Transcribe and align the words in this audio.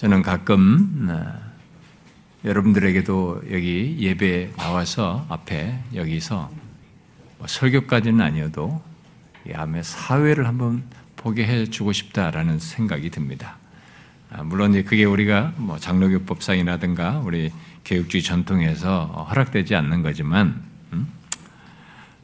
저는 0.00 0.22
가끔 0.22 1.08
어, 1.10 2.48
여러분들에게도 2.48 3.42
여기 3.50 3.98
예배 4.00 4.52
나와서 4.56 5.26
앞에 5.28 5.78
여기서 5.94 6.50
뭐 7.36 7.46
설교까지는 7.46 8.22
아니어도 8.22 8.80
이 9.46 9.52
암의 9.52 9.84
사회를 9.84 10.46
한번 10.46 10.84
보게 11.16 11.44
해주고 11.46 11.92
싶다라는 11.92 12.58
생각이 12.60 13.10
듭니다. 13.10 13.58
아, 14.30 14.42
물론 14.42 14.70
이제 14.70 14.84
그게 14.84 15.04
우리가 15.04 15.52
뭐 15.58 15.78
장로교법상이라든가 15.78 17.18
우리 17.18 17.52
교육주의 17.84 18.22
전통에서 18.22 19.26
허락되지 19.28 19.74
않는 19.74 20.00
거지만 20.00 20.62
음? 20.94 21.08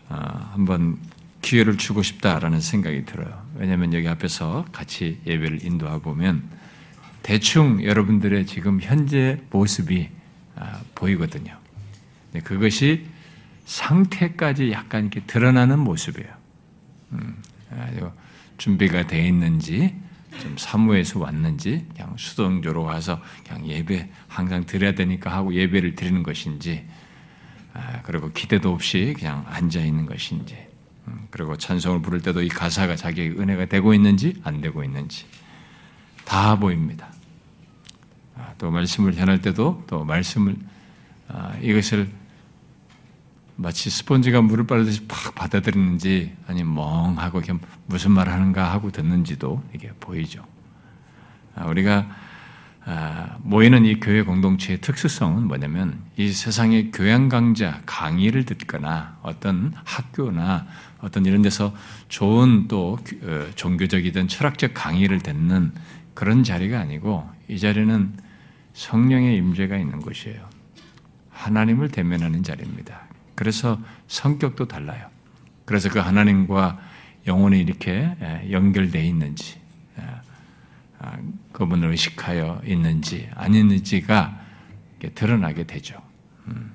아, 0.08 0.50
한번 0.54 0.96
기회를 1.42 1.76
주고 1.76 2.02
싶다라는 2.02 2.62
생각이 2.62 3.04
들어요. 3.04 3.46
왜냐하면 3.54 3.92
여기 3.92 4.08
앞에서 4.08 4.64
같이 4.72 5.20
예배를 5.26 5.62
인도하고 5.62 6.14
보면 6.14 6.56
대충 7.26 7.82
여러분들의 7.82 8.46
지금 8.46 8.78
현재 8.80 9.40
모습이 9.50 10.08
아, 10.54 10.80
보이거든요. 10.94 11.58
그것이 12.44 13.04
상태까지 13.64 14.70
약간 14.70 15.06
이렇게 15.06 15.22
드러나는 15.26 15.80
모습이에요. 15.80 16.30
음, 17.14 17.42
준비가 18.58 19.08
되어 19.08 19.26
있는지, 19.26 19.92
좀 20.40 20.54
사무에서 20.56 21.18
왔는지, 21.18 21.86
그냥 21.92 22.14
수동적으로 22.16 22.84
와서 22.84 23.20
그냥 23.44 23.66
예배 23.66 24.08
항상 24.28 24.64
드려야 24.64 24.94
되니까 24.94 25.32
하고 25.32 25.52
예배를 25.52 25.96
드리는 25.96 26.22
것인지, 26.22 26.86
아, 27.74 28.02
그리고 28.02 28.30
기대도 28.30 28.72
없이 28.72 29.14
그냥 29.18 29.44
앉아 29.48 29.80
있는 29.80 30.06
것인지, 30.06 30.56
음, 31.08 31.26
그리고 31.32 31.56
찬송을 31.56 32.02
부를 32.02 32.22
때도 32.22 32.42
이 32.42 32.48
가사가 32.48 32.94
자기의 32.94 33.30
은혜가 33.30 33.64
되고 33.64 33.92
있는지 33.94 34.40
안 34.44 34.60
되고 34.60 34.84
있는지 34.84 35.26
다 36.24 36.56
보입니다. 36.56 37.15
아, 38.56 38.58
또 38.58 38.70
말씀을 38.70 39.12
전할 39.12 39.40
때도 39.40 39.84
또 39.86 40.04
말씀을 40.04 40.56
아, 41.28 41.54
이것을 41.60 42.08
마치 43.56 43.88
스펀지가 43.88 44.42
물을 44.42 44.66
빨듯이 44.66 45.06
팍 45.06 45.34
받아들이는지 45.34 46.34
아니면 46.46 46.74
멍하고 46.74 47.40
무슨 47.86 48.12
말 48.12 48.28
하는가 48.28 48.70
하고 48.72 48.90
듣는지도 48.90 49.62
이게 49.74 49.90
보이죠. 50.00 50.44
우리가 51.66 52.06
아, 52.88 53.38
모이는 53.40 53.84
이 53.84 53.98
교회 53.98 54.22
공동체의 54.22 54.80
특수성은 54.80 55.48
뭐냐면 55.48 55.98
이 56.16 56.30
세상의 56.30 56.92
교양 56.92 57.28
강좌 57.28 57.80
강의를 57.84 58.44
듣거나 58.44 59.18
어떤 59.22 59.72
학교나 59.84 60.66
어떤 61.00 61.26
이런 61.26 61.42
데서 61.42 61.74
좋은 62.08 62.68
또 62.68 62.98
어, 63.22 63.46
종교적이든 63.56 64.28
철학적 64.28 64.72
강의를 64.72 65.18
듣는 65.20 65.72
그런 66.14 66.44
자리가 66.44 66.78
아니고 66.78 67.28
이 67.48 67.58
자리는 67.58 68.25
성령의 68.76 69.38
임재가 69.38 69.78
있는 69.78 70.00
곳이에요. 70.00 70.46
하나님을 71.30 71.88
대면하는 71.88 72.42
자리입니다. 72.42 73.00
그래서 73.34 73.80
성격도 74.06 74.68
달라요. 74.68 75.08
그래서 75.64 75.88
그 75.88 75.98
하나님과 75.98 76.78
영혼이 77.26 77.58
이렇게 77.58 78.14
연결되어 78.50 79.02
있는지 79.02 79.58
아, 80.98 81.18
그분을 81.52 81.90
의식하여 81.90 82.62
있는지 82.64 83.28
아니는지가 83.34 84.40
드러나게 85.14 85.64
되죠. 85.64 86.00
음. 86.48 86.72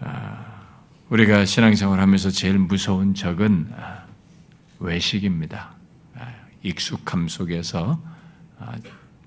아, 0.00 0.62
우리가 1.10 1.44
신앙생활 1.44 2.00
하면서 2.00 2.30
제일 2.30 2.58
무서운 2.58 3.14
적은 3.14 3.72
아, 3.76 4.04
외식입니다. 4.78 5.74
익숙함 6.62 7.28
속에서 7.28 8.02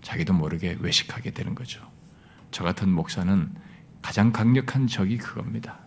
자기도 0.03 0.33
모르게 0.33 0.77
외식하게 0.79 1.31
되는 1.31 1.55
거죠. 1.55 1.81
저 2.51 2.63
같은 2.63 2.89
목사는 2.89 3.49
가장 4.01 4.31
강력한 4.31 4.85
적이 4.87 5.17
그겁니다. 5.17 5.79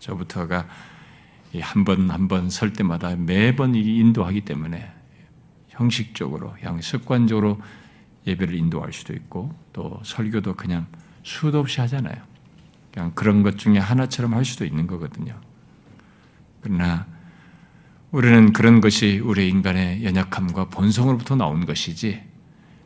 저부터가 0.00 0.66
한 1.60 1.84
번 1.84 2.10
한 2.10 2.28
번 2.28 2.50
설 2.50 2.72
때마다 2.72 3.14
매번 3.16 3.74
인도하기 3.74 4.42
때문에 4.42 4.90
형식적으로, 5.68 6.54
그냥 6.54 6.80
습관적으로 6.80 7.60
예배를 8.26 8.54
인도할 8.54 8.92
수도 8.92 9.14
있고 9.14 9.54
또 9.72 10.00
설교도 10.04 10.54
그냥 10.56 10.86
수도 11.22 11.60
없이 11.60 11.80
하잖아요. 11.80 12.16
그냥 12.92 13.12
그런 13.14 13.42
것 13.42 13.58
중에 13.58 13.78
하나처럼 13.78 14.34
할 14.34 14.44
수도 14.44 14.64
있는 14.64 14.86
거거든요. 14.86 15.40
그러나 16.60 17.06
우리는 18.10 18.52
그런 18.52 18.80
것이 18.80 19.20
우리 19.20 19.48
인간의 19.48 20.04
연약함과 20.04 20.66
본성으로부터 20.70 21.36
나온 21.36 21.64
것이지 21.64 22.27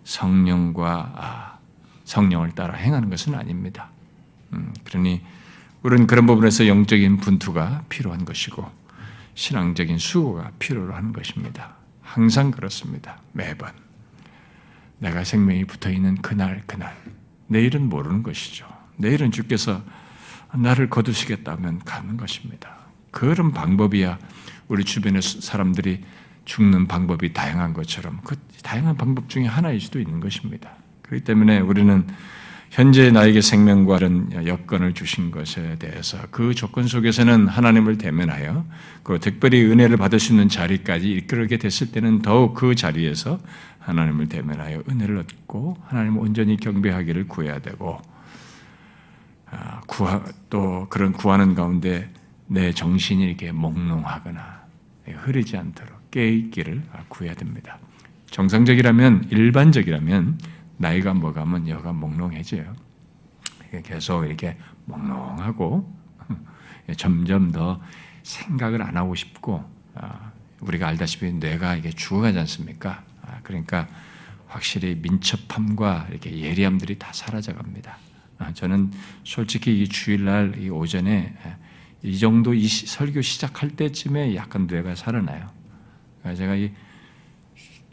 성령과 0.05 1.13
아, 1.17 1.59
성령을 2.05 2.53
따라 2.53 2.75
행하는 2.75 3.11
것은 3.11 3.35
아닙니다. 3.35 3.91
음, 4.53 4.73
그러니 4.85 5.23
우리는 5.83 6.07
그런 6.07 6.27
부분에서 6.27 6.67
영적인 6.67 7.19
분투가 7.19 7.85
필요한 7.89 8.25
것이고 8.25 8.69
신앙적인 9.35 9.99
수고가 9.99 10.53
필요로 10.59 10.95
하는 10.95 11.13
것입니다. 11.13 11.75
항상 12.03 12.51
그렇습니다. 12.51 13.19
매번. 13.33 13.73
내가 14.99 15.25
생명이 15.25 15.65
붙어 15.65 15.91
있는 15.91 16.17
그날, 16.17 16.63
그날. 16.67 16.97
내일은 17.49 17.89
모르는 17.89 18.23
것이죠. 18.23 18.67
내일은 18.97 19.33
주께서 19.33 19.83
나를 20.55 20.91
거두시겠다면 20.91 21.81
가는 21.81 22.17
것입니다. 22.17 22.77
그런 23.11 23.53
방법이야 23.53 24.19
우리 24.69 24.85
주변의 24.85 25.23
사람들이 25.23 26.05
죽는 26.45 26.87
방법이 26.87 27.33
다양한 27.33 27.73
것처럼 27.73 28.21
그 28.25 28.37
다양한 28.63 28.97
방법 28.97 29.29
중에 29.29 29.47
하나일 29.47 29.81
수도 29.81 30.01
있는 30.01 30.21
것입니다. 30.21 30.71
그렇기 31.03 31.25
때문에 31.25 31.61
우리는 31.61 32.07
현재 32.71 33.11
나에게 33.11 33.43
생명과 33.43 33.99
다른 33.99 34.47
여건을 34.47 34.95
주신 34.95 35.31
것에 35.31 35.77
대해서 35.79 36.17
그 36.31 36.55
조건 36.55 36.87
속에서는 36.87 37.47
하나님을 37.47 37.99
대면하여 37.99 38.65
그 39.03 39.21
특별히 39.21 39.63
은혜를 39.63 39.99
받을 39.99 40.19
수 40.19 40.33
있는 40.33 40.49
자리까지 40.49 41.13
이끌게 41.13 41.59
됐을 41.59 41.93
때는 41.93 42.23
더욱 42.23 42.55
그 42.55 42.75
자리에서 42.75 43.39
하나님을 43.79 44.31
대면하여 44.31 44.85
은혜를 44.89 45.19
얻고 45.19 45.77
하나님을 45.85 46.19
온전히 46.23 46.57
경배하기를 46.57 47.29
구해야 47.29 47.59
되고 47.59 48.01
아, 49.51 49.83
구하, 49.87 50.25
또 50.49 50.87
그런 50.89 51.13
구하는 51.13 51.55
가운데 51.55 52.11
내 52.47 52.73
정신이 52.73 53.23
이렇게 53.23 53.53
몽롱하거나 53.53 54.63
흐르지 55.09 55.59
않도록 55.59 55.92
깨있기를 56.13 56.85
구해야 57.09 57.35
됩니다. 57.35 57.79
정상적이라면 58.31 59.29
일반적이라면 59.31 60.39
나이가 60.77 61.13
먹으면 61.13 61.69
여가 61.69 61.93
몽롱해져요. 61.93 62.75
계속 63.85 64.25
이렇게 64.25 64.57
몽롱하고 64.85 65.93
점점 66.97 67.51
더 67.51 67.81
생각을 68.23 68.83
안 68.83 68.97
하고 68.97 69.15
싶고 69.15 69.65
아, 69.95 70.33
우리가 70.61 70.89
알다시피 70.89 71.33
뇌가 71.33 71.77
이게 71.77 71.91
죽어가지 71.91 72.39
않습니까? 72.39 73.03
아, 73.23 73.41
그러니까 73.43 73.89
확실히 74.47 74.99
민첩함과 75.01 76.09
이렇게 76.11 76.39
예리함들이 76.39 76.99
다 76.99 77.13
사라져갑니다. 77.13 77.97
아, 78.39 78.53
저는 78.53 78.91
솔직히 79.25 79.83
이 79.83 79.89
주일날 79.89 80.57
이 80.59 80.69
오전에 80.69 81.35
이 82.03 82.19
정도 82.19 82.53
이 82.53 82.67
설교 82.67 83.23
시작할 83.23 83.71
때쯤에 83.71 84.35
약간 84.35 84.67
뇌가 84.67 84.95
살아나요. 84.95 85.62
제가 86.25 86.55
이 86.55 86.71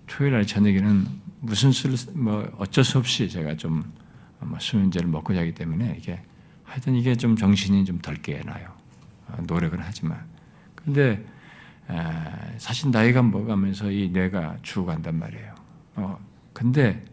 토요일 0.07 0.33
날 0.33 0.45
저녁에는 0.45 1.07
무슨 1.41 1.71
수를 1.71 1.95
뭐 2.13 2.49
어쩔 2.57 2.83
수 2.83 2.97
없이 2.97 3.29
제가 3.29 3.55
좀 3.55 3.83
수면제를 4.59 5.07
먹고 5.09 5.33
자기 5.33 5.53
때문에 5.53 5.95
이게 5.97 6.21
하여튼 6.63 6.95
이게 6.95 7.15
좀 7.15 7.35
정신이 7.35 7.85
좀 7.85 7.99
덜 7.99 8.15
깨나요. 8.15 8.73
어, 9.27 9.37
노력은 9.47 9.79
하지만 9.81 10.23
근데 10.75 11.23
사실 12.57 12.91
나이가 12.91 13.21
먹으면서 13.23 13.91
이 13.91 14.09
뇌가 14.09 14.57
죽어간단 14.61 15.17
말이에요. 15.17 15.55
어, 15.95 16.19
근데 16.53 17.03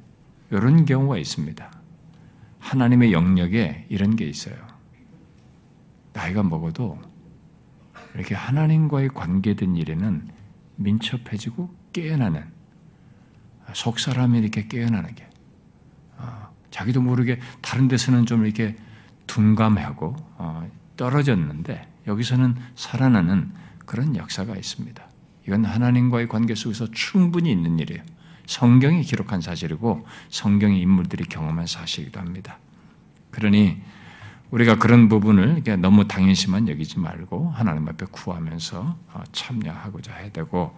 이런 0.50 0.84
경우가 0.84 1.18
있습니다. 1.18 1.72
하나님의 2.58 3.12
영역에 3.12 3.86
이런 3.88 4.16
게 4.16 4.26
있어요. 4.26 4.54
나이가 6.12 6.42
먹어도 6.42 7.00
이렇게 8.14 8.34
하나님과의 8.34 9.08
관계된 9.10 9.76
일에는 9.76 10.28
민첩해지고 10.76 11.74
깨어나는 11.92 12.44
속 13.74 13.98
사람이 13.98 14.38
이렇게 14.38 14.66
깨어나는 14.66 15.14
게 15.14 15.28
어, 16.18 16.48
자기도 16.70 17.00
모르게 17.00 17.40
다른 17.60 17.88
데서는 17.88 18.26
좀 18.26 18.44
이렇게 18.44 18.76
둔감하고 19.26 20.16
어, 20.38 20.70
떨어졌는데 20.96 21.86
여기서는 22.06 22.56
살아나는 22.74 23.52
그런 23.84 24.16
역사가 24.16 24.56
있습니다. 24.56 25.04
이건 25.46 25.64
하나님과의 25.64 26.28
관계 26.28 26.54
속에서 26.54 26.90
충분히 26.90 27.50
있는 27.50 27.78
일이에요. 27.78 28.02
성경이 28.46 29.02
기록한 29.02 29.40
사실이고 29.40 30.06
성경의 30.30 30.80
인물들이 30.80 31.24
경험한 31.24 31.66
사실이기도 31.66 32.20
합니다. 32.20 32.58
그러니 33.30 33.82
우리가 34.50 34.76
그런 34.76 35.08
부분을 35.08 35.62
너무 35.76 36.06
당연시만 36.06 36.68
여기지 36.68 36.98
말고 36.98 37.50
하나님 37.50 37.88
앞에 37.88 38.06
구하면서 38.10 38.96
어, 39.12 39.22
참여하고자 39.32 40.14
해야 40.14 40.30
되고 40.30 40.76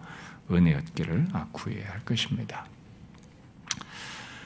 은혜 0.51 0.73
얻기를 0.75 1.27
구해야 1.51 1.91
할 1.91 1.99
것입니다. 2.03 2.65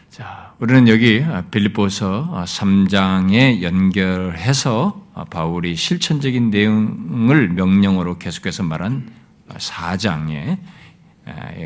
자, 0.09 0.53
우리는 0.59 0.87
여기 0.89 1.25
빌립보서 1.49 2.43
3장에 2.45 3.63
연결해서 3.63 5.07
바울이 5.31 5.75
실천적인 5.75 6.51
내용을 6.51 7.49
명령으로 7.49 8.19
계속해서 8.19 8.61
말한 8.61 9.11
4장에 9.49 10.59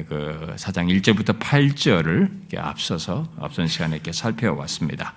그 0.07 0.53
4장 0.56 0.88
1절부터 1.01 1.39
8절을 1.39 2.57
앞서서 2.57 3.25
앞선 3.38 3.68
시간에 3.68 3.95
이렇게 3.95 4.13
살펴왔습니다. 4.13 5.13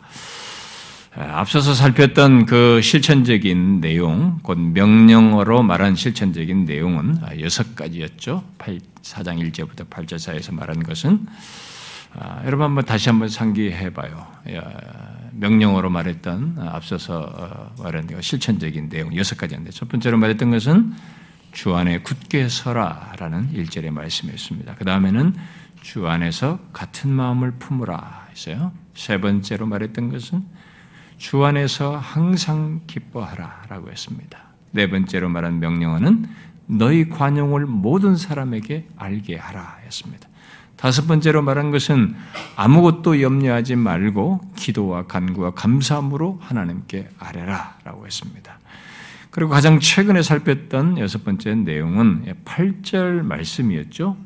앞서서 1.12 1.74
살폈던 1.74 2.46
그 2.46 2.80
실천적인 2.80 3.80
내용, 3.80 4.38
곧 4.42 4.58
명령어로 4.58 5.62
말한 5.62 5.96
실천적인 5.96 6.64
내용은 6.66 7.18
여섯 7.40 7.74
가지였죠. 7.74 8.44
4장 8.58 9.50
1절부터 9.50 9.88
8절 9.90 10.18
사이에서 10.18 10.52
말한 10.52 10.82
것은 10.82 11.26
아, 12.14 12.42
여러분 12.44 12.66
한번 12.66 12.84
다시 12.84 13.08
한번 13.08 13.28
상기해 13.28 13.92
봐요. 13.92 14.26
명령어로 15.32 15.90
말했던 15.90 16.56
아, 16.58 16.70
앞서서 16.74 17.20
어, 17.20 17.82
말한 17.82 18.08
실천적인 18.20 18.88
내용 18.88 19.16
여섯 19.16 19.36
가지인데 19.36 19.70
첫 19.70 19.88
번째로 19.88 20.18
말했던 20.18 20.50
것은 20.50 20.92
주 21.52 21.74
안에 21.74 22.00
굳게 22.00 22.48
서라라는 22.48 23.52
일절의 23.52 23.90
말씀이었습니다. 23.90 24.74
그 24.76 24.84
다음에는 24.84 25.34
주 25.82 26.08
안에서 26.08 26.58
같은 26.72 27.10
마음을 27.10 27.52
품으라 27.52 28.28
했어요. 28.30 28.72
세 28.94 29.20
번째로 29.20 29.66
말했던 29.66 30.10
것은 30.10 30.44
주 31.20 31.44
안에서 31.44 31.98
항상 31.98 32.80
기뻐하라 32.86 33.64
라고 33.68 33.90
했습니다. 33.90 34.38
네 34.70 34.88
번째로 34.88 35.28
말한 35.28 35.60
명령어는 35.60 36.26
너희 36.66 37.10
관용을 37.10 37.66
모든 37.66 38.16
사람에게 38.16 38.88
알게 38.96 39.36
하라 39.36 39.76
했습니다. 39.84 40.26
다섯 40.76 41.06
번째로 41.06 41.42
말한 41.42 41.72
것은 41.72 42.16
아무것도 42.56 43.20
염려하지 43.20 43.76
말고 43.76 44.40
기도와 44.56 45.06
간구와 45.06 45.50
감사함으로 45.50 46.38
하나님께 46.40 47.10
아뢰라라고 47.18 48.06
했습니다. 48.06 48.58
그리고 49.28 49.50
가장 49.50 49.78
최근에 49.78 50.22
살폈던 50.22 50.96
여섯 50.98 51.22
번째 51.22 51.54
내용은 51.54 52.34
8절 52.46 53.20
말씀이었죠. 53.24 54.16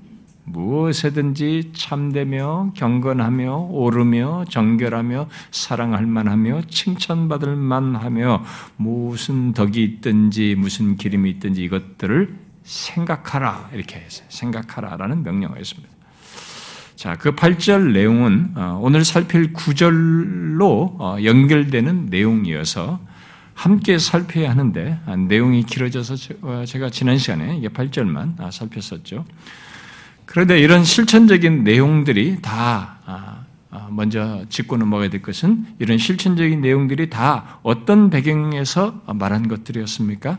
무엇에든지 0.44 1.73
참되며 1.75 2.73
경건하며 2.75 3.69
오르며 3.70 4.44
정결하며 4.49 5.29
사랑할 5.50 6.06
만하며 6.06 6.62
칭찬받을 6.69 7.56
만하며 7.56 8.44
무슨 8.76 9.52
덕이 9.52 9.82
있든지 9.82 10.55
무슨 10.56 10.96
기름이 10.96 11.31
있든지 11.31 11.62
이것들을 11.64 12.37
생각하라 12.62 13.70
이렇게 13.73 13.96
했어요. 13.96 14.26
생각하라라는 14.29 15.23
명령어였습니다. 15.23 15.94
자, 16.96 17.17
그 17.17 17.35
8절 17.35 17.93
내용은 17.93 18.52
어, 18.56 18.79
오늘 18.82 19.05
살필 19.05 19.52
9절로 19.52 21.00
어, 21.00 21.17
연결되는 21.23 22.06
내용이어서 22.06 23.00
함께 23.55 23.99
살펴야 23.99 24.50
하는데 24.50 24.99
아, 25.06 25.17
내용이 25.17 25.64
길어져서 25.64 26.14
어, 26.43 26.64
제가 26.67 26.91
지난 26.91 27.19
시간에 27.19 27.56
이게 27.56 27.69
8절만 27.69 28.41
아, 28.41 28.50
살폈었죠. 28.50 29.25
그런데 30.26 30.59
이런 30.59 30.85
실천적인 30.85 31.65
내용들이 31.65 32.43
다 32.43 32.99
아, 33.75 33.88
먼저 33.91 34.44
짚고 34.49 34.76
넘어가야 34.76 35.11
될 35.11 35.23
것은 35.23 35.67
이런 35.79 35.99
실천적인 35.99 36.61
내용들이 36.61 37.11
다 37.11 37.59
어떤 37.62 38.11
배경에서 38.11 39.03
말한 39.06 39.49
것들이었습니까? 39.49 40.38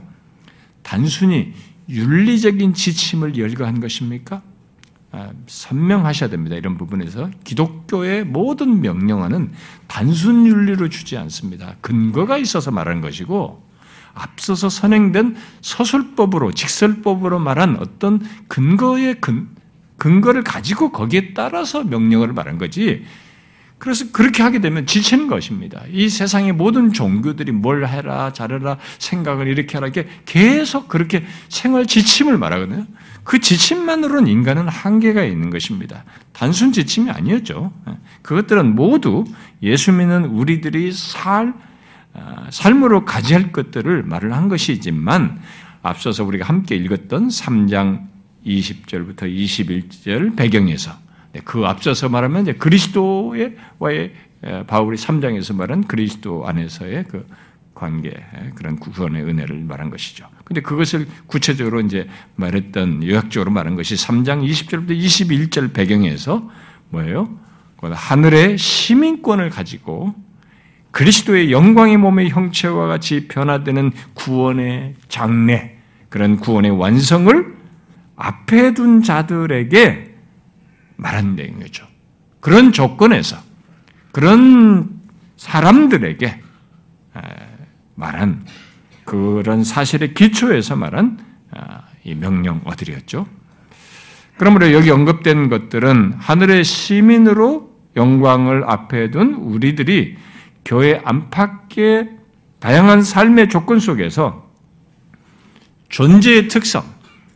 단순히 0.84 1.54
윤리적인 1.90 2.74
지침을 2.74 3.38
열거한 3.38 3.80
것입니까? 3.80 4.42
아, 5.12 5.32
선명하셔야 5.48 6.30
됩니다. 6.30 6.56
이런 6.56 6.78
부분에서 6.78 7.30
기독교의 7.44 8.26
모든 8.26 8.82
명령어는 8.82 9.52
단순 9.88 10.46
윤리로 10.48 10.90
주지 10.90 11.18
않습니다. 11.18 11.76
근거가 11.82 12.38
있어서 12.38 12.72
말하는 12.72 13.02
것이고 13.02 13.64
앞서서 14.14 14.70
선행된 14.70 15.36
서술법으로 15.62 16.54
직설법으로 16.54 17.40
말한 17.40 17.78
어떤 17.80 18.22
근거의 18.48 19.20
근, 19.22 19.50
근거를 19.98 20.44
가지고 20.44 20.92
거기에 20.92 21.34
따라서 21.34 21.84
명령어를 21.84 22.34
말한 22.34 22.58
거지. 22.58 23.06
그래서 23.78 24.06
그렇게 24.12 24.42
하게 24.42 24.62
되면 24.62 24.86
지치는 24.86 25.28
것입니다. 25.28 25.84
이 25.92 26.10
세상의 26.10 26.54
모든 26.54 26.94
종교들이 26.94 27.52
뭘 27.52 27.86
해라, 27.86 28.32
잘해라, 28.32 28.78
생각을 29.00 29.48
이렇게 29.48 29.78
하라, 29.78 29.88
이게 29.88 30.08
계속 30.26 30.88
그렇게 30.88 31.26
생활 31.50 31.86
지침을 31.86 32.38
말하거든요. 32.38 32.86
그 33.24 33.40
지침만으로는 33.40 34.28
인간은 34.28 34.68
한계가 34.68 35.24
있는 35.24 35.50
것입니다. 35.50 36.06
단순 36.32 36.72
지침이 36.72 37.10
아니었죠. 37.10 37.74
그것들은 38.22 38.76
모두 38.76 39.26
예수 39.62 39.92
믿는 39.92 40.26
우리들이 40.26 40.92
살, 40.92 41.54
아, 42.14 42.48
삶으로 42.50 43.04
가지할 43.04 43.52
것들을 43.52 44.04
말을 44.04 44.34
한 44.34 44.48
것이지만 44.48 45.40
앞서서 45.82 46.24
우리가 46.24 46.46
함께 46.46 46.76
읽었던 46.76 47.28
3장 47.28 48.15
20절부터 48.46 49.24
21절 49.24 50.36
배경에서 50.36 50.92
네, 51.34 51.42
그 51.44 51.66
앞서서 51.66 52.10
말하면 52.10 52.44
이제 52.44 52.54
그리스도의 52.54 53.56
와의 53.80 54.14
바울이 54.68 54.98
3장에서 54.98 55.56
말한 55.56 55.86
그리스도 55.88 56.48
안에서의 56.48 57.06
그 57.10 57.28
관계, 57.74 58.12
그런 58.56 58.78
구원의 58.78 59.24
은혜를 59.24 59.58
말한 59.64 59.90
것이죠. 59.90 60.28
근데 60.46 60.62
그것을 60.62 61.08
구체적으로 61.28 61.82
이제 61.82 62.08
말했던 62.36 63.06
요약적으로 63.06 63.52
말한 63.52 63.76
것이 63.76 63.96
3장 63.96 64.48
20절부터 64.48 64.98
21절 64.98 65.74
배경에서 65.74 66.50
뭐예요? 66.90 67.38
하늘의 67.82 68.58
시민권을 68.58 69.50
가지고 69.50 70.16
그리스도의 70.92 71.52
영광의 71.52 71.98
몸의 71.98 72.30
형체와 72.30 72.88
같이 72.88 73.28
변화되는 73.28 73.92
구원의 74.14 74.96
장래, 75.10 75.76
그런 76.08 76.38
구원의 76.38 76.72
완성을 76.72 77.55
앞에 78.16 78.74
둔 78.74 79.04
자들에게 79.04 80.16
말한 80.98 81.36
내용이죠. 81.36 81.86
그런 82.40 82.72
조건에서, 82.72 83.38
그런 84.12 85.02
사람들에게 85.38 86.42
말한 87.96 88.46
그런 89.04 89.64
사실의 89.64 90.14
기초에서 90.14 90.76
말한 90.76 91.20
아, 91.52 91.84
이 92.04 92.14
명령 92.16 92.62
어들이었죠. 92.66 93.28
그러므로 94.38 94.74
여기 94.74 94.90
언급된 94.90 95.50
것들은 95.50 96.14
하늘의 96.18 96.64
시민으로 96.64 97.74
영광을 97.96 98.64
앞에 98.70 99.12
둔 99.12 99.36
우리들이 99.36 100.18
교회 100.66 101.02
안팎의 101.06 102.10
다양한 102.60 103.04
삶의 103.04 103.50
조건 103.50 103.80
속에서 103.80 104.50
존재의 105.90 106.48
특성, 106.50 106.84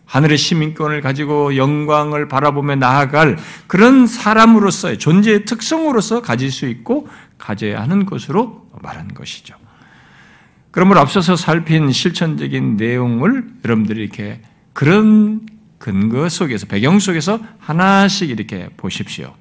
하늘의 0.09 0.39
시민권을 0.39 1.01
가지고 1.01 1.55
영광을 1.55 2.27
바라보며 2.27 2.75
나아갈 2.77 3.37
그런 3.67 4.07
사람으로서의 4.07 4.97
존재의 4.97 5.45
특성으로서 5.45 6.21
가질 6.21 6.51
수 6.51 6.67
있고 6.67 7.07
가져야 7.37 7.81
하는 7.81 8.07
것으로 8.07 8.67
말한 8.81 9.13
것이죠. 9.13 9.55
그러므로 10.71 10.99
앞서서 10.99 11.35
살핀 11.35 11.91
실천적인 11.91 12.77
내용을 12.77 13.49
여러분들이 13.63 14.01
이렇게 14.01 14.41
그런 14.73 15.41
근거 15.77 16.27
속에서, 16.27 16.65
배경 16.65 16.99
속에서 16.99 17.39
하나씩 17.59 18.31
이렇게 18.31 18.69
보십시오. 18.77 19.35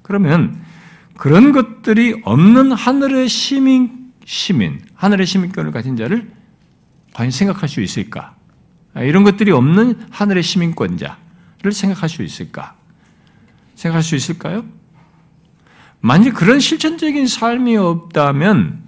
그러면 0.00 0.58
그런 1.18 1.52
것들이 1.52 2.22
없는 2.24 2.72
하늘의 2.72 3.28
시민, 3.28 4.12
시민, 4.24 4.80
하늘의 4.94 5.26
시민권을 5.26 5.72
가진 5.72 5.96
자를 5.96 6.30
과연 7.12 7.30
생각할 7.30 7.68
수 7.68 7.82
있을까? 7.82 8.35
이런 9.02 9.24
것들이 9.24 9.50
없는 9.52 10.06
하늘의 10.10 10.42
시민권자를 10.42 11.72
생각할 11.72 12.08
수 12.08 12.22
있을까? 12.22 12.76
생각할 13.74 14.02
수 14.02 14.16
있을까요? 14.16 14.64
만약 16.00 16.34
그런 16.34 16.60
실천적인 16.60 17.26
삶이 17.26 17.76
없다면 17.76 18.84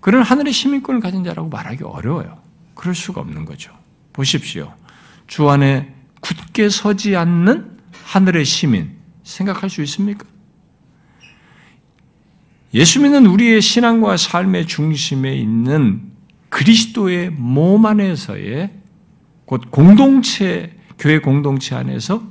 그런 0.00 0.22
하늘의 0.22 0.52
시민권을 0.52 1.00
가진 1.00 1.24
자라고 1.24 1.48
말하기 1.48 1.84
어려워요. 1.84 2.38
그럴 2.74 2.94
수가 2.94 3.20
없는 3.20 3.44
거죠. 3.44 3.72
보십시오. 4.12 4.74
주 5.26 5.48
안에 5.48 5.94
굳게 6.20 6.68
서지 6.68 7.16
않는 7.16 7.78
하늘의 8.04 8.44
시민 8.44 8.96
생각할 9.22 9.70
수 9.70 9.82
있습니까? 9.82 10.26
예수 12.72 13.00
믿는 13.00 13.26
우리의 13.26 13.60
신앙과 13.60 14.16
삶의 14.16 14.66
중심에 14.66 15.34
있는 15.34 16.10
그리스도의 16.48 17.30
몸 17.30 17.86
안에서의 17.86 18.79
곧 19.50 19.62
공동체, 19.68 20.78
교회 20.96 21.18
공동체 21.18 21.74
안에서 21.74 22.22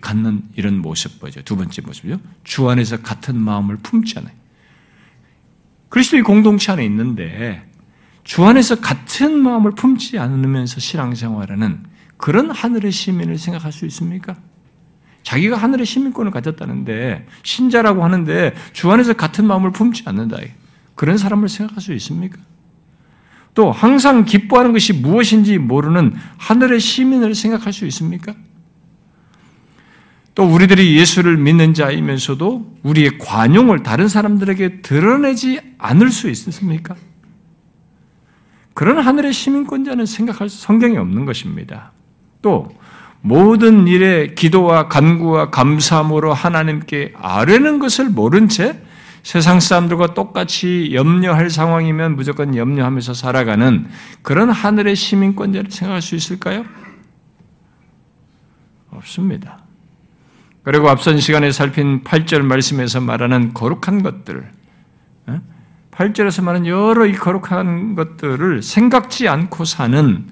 갖는 0.00 0.42
이런 0.56 0.78
모습 0.78 1.20
보죠. 1.20 1.42
두 1.42 1.56
번째 1.56 1.80
모습이죠. 1.82 2.18
주 2.42 2.68
안에서 2.68 3.02
같은 3.02 3.38
마음을 3.38 3.76
품잖아요. 3.76 4.34
그리스도의 5.90 6.24
공동체 6.24 6.72
안에 6.72 6.84
있는데 6.86 7.62
주 8.24 8.44
안에서 8.44 8.80
같은 8.80 9.38
마음을 9.38 9.76
품지 9.76 10.18
않으면서 10.18 10.80
신앙생활하는 10.80 11.84
그런 12.16 12.50
하늘의 12.50 12.90
시민을 12.90 13.38
생각할 13.38 13.70
수 13.70 13.86
있습니까? 13.86 14.34
자기가 15.22 15.56
하늘의 15.56 15.86
시민권을 15.86 16.32
가졌다는데 16.32 17.28
신자라고 17.44 18.02
하는데 18.02 18.54
주 18.72 18.90
안에서 18.90 19.12
같은 19.12 19.46
마음을 19.46 19.70
품지 19.70 20.02
않는다. 20.06 20.38
그런 20.96 21.16
사람을 21.16 21.48
생각할 21.48 21.80
수 21.80 21.92
있습니까? 21.92 22.38
또 23.54 23.70
항상 23.70 24.24
기뻐하는 24.24 24.72
것이 24.72 24.92
무엇인지 24.92 25.58
모르는 25.58 26.14
하늘의 26.38 26.80
시민을 26.80 27.34
생각할 27.34 27.72
수 27.72 27.86
있습니까? 27.86 28.34
또 30.34 30.42
우리들이 30.42 30.96
예수를 30.98 31.36
믿는 31.36 31.74
자이면서도 31.74 32.78
우리의 32.82 33.18
관용을 33.18 33.84
다른 33.84 34.08
사람들에게 34.08 34.82
드러내지 34.82 35.60
않을 35.78 36.10
수 36.10 36.28
있습니까? 36.28 36.96
그런 38.74 38.98
하늘의 38.98 39.32
시민권자는 39.32 40.04
생각할 40.06 40.48
성경이 40.48 40.96
없는 40.96 41.24
것입니다. 41.24 41.92
또 42.42 42.76
모든 43.20 43.86
일에 43.86 44.34
기도와 44.34 44.88
간구와 44.88 45.50
감사함으로 45.50 46.34
하나님께 46.34 47.14
아뢰는 47.16 47.78
것을 47.78 48.10
모른 48.10 48.48
채 48.48 48.82
세상 49.24 49.58
사람들과 49.58 50.14
똑같이 50.14 50.90
염려할 50.92 51.50
상황이면 51.50 52.14
무조건 52.14 52.54
염려하면서 52.54 53.14
살아가는 53.14 53.88
그런 54.22 54.50
하늘의 54.50 54.94
시민권자를 54.94 55.70
생각할 55.70 56.02
수 56.02 56.14
있을까요? 56.14 56.64
없습니다. 58.90 59.64
그리고 60.62 60.88
앞선 60.88 61.18
시간에 61.18 61.50
살핀 61.50 62.04
8절 62.04 62.42
말씀에서 62.42 63.00
말하는 63.00 63.52
거룩한 63.54 64.02
것들, 64.02 64.50
8절에서 65.90 66.42
말하는 66.42 66.66
여러 66.66 67.06
이 67.06 67.12
거룩한 67.12 67.94
것들을 67.94 68.62
생각지 68.62 69.28
않고 69.28 69.64
사는 69.64 70.26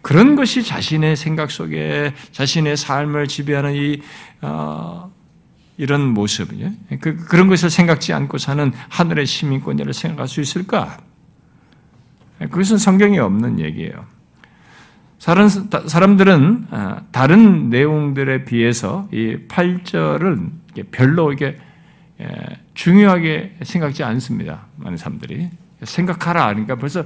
그런 0.00 0.36
것이 0.36 0.62
자신의 0.62 1.16
생각 1.16 1.50
속에 1.50 2.14
자신의 2.32 2.76
삶을 2.76 3.26
지배하는 3.26 3.74
이 3.74 4.00
어, 4.40 5.10
이런 5.78 6.12
모습, 6.12 6.50
그, 7.00 7.16
그런 7.16 7.48
것을 7.48 7.70
생각지 7.70 8.12
않고 8.12 8.36
사는 8.38 8.72
하늘의 8.88 9.26
시민권자를 9.26 9.94
생각할 9.94 10.28
수 10.28 10.40
있을까? 10.40 10.98
그것은 12.38 12.78
성경에 12.78 13.18
없는 13.18 13.60
얘기예요. 13.60 14.04
사람들은 15.18 16.66
아, 16.70 17.02
다른 17.10 17.70
내용들에 17.70 18.44
비해서 18.44 19.08
이 19.12 19.38
8절은 19.48 20.50
별로 20.90 21.32
이게 21.32 21.58
중요하게 22.74 23.56
생각지 23.62 24.04
않습니다. 24.04 24.66
많은 24.76 24.96
사람들이. 24.96 25.48
생각하라. 25.82 26.48
그러니까 26.48 26.76
벌써 26.76 27.04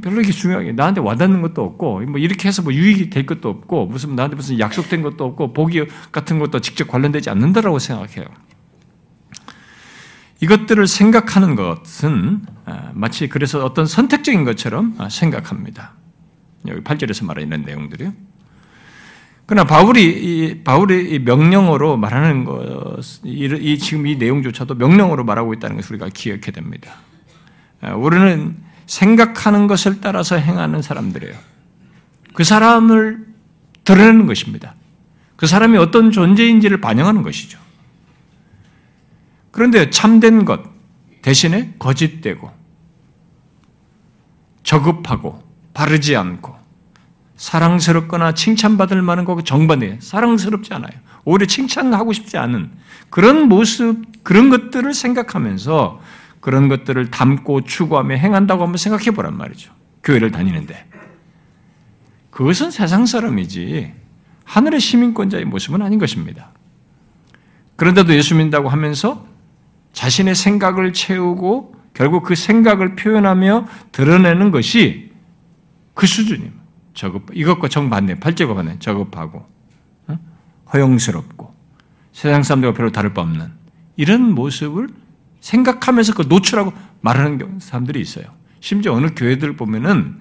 별로 0.00 0.16
이렇게 0.16 0.32
중요하게 0.32 0.72
나한테 0.72 1.00
와닿는 1.00 1.42
것도 1.42 1.62
없고 1.62 2.00
뭐 2.00 2.18
이렇게 2.18 2.48
해서 2.48 2.62
뭐 2.62 2.72
유익이 2.72 3.10
될 3.10 3.26
것도 3.26 3.48
없고 3.48 3.86
무슨 3.86 4.16
나한테 4.16 4.36
무슨 4.36 4.58
약속된 4.58 5.02
것도 5.02 5.24
없고 5.24 5.52
복이 5.52 5.86
같은 6.12 6.38
것도 6.38 6.60
직접 6.60 6.88
관련되지 6.88 7.30
않는다라고 7.30 7.78
생각해요. 7.78 8.26
이것들을 10.40 10.86
생각하는 10.86 11.54
것은 11.54 12.42
아, 12.64 12.90
마치 12.94 13.28
그래서 13.28 13.64
어떤 13.64 13.86
선택적인 13.86 14.44
것처럼 14.44 14.94
아, 14.98 15.08
생각합니다. 15.08 15.94
여기 16.68 16.80
8절에서 16.82 17.24
말하는 17.24 17.62
내용들이요. 17.62 18.12
그러나 19.46 19.66
바울이 19.66 20.62
바울이 20.64 21.18
명령어로 21.18 21.98
말하는 21.98 22.44
것, 22.44 22.98
이 23.24 23.78
지금 23.78 24.06
이 24.06 24.16
내용조차도 24.16 24.74
명령어로 24.76 25.24
말하고 25.24 25.52
있다는 25.52 25.76
것을 25.76 25.96
우리가 25.96 26.08
기억해야 26.14 26.52
됩니다. 26.52 26.94
아, 27.82 27.94
우리는 27.94 28.56
생각하는 28.86 29.66
것을 29.66 30.00
따라서 30.00 30.36
행하는 30.36 30.82
사람들이에요. 30.82 31.34
그 32.32 32.44
사람을 32.44 33.26
드러내는 33.84 34.26
것입니다. 34.26 34.74
그 35.36 35.46
사람이 35.46 35.76
어떤 35.78 36.10
존재인지를 36.10 36.80
반영하는 36.80 37.22
것이죠. 37.22 37.58
그런데 39.50 39.90
참된 39.90 40.44
것 40.44 40.60
대신에 41.22 41.74
거짓되고 41.78 42.50
저급하고 44.62 45.42
바르지 45.72 46.16
않고 46.16 46.54
사랑스럽거나 47.36 48.34
칭찬받을 48.34 49.02
만한 49.02 49.24
거 49.24 49.40
정반대 49.42 49.98
사랑스럽지 50.00 50.72
않아요. 50.74 50.92
오히려 51.24 51.46
칭찬하고 51.46 52.12
싶지 52.12 52.36
않은 52.36 52.70
그런 53.10 53.48
모습 53.48 54.04
그런 54.22 54.50
것들을 54.50 54.92
생각하면서 54.94 56.00
그런 56.44 56.68
것들을 56.68 57.10
담고 57.10 57.62
추구하며 57.62 58.16
행한다고 58.16 58.64
한번 58.64 58.76
생각해 58.76 59.12
보란 59.12 59.34
말이죠. 59.38 59.72
교회를 60.02 60.30
다니는데. 60.30 60.86
그것은 62.30 62.70
세상 62.70 63.06
사람이지 63.06 63.94
하늘의 64.44 64.78
시민권자의 64.78 65.46
모습은 65.46 65.80
아닌 65.80 65.98
것입니다. 65.98 66.50
그런데도 67.76 68.14
예수 68.14 68.34
믿는다고 68.34 68.68
하면서 68.68 69.26
자신의 69.94 70.34
생각을 70.34 70.92
채우고 70.92 71.76
결국 71.94 72.24
그 72.24 72.34
생각을 72.34 72.94
표현하며 72.94 73.66
드러내는 73.92 74.50
것이 74.50 75.12
그 75.94 76.06
수준이에요. 76.06 76.52
저급, 76.92 77.30
이것과 77.32 77.68
정반대, 77.68 78.20
팔제가 78.20 78.52
반대, 78.52 78.78
저급하고, 78.80 79.46
허용스럽고, 80.74 81.54
세상 82.12 82.42
사람들과 82.42 82.76
별로 82.76 82.92
다를 82.92 83.14
바 83.14 83.22
없는 83.22 83.50
이런 83.96 84.34
모습을 84.34 85.03
생각하면서 85.44 86.14
그 86.14 86.22
노출하고 86.22 86.72
말하는 87.02 87.58
사람들이 87.60 88.00
있어요. 88.00 88.24
심지어 88.60 88.94
어느 88.94 89.08
교회들 89.14 89.56
보면은 89.56 90.18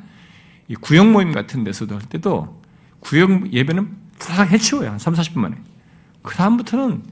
이 0.67 0.75
구역 0.75 1.09
모임 1.09 1.31
같은 1.31 1.63
데서도 1.63 1.95
할 1.95 2.01
때도 2.03 2.61
구역 2.99 3.53
예배는 3.53 3.89
다 4.19 4.43
해치워요. 4.43 4.91
한 4.91 4.99
3, 4.99 5.13
40분 5.13 5.39
만에. 5.39 5.55
그 6.21 6.35
다음부터는 6.35 7.03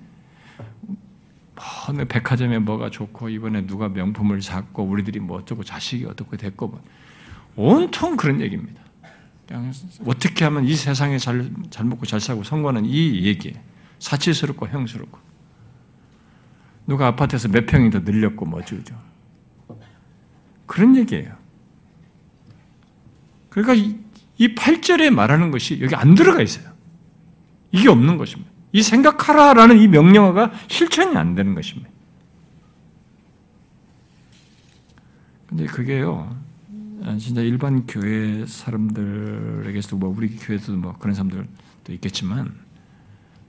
뭐 1.55 2.05
백화점에 2.05 2.59
뭐가 2.59 2.89
좋고 2.89 3.29
이번에 3.29 3.65
누가 3.65 3.87
명품을 3.87 4.41
샀고 4.41 4.83
우리들이 4.83 5.21
뭐 5.21 5.37
어쩌고 5.37 5.63
자식이 5.63 6.05
어떻고 6.05 6.35
됐고 6.35 6.67
뭐 6.67 6.81
온통 7.55 8.17
그런 8.17 8.41
얘기입니다. 8.41 8.81
그냥 9.47 9.71
어떻게 10.05 10.43
하면 10.43 10.65
이 10.65 10.75
세상에 10.75 11.17
잘, 11.17 11.49
잘 11.69 11.85
먹고 11.85 12.05
잘 12.05 12.19
살고 12.19 12.43
성공하는 12.43 12.85
이 12.85 13.23
얘기 13.23 13.53
사치스럽고 13.99 14.67
형스럽고 14.67 15.30
누가 16.91 17.07
아파트에서 17.07 17.47
몇 17.47 17.65
평이 17.67 17.89
더 17.89 17.99
늘렸고 17.99 18.45
뭐 18.45 18.59
어쩌죠. 18.59 19.01
그런 20.65 20.97
얘기예요. 20.97 21.33
그러니까 23.49 23.73
이, 23.75 23.97
이 24.37 24.53
8절에 24.55 25.09
말하는 25.09 25.51
것이 25.51 25.79
여기 25.81 25.95
안 25.95 26.15
들어가 26.15 26.41
있어요. 26.41 26.69
이게 27.71 27.87
없는 27.87 28.17
것입니다. 28.17 28.51
이 28.73 28.83
생각하라라는 28.83 29.79
이 29.79 29.87
명령어가 29.87 30.51
실천이 30.67 31.15
안 31.15 31.33
되는 31.33 31.55
것입니다. 31.55 31.89
근데 35.47 35.65
그게요, 35.67 36.35
진짜 37.19 37.39
일반 37.39 37.87
교회 37.87 38.45
사람들에게서도 38.45 39.95
뭐 39.95 40.13
우리 40.15 40.35
교회에서도 40.35 40.77
뭐 40.77 40.97
그런 40.97 41.15
사람들도 41.15 41.93
있겠지만, 41.93 42.53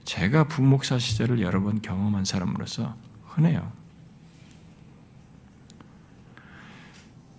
제가 0.05 0.45
부목사 0.45 0.97
시절을 0.97 1.41
여러 1.41 1.61
번 1.61 1.81
경험한 1.81 2.23
사람으로서 2.23 2.95
흔해요. 3.35 3.71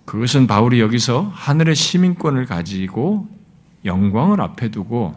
그것은 0.05 0.47
바울이 0.47 0.81
여기서 0.81 1.23
하늘의 1.33 1.75
시민권을 1.75 2.47
가지고 2.47 3.27
영광을 3.85 4.41
앞에 4.41 4.71
두고 4.71 5.15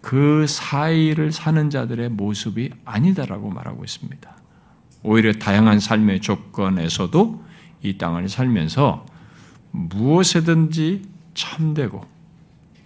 그 0.00 0.46
사이를 0.46 1.32
사는 1.32 1.68
자들의 1.68 2.10
모습이 2.10 2.70
아니다라고 2.84 3.50
말하고 3.50 3.82
있습니다. 3.84 4.36
오히려 5.02 5.32
다양한 5.32 5.80
삶의 5.80 6.20
조건에서도 6.20 7.44
이 7.82 7.98
땅을 7.98 8.28
살면서 8.28 9.04
무엇에든지 9.72 11.02
참되고 11.34 12.04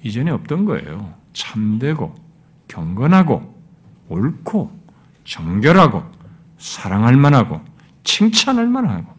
이전에 0.03 0.31
없던 0.31 0.65
거예요. 0.65 1.15
참되고 1.33 2.15
경건하고 2.69 3.55
옳고 4.09 4.81
정결하고 5.25 6.20
사랑할 6.61 7.17
만하고 7.17 7.61
칭찬할 8.05 8.69
만하고 8.69 9.13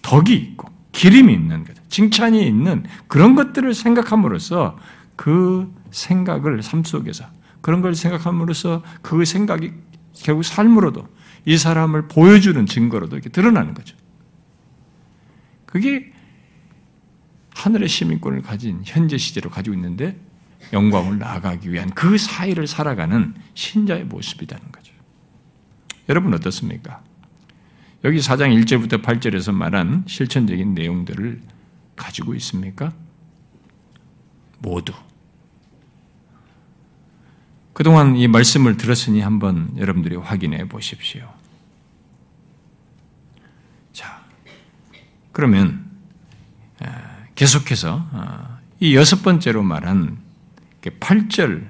덕이 0.00 0.34
있고 0.34 0.68
기림이 0.90 1.32
있는 1.32 1.64
것, 1.64 1.74
칭찬이 1.88 2.46
있는 2.46 2.84
그런 3.06 3.34
것들을 3.34 3.72
생각함으로써 3.74 4.78
그 5.14 5.72
생각을 5.90 6.62
삶 6.62 6.82
속에서 6.82 7.24
그런 7.60 7.80
걸 7.80 7.94
생각함으로써 7.94 8.82
그 9.02 9.24
생각이 9.24 9.72
결국 10.14 10.42
삶으로도 10.42 11.06
이 11.44 11.56
사람을 11.56 12.08
보여주는 12.08 12.66
증거로도 12.66 13.16
이렇게 13.16 13.28
드러나는 13.28 13.74
거죠. 13.74 13.96
그게 15.66 16.12
하늘의 17.54 17.88
시민권을 17.88 18.42
가진 18.42 18.80
현재 18.84 19.18
시제로 19.18 19.50
가지고 19.50 19.74
있는데 19.76 20.18
영광을 20.72 21.18
나아가기 21.18 21.70
위한 21.70 21.90
그 21.90 22.16
사이를 22.18 22.66
살아가는 22.66 23.34
신자의 23.54 24.04
모습이라는 24.04 24.72
거죠. 24.72 24.81
여러분 26.08 26.34
어떻습니까? 26.34 27.02
여기 28.04 28.18
4장 28.18 28.52
1절부터 28.64 29.02
8절에서 29.02 29.52
말한 29.52 30.04
실천적인 30.08 30.74
내용들을 30.74 31.40
가지고 31.94 32.34
있습니까? 32.34 32.92
모두. 34.58 34.92
그동안 37.72 38.16
이 38.16 38.28
말씀을 38.28 38.76
들었으니 38.76 39.20
한번 39.20 39.76
여러분들이 39.78 40.16
확인해 40.16 40.68
보십시오. 40.68 41.32
자, 43.92 44.22
그러면 45.30 45.90
계속해서 47.34 48.08
어, 48.12 48.58
이 48.80 48.94
여섯 48.96 49.22
번째로 49.22 49.62
말한 49.62 50.18
8절 50.82 51.66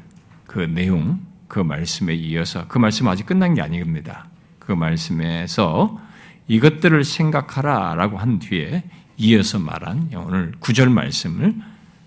그 0.47 0.61
내용, 0.61 1.25
그 1.53 1.61
말씀에 1.61 2.15
이어서 2.15 2.67
그 2.67 2.79
말씀 2.79 3.07
아직 3.09 3.27
끝난 3.27 3.53
게 3.53 3.61
아닙니다. 3.61 4.25
그 4.59 4.73
말씀에서 4.73 6.01
이것들을 6.49 7.05
생각하라라고 7.05 8.17
한 8.17 8.39
뒤에 8.39 8.83
이어서 9.19 9.59
말한 9.59 10.13
오늘 10.17 10.53
구절 10.61 10.89
말씀을 10.89 11.55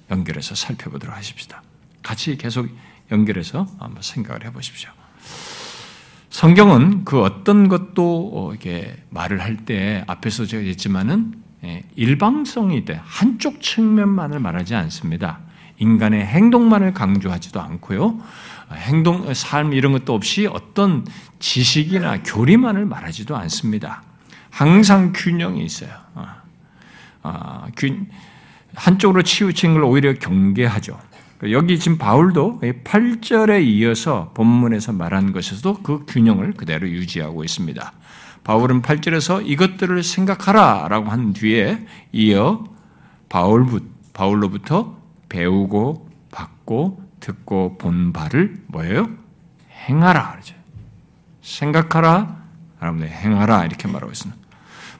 연결해서 0.09 0.55
살펴보도록 0.55 1.15
하십시다. 1.15 1.61
같이 2.01 2.37
계속 2.37 2.67
연결해서 3.11 3.67
한번 3.77 4.01
생각을 4.01 4.45
해보십시오. 4.45 4.89
성경은 6.31 7.05
그 7.05 7.21
어떤 7.21 7.67
것도 7.67 8.31
어, 8.33 8.49
이렇게 8.49 8.97
말을 9.11 9.41
할 9.41 9.57
때 9.57 10.03
앞에서 10.07 10.47
제가 10.47 10.63
했지만은 10.63 11.35
예, 11.63 11.83
일방성이 11.95 12.83
돼 12.83 12.99
한쪽 13.03 13.61
측면만을 13.61 14.39
말하지 14.39 14.73
않습니다. 14.73 15.37
인간의 15.77 16.25
행동만을 16.25 16.95
강조하지도 16.95 17.61
않고요. 17.61 18.19
행동, 18.73 19.33
삶 19.33 19.73
이런 19.73 19.91
것도 19.91 20.13
없이 20.13 20.47
어떤 20.47 21.05
지식이나 21.39 22.23
교리만을 22.23 22.85
말하지도 22.85 23.35
않습니다. 23.35 24.03
항상 24.49 25.11
균형이 25.13 25.63
있어요. 25.63 25.91
아, 26.15 26.41
아, 27.21 27.67
한쪽으로 28.75 29.23
치우친 29.23 29.73
걸 29.73 29.83
오히려 29.83 30.13
경계하죠. 30.13 30.99
여기 31.51 31.77
지금 31.77 31.97
바울도 31.97 32.61
8절에 32.61 33.65
이어서 33.65 34.31
본문에서 34.33 34.93
말한 34.93 35.33
것에서도 35.33 35.81
그 35.83 36.05
균형을 36.07 36.53
그대로 36.53 36.89
유지하고 36.89 37.43
있습니다. 37.43 37.93
바울은 38.43 38.81
8절에서 38.81 39.45
이것들을 39.45 40.01
생각하라 40.01 40.87
라고 40.87 41.09
한 41.09 41.33
뒤에 41.33 41.85
이어 42.11 42.63
바울, 43.27 43.81
바울로부터 44.13 44.97
배우고 45.29 46.09
받고 46.31 47.04
듣고 47.19 47.77
본 47.77 48.13
바를 48.13 48.61
뭐예요? 48.67 49.09
행하라. 49.87 50.31
그러죠. 50.31 50.55
생각하라. 51.41 52.43
여러분들 52.81 53.09
행하라. 53.09 53.65
이렇게 53.65 53.87
말하고 53.87 54.11
있습니다. 54.11 54.45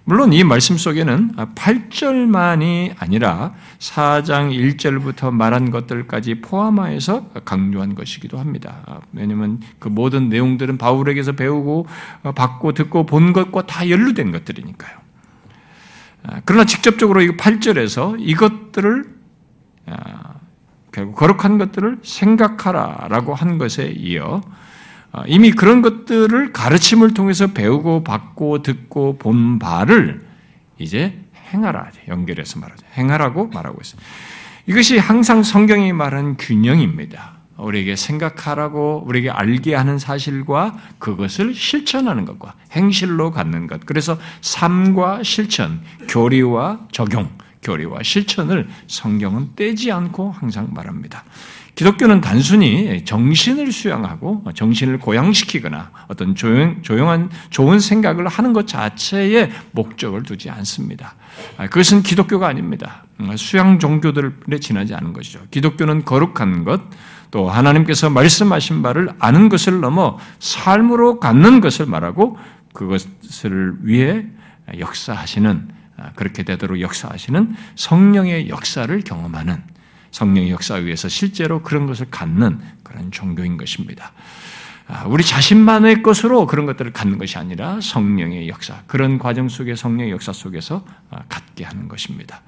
물론 0.07 0.33
이 0.33 0.43
말씀 0.43 0.77
속에는 0.77 1.31
8절만이 1.55 2.93
아니라 2.99 3.55
4장 3.79 4.53
1절부터 4.53 5.31
말한 5.31 5.71
것들까지 5.71 6.41
포함하여서 6.41 7.29
강조한 7.43 7.95
것이기도 7.95 8.37
합니다. 8.37 9.01
왜냐하면 9.13 9.61
그 9.79 9.87
모든 9.87 10.29
내용들은 10.29 10.77
바울에게서 10.77 11.31
배우고 11.31 11.87
받고 12.35 12.73
듣고 12.73 13.07
본 13.07 13.33
것과 13.33 13.65
다 13.65 13.89
연루된 13.89 14.31
것들이니까요. 14.31 14.95
그러나 16.45 16.65
직접적으로 16.65 17.23
이 17.23 17.35
8절에서 17.35 18.17
이것들을 18.19 19.15
아, 19.87 20.34
결국 20.95 21.15
거룩한 21.15 21.57
것들을 21.57 21.97
생각하라라고 22.03 23.35
한 23.35 23.57
것에 23.57 23.87
이어 23.97 24.41
아, 25.11 25.23
이미 25.27 25.51
그런 25.51 25.81
것들을 25.81 26.53
가르침을 26.53 27.13
통해서 27.13 27.47
배우고 27.47 28.05
받고 28.05 28.61
듣고 28.61 29.17
본 29.17 29.59
바를 29.59 30.25
이제 30.77 31.19
행하라 31.51 31.89
연결해서 32.07 32.59
말하죠. 32.59 32.85
행하라고 32.97 33.47
말하고 33.47 33.77
있어요. 33.81 34.01
이것이 34.67 34.97
항상 34.97 35.43
성경이 35.43 35.91
말하는 35.91 36.37
균형입니다. 36.37 37.33
우리에게 37.57 37.97
생각하라고 37.97 39.03
우리에게 39.05 39.29
알게 39.29 39.75
하는 39.75 39.99
사실과 39.99 40.77
그것을 40.97 41.53
실천하는 41.53 42.23
것과 42.23 42.53
행실로 42.71 43.31
갖는 43.31 43.67
것. 43.67 43.85
그래서 43.85 44.17
삶과 44.39 45.23
실천, 45.23 45.81
교리와 46.07 46.87
적용, 46.93 47.29
교리와 47.65 48.03
실천을 48.03 48.69
성경은 48.87 49.49
떼지 49.55 49.91
않고 49.91 50.31
항상 50.31 50.69
말합니다. 50.71 51.25
기독교는 51.73 52.21
단순히 52.21 53.03
정신을 53.03 53.71
수양하고 53.73 54.45
정신을 54.53 54.99
고양시키거나 54.99 55.91
어떤 56.07 56.33
조용, 56.33 56.81
조용한 56.83 57.29
좋은 57.49 57.81
생각을 57.81 58.29
하는 58.29 58.53
것 58.53 58.65
자체에 58.65 59.51
목적을 59.71 60.23
두지 60.23 60.49
않습니다. 60.49 61.15
그것은 61.57 62.01
기독교가 62.01 62.47
아닙니다. 62.47 63.03
수양 63.35 63.79
종교들에 63.79 64.59
지나지 64.61 64.95
않은 64.95 65.11
것이죠. 65.11 65.41
기독교는 65.51 66.05
거룩한 66.05 66.63
것, 66.63 66.81
또 67.29 67.49
하나님께서 67.49 68.09
말씀하신 68.09 68.81
바를 68.81 69.09
아는 69.19 69.49
것을 69.49 69.81
넘어 69.81 70.17
삶으로 70.39 71.19
갖는 71.19 71.59
것을 71.59 71.87
말하고 71.87 72.37
그것을 72.73 73.73
위해 73.81 74.25
역사하시는 74.79 75.75
그렇게 76.15 76.43
되도록 76.43 76.81
역사하시는 76.81 77.55
성령의 77.75 78.49
역사를 78.49 78.99
경험하는 79.01 79.63
성령의 80.11 80.51
역사 80.51 80.75
위에서 80.75 81.09
실제로 81.09 81.61
그런 81.61 81.87
것을 81.87 82.07
갖는 82.09 82.59
그런 82.83 83.11
종교인 83.11 83.57
것입니다. 83.57 84.13
아, 84.87 85.03
우리 85.07 85.23
자신만의 85.23 86.03
것으로 86.03 86.45
그런 86.45 86.65
것들을 86.65 86.93
갖는 86.93 87.17
것이 87.17 87.37
아니라 87.37 87.79
성령의 87.81 88.47
역사, 88.47 88.83
그런 88.87 89.17
과정 89.17 89.49
속에 89.49 89.75
성령의 89.75 90.11
역사 90.11 90.31
속에서 90.31 90.85
아, 91.09 91.19
갖게 91.27 91.65
하는 91.65 91.87
것입니다. 91.87 92.41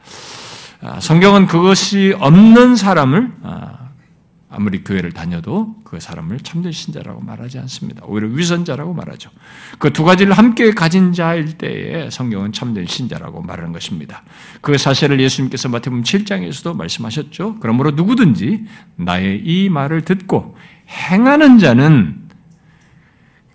아, 0.81 0.99
성경은 0.99 1.47
그것이 1.47 2.15
없는 2.19 2.75
사람을 2.75 3.31
아무리 4.49 4.81
교회를 4.81 5.11
다녀도 5.11 5.75
그 5.83 5.99
사람을 5.99 6.39
참된 6.39 6.71
신자라고 6.71 7.19
말하지 7.21 7.59
않습니다. 7.59 8.03
오히려 8.05 8.29
위선자라고 8.29 8.93
말하죠. 8.93 9.29
그 9.77 9.91
두 9.91 10.03
가지를 10.03 10.33
함께 10.33 10.71
가진 10.71 11.11
자일 11.11 11.57
때에 11.57 12.09
성경은 12.09 12.53
참된 12.53 12.85
신자라고 12.85 13.41
말하는 13.41 13.73
것입니다. 13.73 14.23
그 14.61 14.77
사실을 14.77 15.19
예수님께서 15.19 15.69
마태복음 15.69 16.03
7장에서도 16.03 16.77
말씀하셨죠. 16.77 17.57
그러므로 17.59 17.91
누구든지 17.91 18.65
나의 18.95 19.41
이 19.43 19.69
말을 19.69 20.03
듣고 20.03 20.55
행하는 20.87 21.57
자는 21.57 22.27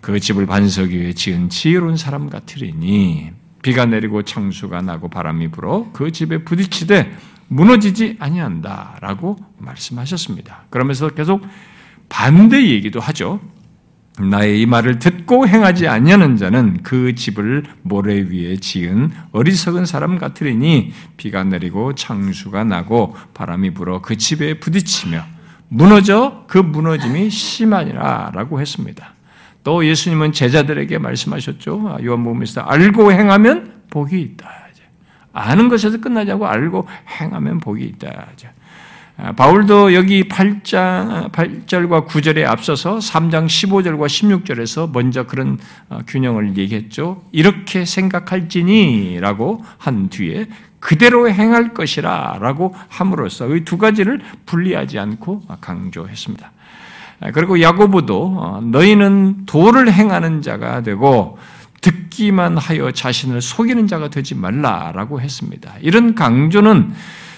그 0.01 0.19
집을 0.19 0.45
반석 0.45 0.89
위에 0.89 1.13
지은 1.13 1.49
지혜로운 1.49 1.95
사람 1.95 2.29
같으리니 2.29 3.31
비가 3.63 3.85
내리고 3.85 4.23
창수가 4.23 4.81
나고 4.81 5.07
바람이 5.07 5.49
불어 5.49 5.89
그 5.93 6.11
집에 6.11 6.43
부딪히되 6.43 7.15
무너지지 7.47 8.17
아니한다라고 8.19 9.37
말씀하셨습니다. 9.57 10.65
그러면서 10.69 11.09
계속 11.09 11.45
반대 12.09 12.69
얘기도 12.69 12.99
하죠. 12.99 13.39
나의 14.19 14.61
이 14.61 14.65
말을 14.67 14.99
듣고 14.99 15.47
행하지 15.47 15.87
아니하는 15.87 16.37
자는 16.37 16.83
그 16.83 17.15
집을 17.15 17.63
모래 17.81 18.21
위에 18.21 18.57
지은 18.57 19.11
어리석은 19.31 19.85
사람 19.85 20.19
같으리니 20.19 20.93
비가 21.17 21.43
내리고 21.43 21.95
창수가 21.95 22.63
나고 22.65 23.15
바람이 23.33 23.73
불어 23.73 24.01
그 24.01 24.15
집에 24.15 24.59
부딪히며 24.59 25.23
무너져 25.69 26.45
그 26.47 26.59
무너짐이 26.59 27.31
심하니라라고 27.31 28.61
했습니다. 28.61 29.13
또 29.63 29.85
예수님은 29.85 30.33
제자들에게 30.33 30.99
말씀하셨죠. 30.99 31.97
요한복음에서 32.03 32.61
알고 32.61 33.11
행하면 33.11 33.81
복이 33.89 34.21
있다. 34.21 34.62
아는 35.33 35.67
것에서 35.67 35.99
끝나지 35.99 36.31
않고 36.31 36.47
알고 36.47 36.87
행하면 37.19 37.59
복이 37.59 37.83
있다. 37.83 38.27
아, 39.15 39.31
바울도 39.33 39.93
여기 39.93 40.23
8장, 40.27 41.31
8절과 41.31 42.07
9절에 42.07 42.45
앞서서 42.45 42.97
3장 42.97 43.45
15절과 43.45 44.07
16절에서 44.07 44.91
먼저 44.91 45.23
그런 45.27 45.59
어, 45.89 45.99
균형을 46.07 46.57
얘기했죠. 46.57 47.23
이렇게 47.31 47.85
생각할지니 47.85 49.19
라고 49.19 49.63
한 49.77 50.09
뒤에 50.09 50.47
그대로 50.79 51.29
행할 51.29 51.73
것이라 51.75 52.39
라고 52.41 52.73
함으로써 52.89 53.47
이 53.55 53.63
두 53.63 53.77
가지를 53.77 54.19
분리하지 54.47 54.97
않고 54.97 55.43
강조했습니다. 55.61 56.51
아, 57.21 57.31
그리고 57.31 57.61
야고보도 57.61 58.35
어, 58.39 58.61
너희는 58.63 59.45
도를 59.45 59.93
행하는 59.93 60.41
자가 60.41 60.81
되고 60.81 61.37
듣기만 61.83 62.57
하여 62.57 62.91
자신을 62.91 63.41
속이는 63.41 63.87
자가 63.87 64.09
되지 64.09 64.33
말라라고 64.33 65.21
했습니다. 65.21 65.73
이런 65.81 66.15
강조는 66.15 66.93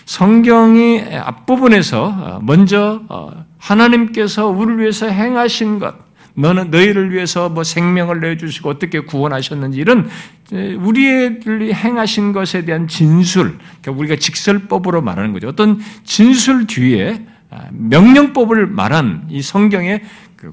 성경이 0.05 1.01
앞부분에서 1.13 2.39
먼저 2.43 3.01
어, 3.09 3.45
하나님께서 3.57 4.47
우리를 4.47 4.79
위해서 4.79 5.07
행하신 5.07 5.79
것, 5.79 5.95
너는 6.35 6.69
너희를 6.69 7.11
위해서 7.11 7.49
뭐 7.49 7.63
생명을 7.63 8.19
내주시고 8.19 8.69
어떻게 8.69 8.99
구원하셨는지 8.99 9.79
이런 9.79 10.09
우리의 10.51 11.39
행하신 11.73 12.33
것에 12.33 12.65
대한 12.65 12.87
진술, 12.87 13.57
그러니까 13.81 13.99
우리가 13.99 14.15
직설법으로 14.17 15.01
말하는 15.01 15.33
거죠. 15.33 15.47
어떤 15.47 15.79
진술 16.03 16.67
뒤에 16.67 17.25
아, 17.49 17.67
명령법을 17.71 18.67
말한 18.67 19.27
이 19.29 19.41
성경의 19.41 20.01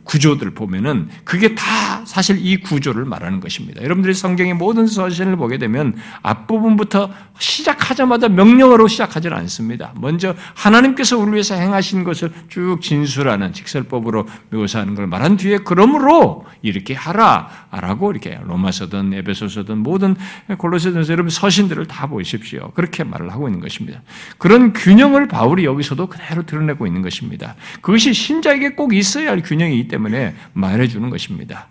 구조들 0.04 0.54
보면은 0.54 1.08
그게 1.24 1.54
다 1.54 2.04
사실 2.04 2.44
이 2.44 2.60
구조를 2.60 3.04
말하는 3.04 3.40
것입니다. 3.40 3.82
여러분들이 3.82 4.14
성경의 4.14 4.54
모든 4.54 4.86
서신을 4.86 5.36
보게 5.36 5.58
되면 5.58 5.94
앞부분부터 6.22 7.10
시작하자마자 7.38 8.28
명령어로 8.28 8.88
시작하지는 8.88 9.36
않습니다. 9.38 9.92
먼저 9.96 10.34
하나님께서 10.54 11.18
우리 11.18 11.32
위해서 11.32 11.54
행하신 11.54 12.04
것을 12.04 12.32
쭉 12.48 12.78
진술하는 12.80 13.52
직설법으로 13.52 14.26
묘사하는 14.50 14.94
걸 14.94 15.06
말한 15.06 15.36
뒤에 15.36 15.58
그러므로 15.64 16.44
이렇게 16.62 16.94
하라라고 16.94 18.10
이렇게 18.10 18.38
로마서든 18.42 19.12
에베소서든 19.14 19.78
모든 19.78 20.16
골로새전서 20.58 21.12
여러분 21.12 21.30
서신들을 21.30 21.86
다 21.86 22.06
보십시오. 22.06 22.70
그렇게 22.74 23.04
말을 23.04 23.32
하고 23.32 23.48
있는 23.48 23.60
것입니다. 23.60 24.02
그런 24.38 24.72
균형을 24.72 25.28
바울이 25.28 25.64
여기서도 25.64 26.06
그대로 26.06 26.44
드러내고 26.44 26.86
있는 26.86 27.02
것입니다. 27.02 27.54
그것이 27.80 28.12
신자에게 28.12 28.70
꼭 28.70 28.94
있어야 28.94 29.30
할 29.30 29.42
균형이 29.42 29.81
기 29.82 29.88
때문에 29.88 30.34
말해주는 30.52 31.08
것입니다. 31.10 31.68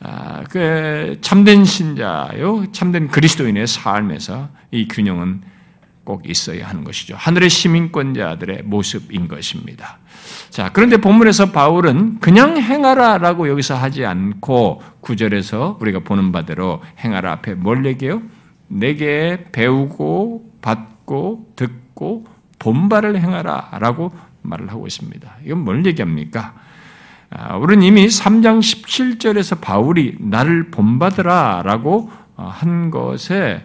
아, 0.00 0.44
그 0.50 1.18
참된 1.20 1.64
신자요, 1.64 2.70
참된 2.72 3.08
그리스도인의 3.08 3.66
삶에서 3.66 4.48
이 4.70 4.86
균형은 4.86 5.42
꼭 6.04 6.28
있어야 6.28 6.68
하는 6.68 6.84
것이죠. 6.84 7.16
하늘의 7.18 7.50
시민권자들의 7.50 8.62
모습인 8.62 9.28
것입니다. 9.28 9.98
자, 10.48 10.70
그런데 10.72 10.96
본문에서 10.96 11.52
바울은 11.52 12.20
그냥 12.20 12.56
행하라라고 12.56 13.48
여기서 13.48 13.74
하지 13.74 14.06
않고 14.06 14.82
구절에서 15.00 15.76
우리가 15.80 16.00
보는 16.00 16.32
바대로 16.32 16.82
행하라 17.00 17.32
앞에 17.32 17.54
뭘 17.54 17.84
얘기해요? 17.84 18.22
내게 18.68 19.46
배우고 19.52 20.52
받고 20.62 21.52
듣고 21.56 22.26
본바를 22.58 23.20
행하라라고 23.20 24.10
말을 24.42 24.70
하고 24.70 24.86
있습니다. 24.86 25.36
이건 25.44 25.58
뭘 25.58 25.84
얘기합니까? 25.84 26.54
아, 27.30 27.56
우리는 27.56 27.82
이미 27.82 28.06
3장 28.06 28.60
17절에서 28.60 29.60
바울이 29.60 30.16
나를 30.18 30.70
본받으라라고 30.70 32.10
어, 32.36 32.44
한 32.52 32.90
것에 32.90 33.64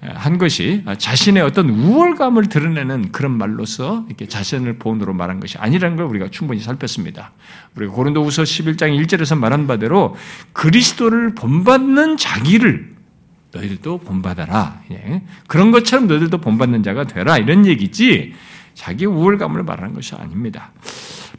한 0.00 0.36
것이 0.36 0.84
자신의 0.98 1.42
어떤 1.42 1.70
우월감을 1.70 2.50
드러내는 2.50 3.10
그런 3.10 3.32
말로서 3.32 4.04
이렇게 4.06 4.28
자신을 4.28 4.78
본으로 4.78 5.14
말한 5.14 5.40
것이 5.40 5.56
아니라는 5.56 5.96
걸 5.96 6.04
우리가 6.04 6.28
충분히 6.28 6.60
살폈습니다. 6.60 7.32
우리가 7.74 7.94
고린도후서 7.94 8.42
11장 8.42 9.02
1절에서 9.02 9.38
말한 9.38 9.66
바대로 9.66 10.14
그리스도를 10.52 11.34
본받는 11.34 12.18
자기를 12.18 12.92
너희들도 13.52 13.98
본받아라. 13.98 14.82
예. 14.90 15.22
그런 15.46 15.70
것처럼 15.70 16.06
너희들도 16.06 16.36
본받는 16.38 16.82
자가 16.82 17.04
되라. 17.04 17.38
이런 17.38 17.64
얘기지 17.64 18.34
자기 18.74 19.06
우월감을 19.06 19.62
말하는 19.62 19.94
것이 19.94 20.14
아닙니다. 20.16 20.72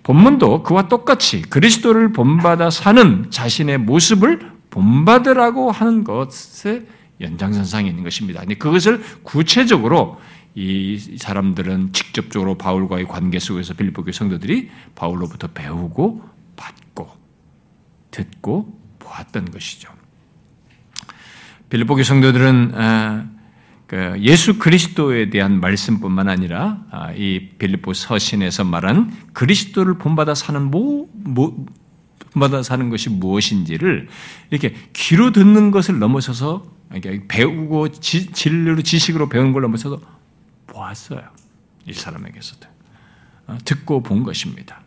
본문도 0.05 0.61
그와 0.61 0.87
똑같이 0.87 1.41
그리스도를 1.41 2.13
본받아 2.13 2.69
사는 2.69 3.31
자신의 3.31 3.79
모습을 3.79 4.51
본받으라고 4.69 5.71
하는 5.71 6.03
것의 6.03 6.85
연장선상에 7.19 7.89
있는 7.89 8.03
것입니다. 8.03 8.43
그것을 8.59 9.01
구체적으로 9.23 10.21
이 10.53 11.17
사람들은 11.17 11.93
직접적으로 11.93 12.55
바울과의 12.55 13.07
관계 13.07 13.39
속에서 13.39 13.73
빌립보 13.73 14.03
교 14.03 14.11
성도들이 14.11 14.69
바울로부터 14.93 15.47
배우고 15.47 16.21
받고 16.55 17.09
듣고 18.11 18.79
보았던 18.99 19.49
것이죠. 19.49 19.89
빌립보 21.69 21.95
교 21.95 22.03
성도들은 22.03 22.73
아, 22.75 23.25
그 23.25 23.34
예수 24.19 24.57
그리스도에 24.57 25.29
대한 25.29 25.59
말씀뿐만 25.59 26.27
아니라 26.27 26.83
아, 26.91 27.11
이 27.13 27.49
빌립보 27.57 27.93
서신에서 27.93 28.63
말한 28.63 29.29
그리스도를 29.33 29.97
본받아 29.97 30.35
사는 30.35 30.61
뭐, 30.63 31.07
뭐 31.13 31.65
본받아 32.33 32.63
사는 32.63 32.89
것이 32.89 33.09
무엇인지를 33.09 34.07
이렇게 34.49 34.75
귀로 34.93 35.31
듣는 35.31 35.71
것을 35.71 35.99
넘어서서 35.99 36.65
배우고 37.27 37.89
지, 37.91 38.31
진리로 38.31 38.81
지식으로 38.81 39.29
배운 39.29 39.53
걸 39.53 39.61
넘어서서 39.61 39.99
보았어요. 40.67 41.21
이 41.87 41.93
사람에게서도 41.93 42.67
어, 43.47 43.57
듣고 43.63 44.01
본 44.01 44.23
것입니다. 44.23 44.81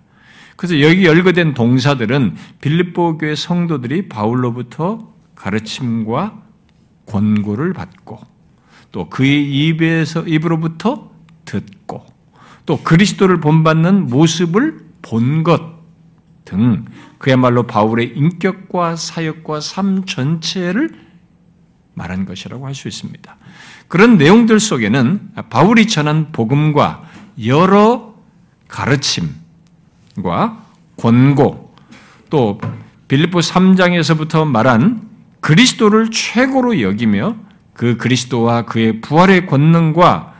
그래서 0.56 0.80
여기 0.80 1.04
열거된 1.04 1.54
동사들은 1.54 2.34
빌립보 2.60 3.18
교회 3.18 3.36
성도들이 3.36 4.08
바울로부터 4.08 5.14
가르침과 5.36 6.42
권고를 7.06 7.72
받고 7.72 8.37
또 8.92 9.08
그의 9.08 9.68
입에서 9.68 10.22
입으로부터 10.22 11.10
듣고 11.44 12.06
또 12.66 12.82
그리스도를 12.82 13.40
본받는 13.40 14.06
모습을 14.08 14.86
본 15.02 15.42
것 15.42 15.78
등 16.48 16.86
그야말로 17.18 17.64
바울의 17.64 18.14
인격과 18.16 18.96
사역과 18.96 19.60
삶 19.60 20.06
전체를 20.06 20.90
말한 21.92 22.24
것이라고 22.24 22.66
할 22.66 22.74
수 22.74 22.88
있습니다. 22.88 23.36
그런 23.88 24.16
내용들 24.16 24.58
속에는 24.58 25.32
바울이 25.50 25.88
전한 25.88 26.32
복음과 26.32 27.04
여러 27.44 28.14
가르침과 28.68 30.64
권고 30.96 31.74
또 32.30 32.58
빌립보 33.08 33.40
3장에서부터 33.40 34.46
말한 34.46 35.06
그리스도를 35.40 36.10
최고로 36.10 36.80
여기며 36.80 37.36
그 37.78 37.96
그리스도와 37.96 38.62
그의 38.62 39.00
부활의 39.00 39.46
권능과 39.46 40.34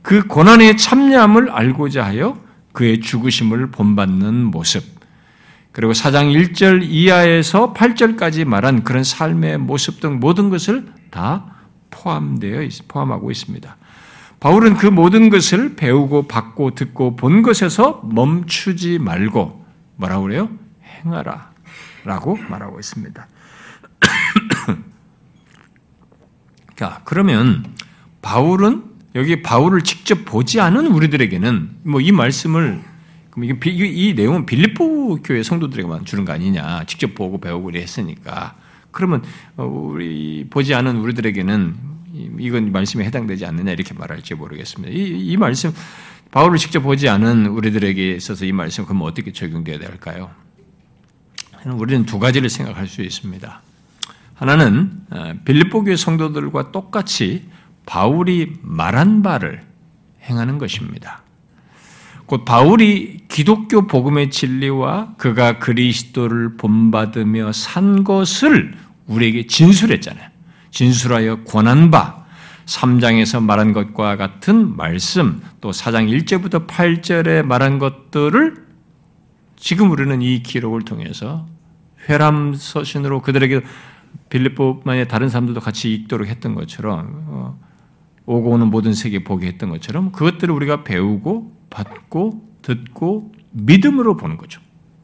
그 0.00 0.26
고난의 0.26 0.78
참여함을 0.78 1.50
알고자 1.50 2.02
하여 2.02 2.40
그의 2.72 3.00
죽으심을 3.02 3.70
본받는 3.70 4.44
모습, 4.46 4.82
그리고 5.72 5.92
4장 5.92 6.32
1절 6.32 6.80
이하에서 6.82 7.74
8절까지 7.74 8.46
말한 8.46 8.84
그런 8.84 9.04
삶의 9.04 9.58
모습 9.58 10.00
등 10.00 10.18
모든 10.18 10.48
것을 10.48 10.86
다 11.10 11.56
포함되어 11.90 12.66
포함하고 12.88 13.30
있습니다. 13.30 13.76
바울은 14.40 14.78
그 14.78 14.86
모든 14.86 15.28
것을 15.28 15.76
배우고 15.76 16.26
받고 16.26 16.74
듣고 16.74 17.16
본 17.16 17.42
것에서 17.42 18.00
멈추지 18.10 18.98
말고 18.98 19.66
뭐라고 19.96 20.22
그래요? 20.22 20.48
행하라 21.04 21.50
라고 22.04 22.38
말하고 22.48 22.78
있습니다. 22.80 23.26
자, 26.78 27.00
그러면 27.04 27.64
바울은 28.22 28.84
여기 29.16 29.42
바울을 29.42 29.82
직접 29.82 30.24
보지 30.24 30.60
않은 30.60 30.86
우리들에게는 30.86 31.70
뭐 31.82 32.00
이 32.00 32.12
말씀을 32.12 32.80
이게 33.42 33.88
이 33.88 34.14
내용은 34.14 34.46
빌립보 34.46 35.22
교회 35.24 35.42
성도들에게만 35.42 36.04
주는 36.04 36.24
거 36.24 36.32
아니냐? 36.32 36.84
직접 36.84 37.16
보고 37.16 37.40
배우고 37.40 37.70
이랬으니까 37.70 38.54
그러면 38.92 39.24
어, 39.56 39.64
우리 39.64 40.46
보지 40.48 40.72
않은 40.74 40.98
우리들에게는 40.98 41.74
이건 42.38 42.70
말씀에 42.70 43.04
해당되지 43.06 43.44
않느냐 43.44 43.72
이렇게 43.72 43.92
말할지 43.94 44.34
모르겠습니다. 44.34 44.94
이, 44.94 45.32
이 45.32 45.36
말씀 45.36 45.72
바울을 46.30 46.58
직접 46.58 46.82
보지 46.82 47.08
않은 47.08 47.46
우리들에게 47.46 48.12
있어서 48.12 48.44
이 48.44 48.52
말씀 48.52 48.84
그럼 48.84 49.02
어떻게 49.02 49.32
적용되어야 49.32 49.80
될까요? 49.80 50.30
우리는 51.66 52.06
두 52.06 52.20
가지를 52.20 52.48
생각할 52.48 52.86
수 52.86 53.02
있습니다. 53.02 53.62
하나는 54.38 54.92
어, 55.10 55.32
빌립보 55.44 55.82
교회 55.84 55.96
성도들과 55.96 56.70
똑같이 56.70 57.48
바울이 57.86 58.52
말한 58.62 59.22
바를 59.22 59.62
행하는 60.22 60.58
것입니다. 60.58 61.22
곧 62.26 62.44
바울이 62.44 63.24
기독교 63.28 63.86
복음의 63.86 64.30
진리와 64.30 65.14
그가 65.16 65.58
그리스도를 65.58 66.56
본받으며 66.56 67.52
산 67.52 68.04
것을 68.04 68.74
우리에게 69.06 69.46
진술했잖아요. 69.46 70.28
진술하여 70.70 71.44
권한 71.44 71.90
바, 71.90 72.24
3장에서 72.66 73.42
말한 73.42 73.72
것과 73.72 74.16
같은 74.16 74.76
말씀, 74.76 75.40
또 75.60 75.70
4장 75.70 76.08
1절부터 76.10 76.66
8절에 76.66 77.42
말한 77.42 77.78
것들을 77.78 78.54
지금 79.56 79.90
우리는 79.90 80.20
이 80.22 80.42
기록을 80.42 80.82
통해서 80.82 81.46
회람 82.08 82.54
서신으로 82.54 83.22
그들에게 83.22 83.62
빌립보만의 84.28 85.08
다른 85.08 85.28
사람들도 85.28 85.60
같이 85.60 85.92
읽도록 85.92 86.28
했던 86.28 86.54
것처럼 86.54 87.24
어, 87.26 87.60
오고 88.26 88.50
오는 88.50 88.68
모든 88.68 88.92
세계 88.92 89.24
보게 89.24 89.46
했던 89.46 89.70
것처럼 89.70 90.12
그것들을 90.12 90.54
우리가 90.54 90.84
배우고 90.84 91.52
받고 91.70 92.48
듣고 92.62 93.32
믿음으로 93.52 94.16
보는 94.16 94.36
거죠. 94.36 94.60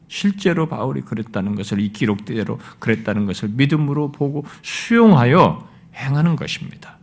실제로 0.07 0.67
바울이 0.67 1.01
그랬다는 1.01 1.55
것을 1.55 1.79
이 1.79 1.91
기록대로 1.91 2.59
그랬다는 2.79 3.25
것을 3.25 3.49
믿음으로 3.49 4.11
보고 4.11 4.45
수용하여 4.61 5.67
행하는 5.95 6.35
것입니다. 6.35 6.97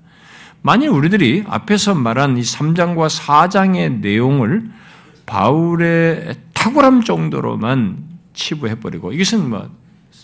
만일 0.63 0.91
우리들이 0.91 1.45
앞에서 1.47 1.95
말한 1.95 2.39
이 2.39 2.43
3장과 2.43 3.11
4장의 3.11 4.01
내용을 4.01 4.71
바울의 5.27 6.37
탁월함 6.55 7.03
정도로만 7.03 8.05
치부해버리고 8.33 9.13
이것은 9.13 9.51
뭐 9.51 9.69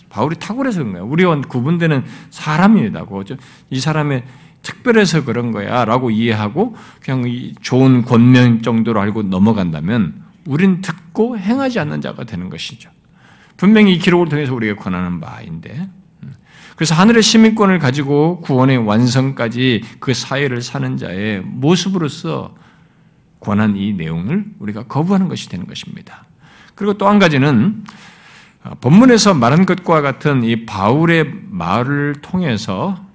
바울이 0.09 0.35
탁월해서 0.37 0.79
그런 0.79 0.93
거야. 0.93 1.03
우리와 1.03 1.41
구분되는 1.41 2.03
사람이라고. 2.29 3.23
이 3.69 3.79
사람의 3.79 4.23
특별해서 4.61 5.23
그런 5.23 5.51
거야. 5.51 5.85
라고 5.85 6.11
이해하고 6.11 6.75
그냥 7.01 7.23
좋은 7.61 8.03
권면 8.03 8.61
정도로 8.61 8.99
알고 8.99 9.23
넘어간다면 9.23 10.23
우린 10.45 10.81
듣고 10.81 11.37
행하지 11.37 11.79
않는 11.79 12.01
자가 12.01 12.23
되는 12.23 12.49
것이죠. 12.49 12.89
분명히 13.57 13.93
이 13.93 13.99
기록을 13.99 14.29
통해서 14.29 14.53
우리가 14.53 14.81
권하는 14.81 15.19
바인데 15.19 15.89
그래서 16.75 16.95
하늘의 16.95 17.21
시민권을 17.21 17.77
가지고 17.77 18.39
구원의 18.39 18.77
완성까지 18.77 19.83
그 19.99 20.13
사회를 20.13 20.61
사는 20.61 20.95
자의 20.95 21.41
모습으로서 21.41 22.55
권한 23.41 23.75
이 23.75 23.91
내용을 23.91 24.45
우리가 24.59 24.83
거부하는 24.83 25.27
것이 25.27 25.49
되는 25.49 25.67
것입니다. 25.67 26.25
그리고 26.75 26.93
또 26.93 27.09
한 27.09 27.19
가지는 27.19 27.83
어, 27.83 27.89
본문에서 28.81 29.33
말한 29.33 29.65
것과 29.65 30.01
같은 30.01 30.43
이 30.43 30.65
바울의 30.65 31.31
말을 31.49 32.15
통해서 32.21 33.05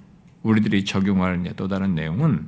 우리들이 0.43 0.85
적용할 0.85 1.43
또 1.55 1.67
다른 1.67 1.95
내용은 1.95 2.47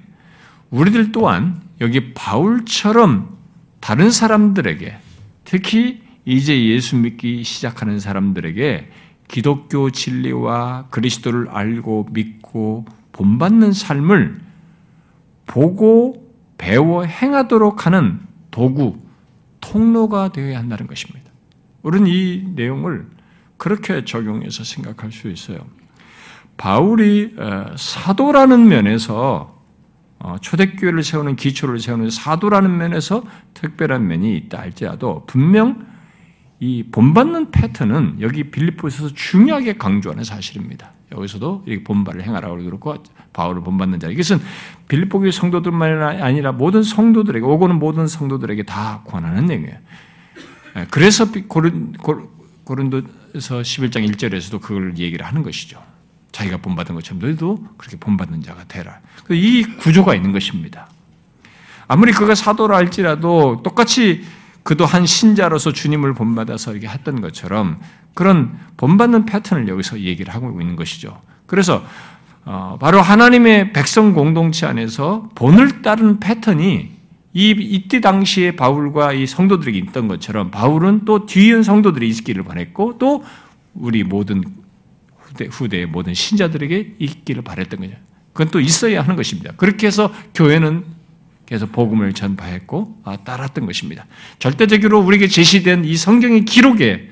우리들 0.70 1.12
또한 1.12 1.62
여기 1.80 2.14
바울처럼 2.14 3.38
다른 3.80 4.12
사람들에게 4.12 4.98
특히 5.46 6.02
이제 6.26 6.66
예수 6.66 6.98
믿기 6.98 7.44
시작하는 7.44 8.00
사람들에게 8.00 8.92
기독교 9.28 9.92
진리와 9.92 10.88
그리스도를 10.90 11.50
알고 11.50 12.08
믿고 12.12 12.86
본받는 13.14 13.74
삶을 13.74 14.42
보고 15.46 16.28
배워 16.58 17.04
행하도록 17.04 17.86
하는 17.86 18.20
도구, 18.52 18.98
통로가 19.62 20.32
되어야 20.32 20.58
한다는 20.58 20.88
것입니다. 20.88 21.27
우리는 21.88 22.06
이 22.08 22.44
내용을 22.54 23.08
그렇게 23.56 24.04
적용해서 24.04 24.66
생각할 24.66 25.14
수 25.14 25.30
있어요. 25.30 25.60
바울이 26.58 27.36
어, 27.38 27.76
사도라는 27.78 28.68
면에서 28.68 29.58
어, 30.20 30.36
초대교회를 30.42 31.02
세우는 31.02 31.38
기초를 31.38 31.80
세우는 31.80 32.10
사도라는 32.10 32.76
면에서 32.76 33.24
특별한 33.54 34.06
면이 34.06 34.36
있다 34.36 34.60
할지라도 34.60 35.24
분명 35.28 35.88
이 36.60 36.84
본받는 36.92 37.52
패턴은 37.52 38.18
여기 38.20 38.52
빌립보에서 38.52 39.14
중요하게 39.14 39.78
강조하는 39.78 40.26
사실입니다. 40.26 40.92
여기서도 41.14 41.64
이렇게 41.68 41.86
본발을 41.86 42.22
행하라고 42.22 42.58
그렇고 42.58 42.96
바울을 43.32 43.62
본받는 43.62 44.02
자. 44.02 44.10
이것은 44.10 44.42
빌립보교회 44.90 45.32
성도들만 45.32 46.02
아니라 46.22 46.52
모든 46.52 46.84
성도들에게 46.84 47.46
오고는 47.46 47.80
모든 47.80 48.08
성도들에게 48.08 48.64
다 48.64 49.04
권하는 49.06 49.46
내용이에요. 49.46 49.78
예, 50.78 50.86
그래서 50.90 51.28
고른, 51.48 51.94
고른도에서 52.64 53.62
11장 53.62 54.08
1절에서도 54.12 54.62
그걸 54.62 54.98
얘기를 54.98 55.26
하는 55.26 55.44
것이죠. 55.44 55.82
자기가 56.32 56.58
본받은 56.58 56.94
것처럼 56.96 57.20
너희도 57.20 57.66
그렇게 57.78 57.98
본받는 57.98 58.44
자가 58.44 58.66
되라. 58.68 59.00
이 59.32 59.64
구조가 59.64 60.14
있는 60.14 60.32
것입니다. 60.32 60.88
아무리 61.88 62.12
그가 62.12 62.36
사도라 62.36 62.76
할지라도 62.76 63.62
똑같이 63.64 64.24
그도 64.64 64.86
한 64.86 65.06
신자로서 65.06 65.72
주님을 65.72 66.14
본받아서 66.14 66.76
이게 66.76 66.88
했던 66.88 67.22
것처럼 67.22 67.80
그런 68.14 68.60
본받는 68.76 69.26
패턴을 69.26 69.68
여기서 69.70 70.02
얘기를 70.02 70.34
하고 70.34 70.60
있는 70.60 70.76
것이죠. 70.76 71.22
그래서 71.46 71.86
어, 72.44 72.78
바로 72.80 73.02
하나님의 73.02 73.74
백성 73.74 74.14
공동체 74.14 74.66
안에서 74.66 75.30
본을 75.36 75.82
따른 75.82 76.20
패턴이 76.20 76.97
이 77.38 77.52
이때 77.52 78.02
당시에 78.02 78.56
바울과 78.56 79.14
이 79.14 79.28
성도들에게 79.28 79.78
있던 79.78 80.08
것처럼 80.08 80.50
바울은 80.50 81.06
또 81.06 81.28
뒤이은 81.28 81.62
성도들이 81.62 82.10
있기를 82.10 82.44
바랬고 82.44 82.98
또 82.98 83.24
우리 83.76 84.04
모든 84.04 84.44
후대 85.20 85.46
후대의 85.46 85.86
모든 85.86 86.16
신자들에게 86.16 86.96
있기를 86.98 87.44
바랬던 87.44 87.80
거죠. 87.80 87.94
그건 88.34 88.50
또 88.50 88.60
있어야 88.60 89.04
하는 89.04 89.16
것입니다. 89.16 89.54
그렇게 89.56 89.86
해서 89.86 90.12
교회는 90.34 90.84
계속 91.46 91.72
복음을 91.72 92.12
전파했고 92.14 93.02
아, 93.04 93.18
따랐던 93.18 93.68
것입니다. 93.68 94.08
절대적으로 94.40 95.00
우리에게 95.02 95.28
제시된 95.28 95.86
이 95.86 95.96
성경의 95.96 96.44
기록에 96.46 97.12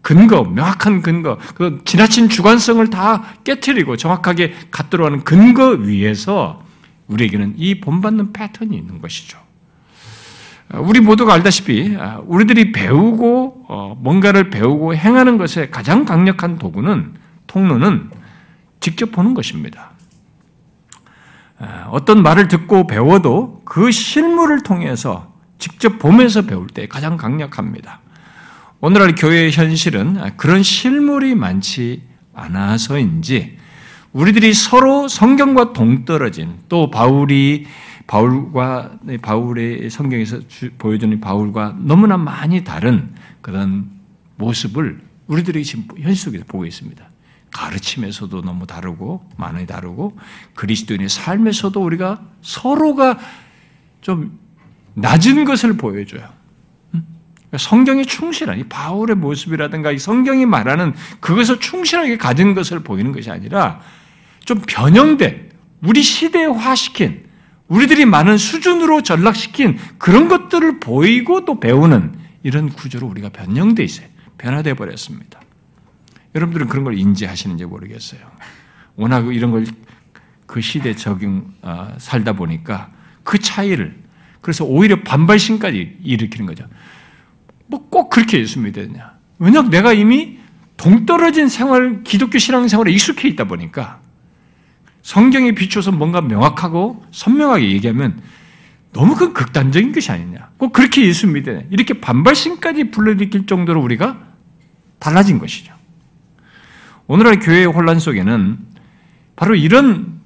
근거, 0.00 0.44
명확한 0.44 1.02
근거, 1.02 1.36
그 1.54 1.82
지나친 1.84 2.30
주관성을 2.30 2.88
다 2.88 3.34
깨뜨리고 3.44 3.98
정확하게 3.98 4.54
갖도록 4.70 5.06
하는 5.06 5.22
근거 5.24 5.72
위에서 5.72 6.64
우리에게는 7.08 7.56
이 7.58 7.80
본받는 7.80 8.32
패턴이 8.32 8.74
있는 8.74 9.02
것이죠. 9.02 9.41
아, 10.72 10.78
우리 10.78 11.00
모두가 11.00 11.34
알다시피 11.34 11.96
아, 11.98 12.20
우리들이 12.26 12.72
배우고 12.72 13.66
어, 13.68 13.96
뭔가를 14.00 14.48
배우고 14.50 14.94
행하는 14.94 15.36
것에 15.36 15.68
가장 15.68 16.04
강력한 16.04 16.58
도구는 16.58 17.14
통로는 17.46 18.10
직접 18.80 19.12
보는 19.12 19.34
것입니다. 19.34 19.90
아, 21.58 21.88
어떤 21.90 22.22
말을 22.22 22.48
듣고 22.48 22.86
배워도 22.86 23.62
그 23.64 23.90
실물을 23.90 24.62
통해서 24.62 25.32
직접 25.58 25.98
보면서 25.98 26.42
배울 26.42 26.66
때 26.66 26.88
가장 26.88 27.16
강력합니다. 27.16 28.00
오늘날 28.80 29.14
교회의 29.14 29.52
현실은 29.52 30.18
그런 30.36 30.62
실물이 30.62 31.36
많지 31.36 32.02
않아서인지 32.34 33.58
우리들이 34.12 34.52
서로 34.54 35.06
성경과 35.06 35.72
동떨어진 35.72 36.56
또 36.68 36.90
바울이 36.90 37.66
바울과 38.06 38.98
바울의 39.20 39.90
성경에서 39.90 40.40
보여주는 40.78 41.20
바울과 41.20 41.76
너무나 41.80 42.16
많이 42.16 42.64
다른 42.64 43.14
그런 43.40 43.90
모습을 44.36 45.00
우리들이 45.26 45.64
지금 45.64 45.86
현실 45.98 46.24
속에서 46.24 46.44
보고 46.46 46.66
있습니다. 46.66 47.04
가르침에서도 47.52 48.42
너무 48.42 48.66
다르고 48.66 49.28
많이 49.36 49.66
다르고 49.66 50.16
그리스도인의 50.54 51.08
삶에서도 51.08 51.82
우리가 51.82 52.22
서로가 52.40 53.18
좀 54.00 54.38
낮은 54.94 55.44
것을 55.44 55.76
보여줘요. 55.76 56.28
성경이 57.56 58.06
충실한 58.06 58.58
이 58.58 58.64
바울의 58.64 59.16
모습이라든가 59.16 59.92
이 59.92 59.98
성경이 59.98 60.46
말하는 60.46 60.94
그것을 61.20 61.60
충실하게 61.60 62.16
가진 62.16 62.54
것을 62.54 62.80
보이는 62.80 63.12
것이 63.12 63.30
아니라 63.30 63.80
좀 64.44 64.60
변형된 64.66 65.50
우리 65.82 66.02
시대화시킨 66.02 67.24
우리들이 67.72 68.04
많은 68.04 68.38
수준으로 68.38 69.02
전락시킨 69.02 69.78
그런 69.98 70.28
것들을 70.28 70.80
보이고 70.80 71.44
또 71.44 71.58
배우는 71.58 72.14
이런 72.42 72.68
구조로 72.68 73.06
우리가 73.06 73.30
변형돼 73.30 73.82
있어요. 73.84 74.06
변화돼 74.38 74.74
버렸습니다. 74.74 75.40
여러분들은 76.34 76.68
그런 76.68 76.84
걸 76.84 76.98
인지하시는지 76.98 77.64
모르겠어요. 77.64 78.20
워낙 78.96 79.34
이런 79.34 79.50
걸 79.50 79.64
그 80.52 80.60
시대 80.60 80.94
적용 80.94 81.50
어, 81.62 81.94
살다 81.96 82.34
보니까 82.34 82.90
그 83.22 83.38
차이를 83.38 83.96
그래서 84.42 84.66
오히려 84.66 85.00
반발심까지 85.02 86.00
일으키는 86.04 86.44
거죠. 86.44 86.66
뭐 87.68 87.88
꼭 87.88 88.10
그렇게 88.10 88.38
예수 88.38 88.60
믿어야 88.60 88.86
되냐? 88.86 89.12
왜냐 89.38 89.62
내가 89.62 89.94
이미 89.94 90.40
동떨어진 90.76 91.48
생활, 91.48 92.02
기독교 92.04 92.36
신앙 92.36 92.68
생활에 92.68 92.92
익숙해 92.92 93.30
있다 93.30 93.44
보니까 93.44 94.01
성경에 95.02 95.52
비춰서 95.52 95.92
뭔가 95.92 96.20
명확하고 96.20 97.04
선명하게 97.10 97.70
얘기하면 97.72 98.22
너무 98.92 99.16
그 99.16 99.32
극단적인 99.32 99.92
것이 99.92 100.12
아니냐. 100.12 100.50
꼭 100.56 100.72
그렇게 100.72 101.06
예수 101.06 101.26
믿어야 101.26 101.62
이렇게 101.70 102.00
반발심까지 102.00 102.90
불러일으킬 102.90 103.46
정도로 103.46 103.82
우리가 103.82 104.18
달라진 104.98 105.38
것이죠. 105.38 105.74
오늘날 107.06 107.40
교회의 107.40 107.66
혼란 107.66 107.98
속에는 107.98 108.58
바로 109.34 109.54
이런 109.54 110.20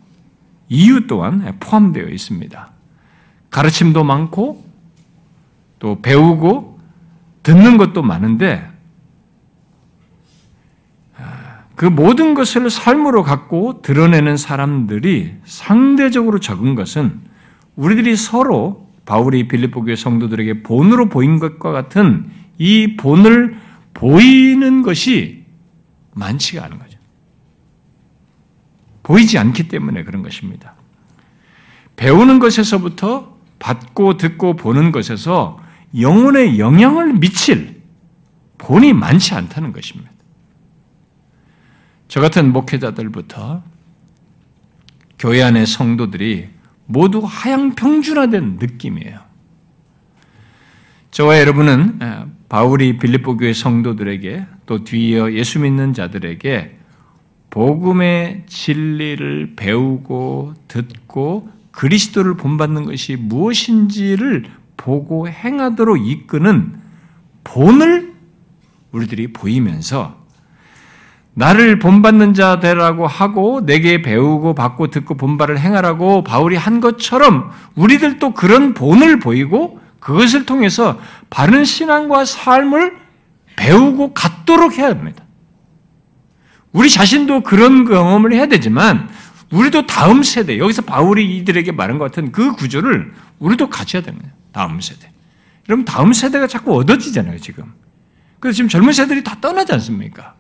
이유 0.68 1.06
또한 1.06 1.56
포함되어 1.58 2.08
있습니다. 2.08 2.70
가르침도 3.50 4.04
많고 4.04 4.66
또 5.78 6.02
배우고 6.02 6.80
듣는 7.42 7.78
것도 7.78 8.02
많은데 8.02 8.68
그 11.76 11.84
모든 11.84 12.32
것을 12.32 12.70
삶으로 12.70 13.22
갖고 13.22 13.82
드러내는 13.82 14.38
사람들이 14.38 15.34
상대적으로 15.44 16.40
적은 16.40 16.74
것은 16.74 17.20
우리들이 17.76 18.16
서로 18.16 18.88
바울이 19.04 19.46
빌립보 19.46 19.84
교회 19.84 19.94
성도들에게 19.94 20.62
본으로 20.62 21.10
보인 21.10 21.38
것과 21.38 21.72
같은 21.72 22.30
이 22.58 22.96
본을 22.96 23.58
보이는 23.92 24.82
것이 24.82 25.44
많지가 26.14 26.64
않은 26.64 26.78
거죠. 26.78 26.98
보이지 29.02 29.38
않기 29.38 29.68
때문에 29.68 30.02
그런 30.02 30.22
것입니다. 30.22 30.74
배우는 31.96 32.38
것에서부터 32.38 33.36
받고 33.58 34.16
듣고 34.16 34.56
보는 34.56 34.92
것에서 34.92 35.60
영혼에 35.98 36.58
영향을 36.58 37.12
미칠 37.14 37.82
본이 38.56 38.94
많지 38.94 39.34
않다는 39.34 39.72
것입니다. 39.72 40.15
저 42.09 42.21
같은 42.21 42.53
목회자들부터 42.53 43.62
교회 45.19 45.42
안의 45.42 45.66
성도들이 45.66 46.49
모두 46.87 47.23
하향 47.25 47.75
평준화된 47.75 48.59
느낌이에요. 48.61 49.21
저와 51.11 51.40
여러분은 51.40 51.99
바울이 52.49 52.99
빌립보 52.99 53.38
교회 53.38 53.53
성도들에게 53.53 54.47
또 54.66 54.85
뒤이어 54.85 55.33
예수 55.33 55.59
믿는 55.59 55.95
자들에게 55.95 56.79
복음의 57.51 58.45
진리를 58.47 59.55
배우고 59.57 60.55
듣고 60.69 61.49
그리스도를 61.71 62.37
본받는 62.37 62.85
것이 62.85 63.16
무엇인지를 63.16 64.45
보고 64.77 65.29
행하도록 65.29 66.07
이끄는 66.07 66.79
본을 67.45 68.14
우리들이 68.92 69.33
보이면서 69.33 70.25
나를 71.38 71.79
본받는 71.79 72.33
자 72.33 72.61
되라고 72.61 73.07
하고 73.07 73.61
내게 73.66 74.01
배우고 74.01 74.55
받고 74.55 74.88
듣고 74.88 75.18
본바를 75.18 75.59
행하라고 75.59 76.25
바울이 76.25 76.57
한 76.57 76.81
것처럼 76.81 77.51
우리들도 77.75 78.33
그런 78.33 78.72
본을 78.72 79.18
보이고 79.18 79.79
그것을 80.01 80.46
통해서 80.46 80.99
바른 81.29 81.66
신앙과 81.66 82.25
삶을 82.25 82.96
배우고 83.57 84.14
갖도록 84.14 84.79
해야 84.79 84.88
합니다. 84.88 85.25
우리 86.72 86.88
자신도 86.88 87.42
그런 87.42 87.85
경험을 87.85 88.33
해야 88.33 88.46
되지만 88.46 89.11
우리도 89.51 89.87
다음 89.87 90.22
세대 90.22 90.59
여기서 90.59 90.83
바울이 90.83 91.37
이들에게 91.37 91.70
말한 91.72 91.99
것 91.99 92.07
같은 92.07 92.33
그 92.33 92.53
구조를 92.53 93.12
우리도 93.40 93.68
같이 93.68 93.99
해야 93.99 94.03
됩니다. 94.03 94.31
다음 94.53 94.81
세대. 94.81 95.11
그럼 95.66 95.85
다음 95.85 96.14
세대가 96.14 96.46
자꾸 96.46 96.75
얻어지잖아요 96.77 97.38
지금. 97.40 97.75
그래서 98.40 98.57
지금 98.57 98.70
젊은 98.70 98.94
세대들이 98.94 99.22
다 99.22 99.37
떠나지 99.38 99.75
않습니까? 99.75 100.35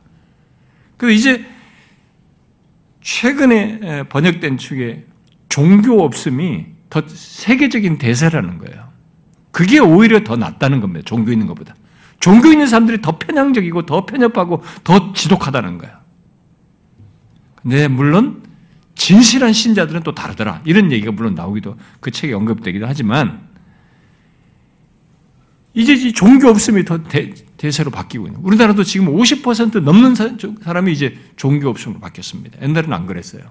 그 0.96 1.10
이제 1.10 1.44
최근에 3.02 4.04
번역된 4.08 4.58
축에 4.58 5.04
종교 5.48 6.02
없음이 6.02 6.66
더 6.90 7.02
세계적인 7.06 7.98
대세라는 7.98 8.58
거예요. 8.58 8.88
그게 9.50 9.78
오히려 9.78 10.24
더 10.24 10.36
낫다는 10.36 10.80
겁니다. 10.80 11.04
종교 11.04 11.32
있는 11.32 11.46
것보다. 11.46 11.74
종교 12.20 12.48
있는 12.48 12.66
사람들이 12.66 13.00
더 13.00 13.18
편향적이고 13.18 13.86
더 13.86 14.06
편협하고 14.06 14.62
더 14.84 15.12
지독하다는 15.12 15.78
거예요. 15.78 15.96
근데 17.62 17.88
물론 17.88 18.42
진실한 18.94 19.52
신자들은 19.52 20.02
또 20.02 20.14
다르더라. 20.14 20.62
이런 20.64 20.90
얘기가 20.90 21.12
물론 21.12 21.34
나오기도 21.34 21.76
그 22.00 22.10
책에 22.10 22.32
언급되기도 22.32 22.86
하지만 22.86 23.46
이제 25.74 26.10
종교 26.12 26.48
없음이 26.48 26.84
더 26.84 27.02
대, 27.02 27.32
세로 27.58 27.90
바뀌고 27.90 28.26
있는. 28.26 28.40
우리나라도 28.42 28.84
지금 28.84 29.06
50% 29.08 29.80
넘는 29.80 30.14
사람이 30.14 30.92
이제 30.92 31.18
종교 31.36 31.68
없음으로 31.68 32.00
바뀌었습니다. 32.00 32.60
옛날에는 32.62 32.92
안 32.92 33.06
그랬어요. 33.06 33.42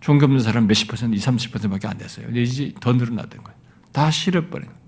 종교 0.00 0.26
없는 0.26 0.40
사람 0.40 0.66
몇십 0.66 0.88
퍼센트, 0.88 1.14
20, 1.14 1.52
30%밖에 1.52 1.86
안 1.86 1.96
됐어요. 1.96 2.28
이제 2.36 2.72
더 2.80 2.92
늘어났던 2.92 3.42
거예요. 3.42 3.58
다 3.92 4.10
실어버린 4.10 4.66
거예요. 4.66 4.80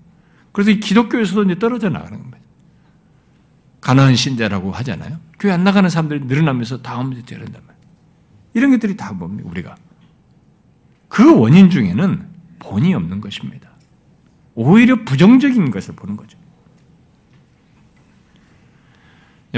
그래서 0.51 0.71
이 0.71 0.79
기독교에서도 0.79 1.43
이제 1.43 1.59
떨어져 1.59 1.89
나가는 1.89 2.17
겁니다. 2.17 2.37
가난한 3.81 4.15
신자라고 4.15 4.71
하잖아요. 4.71 5.17
교회 5.39 5.53
안 5.53 5.63
나가는 5.63 5.89
사람들이 5.89 6.25
늘어나면서 6.25 6.81
다음 6.81 7.13
이제 7.13 7.21
되는단 7.23 7.61
말이에요. 7.65 7.87
이런 8.53 8.71
것들이 8.71 8.97
다 8.97 9.13
뭡니까, 9.13 9.49
우리가? 9.49 9.75
그 11.07 11.39
원인 11.39 11.69
중에는 11.69 12.27
본이 12.59 12.93
없는 12.93 13.21
것입니다. 13.21 13.69
오히려 14.55 15.03
부정적인 15.05 15.71
것을 15.71 15.95
보는 15.95 16.17
거죠. 16.17 16.37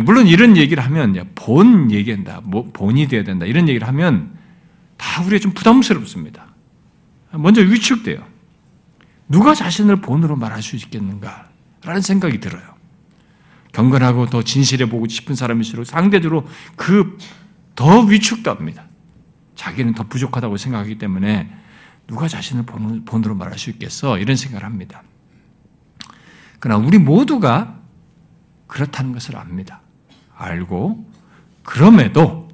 물론 0.02 0.28
이런 0.28 0.58
얘기를 0.58 0.84
하면 0.84 1.32
본 1.36 1.92
얘기한다, 1.92 2.42
뭐 2.44 2.70
본이 2.72 3.08
되어야 3.08 3.24
된다 3.24 3.46
이런 3.46 3.68
얘기를 3.68 3.88
하면 3.88 4.38
다 4.98 5.24
우리가 5.24 5.40
좀 5.40 5.54
부담스럽습니다. 5.54 6.48
먼저 7.32 7.62
위축돼요. 7.62 8.24
누가 9.28 9.54
자신을 9.54 9.98
본으로 10.02 10.36
말할 10.36 10.62
수 10.62 10.76
있겠는가라는 10.76 12.02
생각이 12.02 12.40
들어요. 12.40 12.64
경건하고 13.72 14.26
더 14.28 14.42
진실해 14.44 14.90
보고 14.90 15.08
싶은 15.08 15.36
사람일수록 15.36 15.86
상대적으로 15.86 16.48
그 16.76 17.18
더 17.80 18.02
위축됩니다. 18.02 18.84
자기는 19.56 19.94
더 19.94 20.04
부족하다고 20.04 20.58
생각하기 20.58 20.98
때문에 20.98 21.50
누가 22.08 22.28
자신을 22.28 22.66
본으로 22.66 23.36
말할 23.36 23.58
수 23.58 23.70
있겠어? 23.70 24.18
이런 24.18 24.36
생각을 24.36 24.66
합니다. 24.66 25.02
그러나 26.60 26.86
우리 26.86 26.98
모두가 26.98 27.80
그렇다는 28.68 29.14
것을 29.14 29.38
압니다. 29.38 29.80
알고, 30.40 31.06
그럼에도 31.64 32.48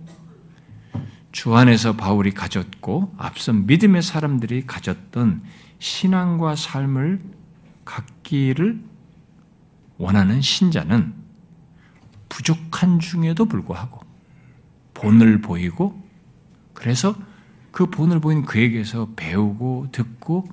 주 1.31 1.55
안에서 1.55 1.95
바울이 1.95 2.31
가졌고, 2.31 3.13
앞선 3.17 3.65
믿음의 3.65 4.01
사람들이 4.01 4.65
가졌던 4.65 5.43
신앙과 5.79 6.55
삶을 6.55 7.21
갖기를 7.85 8.81
원하는 9.97 10.41
신자는 10.41 11.13
부족한 12.29 12.99
중에도 12.99 13.45
불구하고 13.45 14.01
본을 14.93 15.41
보이고 15.41 16.01
그래서 16.73 17.15
그 17.71 17.85
본을 17.85 18.19
보인 18.19 18.43
그에게서 18.43 19.09
배우고 19.15 19.89
듣고 19.91 20.47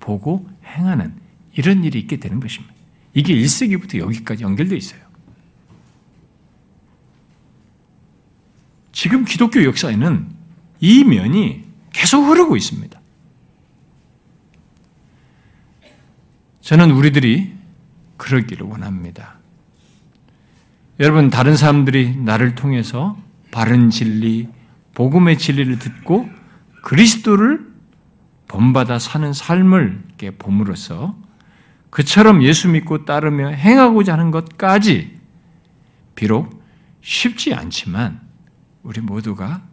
보고 0.00 0.48
행하는 0.64 1.14
이런 1.54 1.84
일이 1.84 1.98
있게 2.00 2.18
되는 2.18 2.40
것입니다. 2.40 2.74
이게 3.14 3.34
1세기부터 3.34 3.98
여기까지 3.98 4.42
연결되어 4.42 4.76
있어요. 4.76 5.00
지금 8.94 9.24
기독교 9.24 9.64
역사에는 9.64 10.28
이 10.80 11.04
면이 11.04 11.64
계속 11.92 12.22
흐르고 12.22 12.56
있습니다. 12.56 12.98
저는 16.60 16.92
우리들이 16.92 17.52
그러기를 18.16 18.66
원합니다. 18.66 19.34
여러분, 21.00 21.28
다른 21.28 21.56
사람들이 21.56 22.16
나를 22.16 22.54
통해서 22.54 23.18
바른 23.50 23.90
진리, 23.90 24.48
복음의 24.94 25.38
진리를 25.38 25.78
듣고 25.80 26.28
그리스도를 26.82 27.66
본받아 28.46 29.00
사는 29.00 29.32
삶을 29.32 30.04
이렇게 30.06 30.30
봄으로써 30.30 31.16
그처럼 31.90 32.44
예수 32.44 32.68
믿고 32.68 33.04
따르며 33.04 33.48
행하고자 33.48 34.12
하는 34.12 34.30
것까지 34.30 35.18
비록 36.14 36.62
쉽지 37.02 37.54
않지만 37.54 38.23
우리 38.84 39.00
모두가 39.00 39.66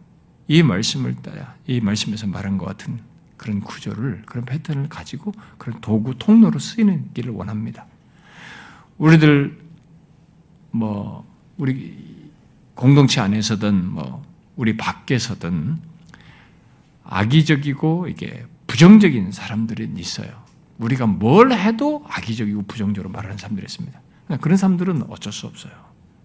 이 0.48 0.62
말씀을 0.62 1.14
따라 1.16 1.54
이 1.66 1.80
말씀에서 1.80 2.26
말한 2.26 2.58
것 2.58 2.66
같은 2.66 2.98
그런 3.36 3.60
구조를 3.60 4.22
그런 4.26 4.44
패턴을 4.44 4.88
가지고 4.88 5.32
그런 5.58 5.80
도구 5.80 6.18
통로로 6.18 6.58
쓰이는 6.58 7.12
길을 7.14 7.32
원합니다. 7.32 7.86
우리들 8.98 9.58
뭐 10.70 11.26
우리 11.58 12.30
공동체 12.74 13.20
안에서든 13.20 13.90
뭐 13.90 14.24
우리 14.56 14.76
밖에서든 14.76 15.78
악의적이고 17.04 18.08
이게 18.08 18.46
부정적인 18.66 19.32
사람들이 19.32 19.92
있어요. 19.96 20.42
우리가 20.78 21.06
뭘 21.06 21.52
해도 21.52 22.04
악의적이고 22.08 22.62
부정적으로 22.62 23.10
말하는 23.12 23.36
사람들이 23.36 23.64
있습니다. 23.66 24.00
그런 24.40 24.56
사람들은 24.56 25.10
어쩔 25.10 25.32
수 25.32 25.46
없어요. 25.46 25.72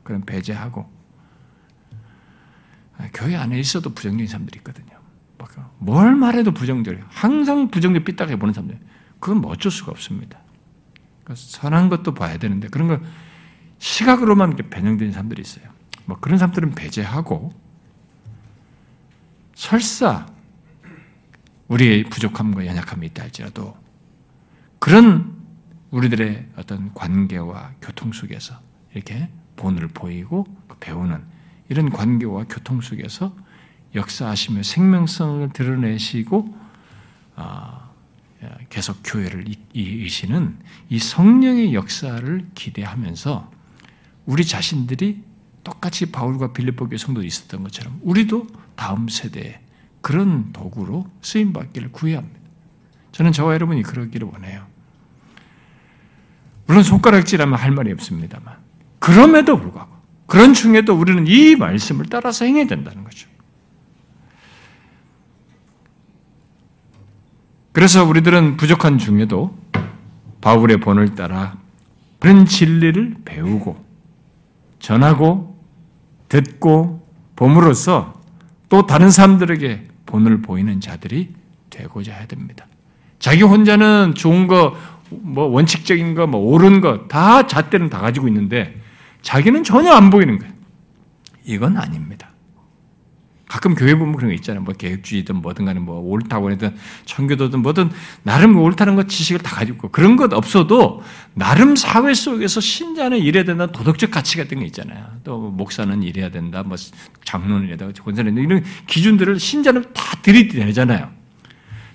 그런 0.04 0.22
배제하고 0.22 0.90
교회 3.14 3.36
안에 3.36 3.60
있어도 3.60 3.94
부정적인 3.94 4.28
사람들이 4.28 4.60
있거든요. 4.60 4.98
뭘 5.80 6.16
말해도 6.16 6.52
부정적이에요. 6.52 7.06
항상 7.10 7.70
부정적 7.70 8.04
삐딱해 8.04 8.38
보는 8.38 8.54
사람들. 8.54 8.80
그건 9.20 9.42
뭐 9.42 9.52
어쩔 9.52 9.72
수가 9.72 9.92
없습니다. 9.92 10.40
선한 11.34 11.90
것도 11.90 12.14
봐야 12.14 12.38
되는데 12.38 12.68
그런 12.68 12.88
걸 12.88 13.02
시각으로만 13.80 14.54
이렇게 14.54 14.70
변형된 14.70 15.12
사람들이 15.12 15.42
있어요. 15.42 15.66
뭐 16.06 16.18
그런 16.20 16.38
사람들은 16.38 16.74
배제하고 16.74 17.52
설사 19.56 20.26
우리의 21.68 22.06
부족함과 22.06 22.66
연약함이 22.66 23.08
있다 23.08 23.24
할지라도 23.24 23.76
그런 24.80 25.36
우리들의 25.92 26.50
어떤 26.56 26.94
관계와 26.94 27.74
교통 27.82 28.14
속에서 28.14 28.60
이렇게 28.94 29.30
본을 29.58 29.90
보이고 29.90 30.46
배우는 30.80 31.24
이런 31.70 31.90
관계와 31.90 32.46
교통 32.50 32.82
속에서 32.82 33.36
역사하시며 33.96 34.64
생명성을 34.64 35.50
드러내시고 35.54 36.56
아, 37.36 37.90
계속 38.70 39.00
교회를 39.04 39.46
이으시는 39.74 40.58
이 40.90 41.00
성령의 41.00 41.74
역사를 41.74 42.48
기대하면서 42.54 43.52
우리 44.26 44.46
자신들이 44.46 45.24
똑같이 45.64 46.12
바울과 46.12 46.54
빌립보 46.54 46.88
교회 46.88 46.98
성도 46.98 47.24
있었던 47.24 47.64
것처럼 47.64 48.00
우리도 48.04 48.48
다음 48.76 49.08
세대에 49.08 49.60
그런 50.02 50.54
도구로 50.54 51.10
쓰임 51.22 51.52
받기를 51.52 51.92
구해야 51.92 52.20
합니다. 52.20 52.40
저는 53.12 53.32
저와 53.32 53.54
여러분이 53.54 53.82
그러기를 53.84 54.28
원해요. 54.28 54.66
물론 56.68 56.84
손가락질하면 56.84 57.58
할 57.58 57.72
말이 57.72 57.92
없습니다만 57.94 58.58
그럼에도 59.00 59.58
불구하고 59.58 59.97
그런 60.28 60.54
중에도 60.54 60.94
우리는 60.94 61.26
이 61.26 61.56
말씀을 61.56 62.06
따라서 62.10 62.46
행해야 62.46 62.68
된다는 62.68 63.04
거죠. 63.04 63.28
그래서 67.72 68.04
우리들은 68.04 68.58
부족한 68.58 68.98
중에도 68.98 69.58
바울의 70.42 70.78
본을 70.78 71.16
따라 71.16 71.58
그런 72.20 72.46
진리를 72.46 73.18
배우고 73.24 73.84
전하고 74.80 75.58
듣고 76.28 77.08
봄으로써 77.36 78.14
또 78.70 78.86
다른 78.86 79.12
사람들에게 79.12 79.88
본을 80.08 80.42
보이는 80.42 80.82
자들이 80.82 81.34
되고자 81.70 82.14
해야 82.14 82.26
됩니다. 82.26 82.66
자기 83.20 83.44
혼자는 83.44 84.14
좋은 84.16 84.48
거, 84.48 84.76
뭐 85.10 85.46
원칙적인 85.46 86.16
거, 86.16 86.28
뭐 86.28 86.42
옳은 86.42 86.82
거 86.82 87.08
다 87.08 87.48
잣대는 87.48 87.90
다 87.90 88.00
가지고 88.00 88.28
있는데 88.28 88.82
자기는 89.28 89.66
전혀 89.66 89.92
안 89.92 90.10
보이는 90.10 90.40
거예요. 90.40 90.54
이건 91.44 91.76
아닙니다. 91.76 92.30
가끔 93.50 93.76
교회 93.76 93.94
보면 93.94 94.16
그런 94.16 94.30
거 94.30 94.36
있잖아요. 94.36 94.64
뭐 94.64 94.74
계획주의든 94.74 95.42
뭐든 95.42 95.66
간에 95.66 95.82
뭐 95.82 96.00
옳다고 96.00 96.50
하든 96.52 96.78
청교도든 97.04 97.62
뭐든 97.62 97.90
나름 98.24 98.58
옳다는 98.58 98.96
것 98.96 99.10
지식을 99.10 99.42
다 99.42 99.54
가지고 99.58 99.90
그런 99.90 100.16
것 100.16 100.32
없어도 100.32 101.04
나름 101.34 101.76
사회 101.76 102.14
속에서 102.14 102.62
신자는 102.62 103.18
이래야 103.18 103.44
된다 103.44 103.68
도덕적 103.68 104.12
가치 104.12 104.38
같은 104.38 104.60
게 104.60 104.66
있잖아요. 104.68 105.06
또뭐 105.26 105.52
목사는 105.52 106.04
이래야 106.04 106.32
된다, 106.32 106.64
뭐 106.64 106.78
장로는 107.26 107.66
이래야 107.66 107.76
된다, 107.76 108.02
권사는 108.02 108.38
이런 108.38 108.64
기준들을 108.86 109.42
신자는 109.42 109.94
다 109.94 110.18
들이대잖아요. 110.22 111.12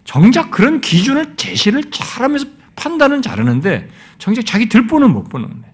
정작 0.05 0.51
그런 0.51 0.83
기준을 0.83 1.37
제시를 1.37 1.91
잘하면서 1.91 2.47
판단은 2.77 3.23
잘하는데 3.23 3.89
정작 4.19 4.45
자기 4.45 4.69
들보는 4.69 5.11
못 5.11 5.31
보는 5.31 5.49
거예요. 5.49 5.72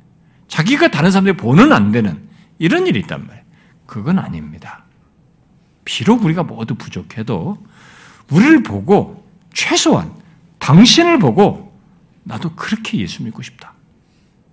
자기가 0.49 0.89
다른 0.91 1.11
사람들이 1.11 1.37
보는 1.37 1.73
안 1.73 1.93
되는 1.93 2.29
이런 2.59 2.87
일이 2.87 2.99
있단 3.01 3.27
말이에요. 3.27 3.45
그건 3.87 4.19
아닙니다. 4.19 4.85
비록 5.85 6.25
우리가 6.25 6.43
모두 6.43 6.75
부족해도 6.75 7.65
우리를 8.31 8.63
보고 8.63 9.27
최소한 9.55 10.13
당신을 10.59 11.19
보고 11.19 11.73
나도 12.25 12.55
그렇게 12.55 12.99
예수 12.99 13.23
믿고 13.23 13.43
싶다. 13.43 13.73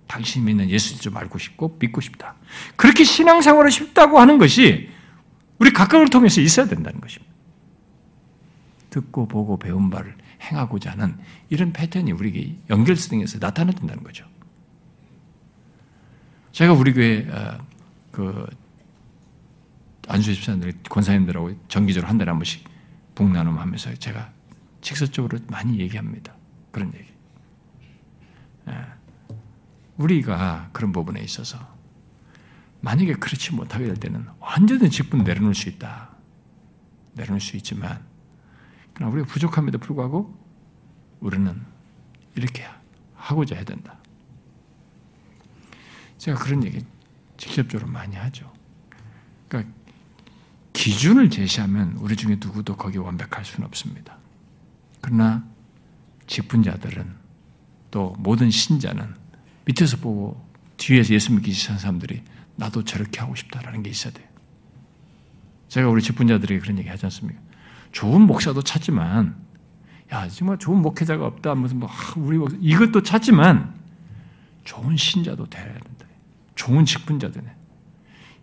당신 0.06 0.44
믿는 0.44 0.70
예수 0.70 0.98
좀 1.00 1.16
알고 1.16 1.38
싶고 1.38 1.76
믿고 1.78 2.00
싶다. 2.00 2.34
그렇게 2.76 3.04
신앙생활을 3.04 3.70
쉽다고 3.70 4.18
하는 4.18 4.38
것이 4.38 4.88
우리 5.58 5.72
각각을 5.72 6.08
통해서 6.08 6.40
있어야 6.40 6.66
된다는 6.66 7.00
것입니다. 7.00 7.34
듣고 8.90 9.28
보고 9.28 9.58
배운 9.58 9.90
바를 9.90 10.14
행하고자 10.40 10.92
하는 10.92 11.18
이런 11.50 11.72
패턴이 11.72 12.12
우리에게 12.12 12.56
연결성에서 12.70 13.38
나타난다는 13.38 14.02
거죠. 14.02 14.24
제가 16.56 16.72
우리 16.72 16.94
교회 16.94 17.28
어, 17.30 17.58
그 18.10 18.46
안수 20.08 20.32
집사님들, 20.34 20.72
권사님들하고 20.88 21.54
정기적으로 21.68 22.08
한 22.08 22.16
달에 22.16 22.30
한 22.30 22.38
번씩 22.38 22.66
북나눔 23.14 23.58
하면서 23.58 23.94
제가 23.96 24.32
직접적으로 24.80 25.38
많이 25.48 25.78
얘기합니다. 25.78 26.34
그런 26.72 26.94
얘기. 26.94 27.12
예. 28.68 28.86
우리가 29.98 30.70
그런 30.72 30.92
부분에 30.92 31.20
있어서 31.20 31.58
만약에 32.80 33.12
그렇지 33.16 33.54
못하게 33.54 33.84
될 33.84 33.96
때는 33.96 34.26
언제든 34.40 34.88
직분 34.88 35.24
내려놓을 35.24 35.54
수 35.54 35.68
있다. 35.68 36.08
내려놓을 37.16 37.42
수 37.42 37.58
있지만 37.58 38.02
그러나 38.94 39.12
우리가 39.12 39.28
부족함에도 39.28 39.76
불구하고 39.76 40.34
우리는 41.20 41.54
이렇게 42.34 42.64
하고자 43.14 43.56
해야 43.56 43.64
된다. 43.66 43.98
제가 46.18 46.38
그런 46.38 46.64
얘기 46.64 46.84
직접적으로 47.36 47.90
많이 47.90 48.16
하죠. 48.16 48.50
그러니까 49.48 49.72
기준을 50.72 51.30
제시하면 51.30 51.96
우리 51.98 52.16
중에 52.16 52.36
누구도 52.40 52.76
거기에 52.76 53.00
완벽할 53.00 53.44
수는 53.44 53.66
없습니다. 53.66 54.18
그러나 55.00 55.44
직분자들은 56.26 57.14
또 57.90 58.14
모든 58.18 58.50
신자는 58.50 59.14
밑에서 59.64 59.96
보고 59.98 60.44
뒤에서 60.76 61.14
예수 61.14 61.32
믿기 61.32 61.52
시작한 61.52 61.78
사람들이 61.78 62.22
나도 62.56 62.84
저렇게 62.84 63.20
하고 63.20 63.34
싶다라는 63.34 63.82
게 63.82 63.90
있어야 63.90 64.12
돼요. 64.12 64.26
제가 65.68 65.88
우리 65.88 66.02
직분자들에게 66.02 66.60
그런 66.60 66.78
얘기 66.78 66.88
하지 66.88 67.06
않습니까? 67.06 67.40
좋은 67.92 68.22
목사도 68.22 68.62
찾지만, 68.62 69.36
야, 70.12 70.28
정말 70.28 70.58
좋은 70.58 70.80
목회자가 70.80 71.26
없다. 71.26 71.54
무슨 71.54 71.80
뭐, 71.80 71.88
아, 71.90 72.14
우리 72.16 72.38
목사, 72.38 72.56
이것도 72.60 73.02
찾지만, 73.02 73.74
좋은 74.64 74.96
신자도 74.96 75.46
된다. 75.46 75.95
좋은 76.56 76.84
직분자도 76.84 77.40
돼. 77.40 77.56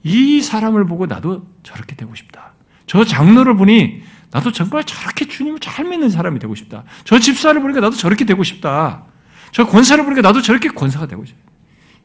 이 0.04 0.42
사람을 0.42 0.86
보고 0.86 1.06
나도 1.06 1.48
저렇게 1.64 1.96
되고 1.96 2.16
싶다. 2.16 2.54
저 2.88 3.04
장로를 3.04 3.56
보니 3.56 4.04
나도 4.32 4.52
정말 4.52 4.84
저렇게 4.84 5.28
주님을 5.28 5.60
잘 5.60 5.86
믿는 5.86 6.10
사람이 6.10 6.40
되고 6.40 6.56
싶다. 6.56 6.86
저 7.04 7.20
집사를 7.20 7.60
보니까 7.62 7.82
나도 7.82 7.96
저렇게 7.96 8.26
되고 8.26 8.44
싶다. 8.44 9.06
저 9.52 9.66
권사를 9.66 10.04
보니까 10.04 10.22
나도 10.22 10.42
저렇게 10.42 10.70
권사가 10.70 11.08
되고 11.08 11.24
싶다. 11.26 11.52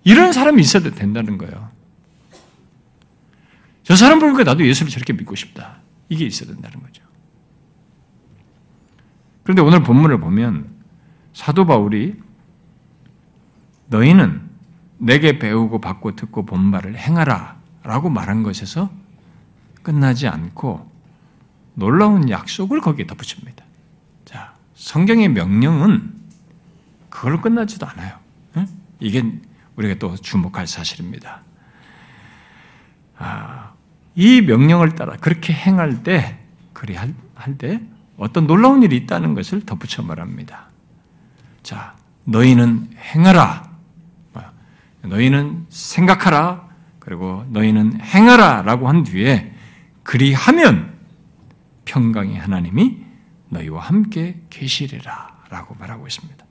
이런 0.05 0.33
사람이 0.33 0.61
있어야 0.61 0.83
된다는 0.83 1.39
거예요. 1.39 1.71
저 3.83 3.97
사람 3.97 4.19
보니까 4.19 4.45
나도 4.45 4.67
예수를 4.67 4.91
저렇게 4.91 5.13
믿고 5.15 5.35
싶다. 5.35 5.79
이게 6.09 6.27
있어야 6.27 6.51
된다는 6.51 6.81
거죠. 6.81 7.03
그런데 9.43 9.63
오늘 9.63 9.83
본문을 9.83 10.21
보면 10.21 10.69
사도 11.33 11.65
바울이 11.65 12.17
너희는 13.87 14.47
내게 14.99 15.38
배우고 15.38 15.80
받고 15.80 16.16
듣고 16.16 16.44
본 16.44 16.70
바를 16.70 16.96
행하라 16.96 17.57
라고 17.82 18.11
말한 18.11 18.42
것에서 18.42 18.90
끝나지 19.82 20.28
않고 20.28 20.90
놀라운 21.74 22.28
약속을 22.28 22.80
거기에 22.80 23.07
덧붙입니다. 23.07 23.64
자, 24.24 24.55
성경의 24.74 25.28
명령은 25.28 26.12
그걸로 27.09 27.40
끝나지도 27.40 27.86
않아요. 27.86 28.18
이게 29.01 29.24
우리가 29.76 29.94
또 30.01 30.16
주목할 30.16 30.66
사실입니다. 30.66 31.42
아, 33.16 33.72
이 34.16 34.40
명령을 34.40 34.96
따라 34.96 35.16
그렇게 35.16 35.53
행할 35.53 36.03
때, 36.03 36.38
그리 36.72 36.96
할 36.96 37.14
때, 37.59 37.80
어떤 38.16 38.49
놀라운 38.49 38.82
일이 38.82 38.96
있다는 38.96 39.34
것을 39.34 39.64
덧붙여 39.64 40.03
말합니다. 40.03 40.66
자, 41.62 41.94
너희는 42.24 42.90
행하라. 43.14 43.68
너희는 45.03 45.66
생각하라. 45.68 46.68
그리고 46.99 47.44
너희는 47.51 48.01
행하라 48.01 48.62
라고 48.62 48.88
한 48.88 49.03
뒤에 49.03 49.53
그리하면 50.03 50.94
평강의 51.84 52.36
하나님이 52.36 52.99
너희와 53.49 53.80
함께 53.82 54.40
계시리라 54.51 55.38
라고 55.49 55.74
말하고 55.78 56.07
있습니다. 56.07 56.44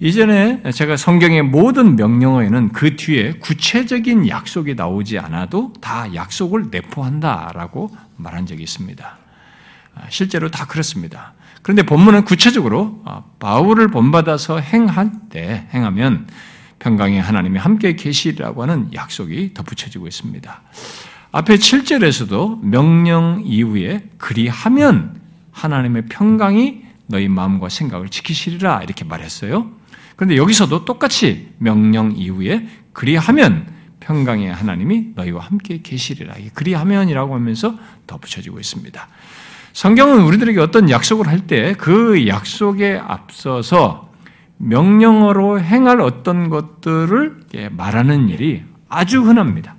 이전에 0.00 0.62
제가 0.72 0.96
성경의 0.96 1.42
모든 1.42 1.94
명령어에는 1.94 2.70
그 2.70 2.96
뒤에 2.96 3.34
구체적인 3.34 4.26
약속이 4.28 4.74
나오지 4.74 5.20
않아도 5.20 5.72
다 5.80 6.12
약속을 6.12 6.70
내포한다라고 6.72 7.90
말한 8.16 8.46
적이 8.46 8.64
있습니다. 8.64 9.18
실제로 10.08 10.50
다 10.50 10.66
그렇습니다. 10.66 11.34
그런데 11.62 11.84
본문은 11.84 12.24
구체적으로 12.24 13.04
바울을 13.38 13.88
본받아서 13.88 14.58
행할 14.58 15.12
때 15.30 15.68
행하면 15.72 16.26
평강의 16.82 17.20
하나님이 17.22 17.58
함께 17.60 17.94
계시리라고 17.94 18.62
하는 18.62 18.92
약속이 18.92 19.54
덧붙여지고 19.54 20.08
있습니다. 20.08 20.62
앞에 21.30 21.54
7절에서도 21.54 22.60
명령 22.64 23.42
이후에 23.46 24.08
그리하면 24.18 25.20
하나님의 25.52 26.06
평강이 26.06 26.82
너희 27.06 27.28
마음과 27.28 27.68
생각을 27.68 28.08
지키시리라 28.08 28.82
이렇게 28.82 29.04
말했어요. 29.04 29.70
그런데 30.16 30.36
여기서도 30.36 30.84
똑같이 30.84 31.50
명령 31.58 32.12
이후에 32.16 32.66
그리하면 32.92 33.68
평강의 34.00 34.52
하나님이 34.52 35.12
너희와 35.14 35.44
함께 35.44 35.80
계시리라. 35.82 36.34
그리하면이라고 36.54 37.34
하면서 37.34 37.78
덧붙여지고 38.08 38.58
있습니다. 38.58 39.08
성경은 39.72 40.22
우리들에게 40.24 40.58
어떤 40.58 40.90
약속을 40.90 41.28
할 41.28 41.46
때 41.46 41.74
그 41.78 42.26
약속에 42.26 43.00
앞서서 43.00 44.11
명령어로 44.62 45.60
행할 45.60 46.00
어떤 46.00 46.48
것들을 46.48 47.40
말하는 47.72 48.28
일이 48.28 48.62
아주 48.88 49.22
흔합니다. 49.22 49.74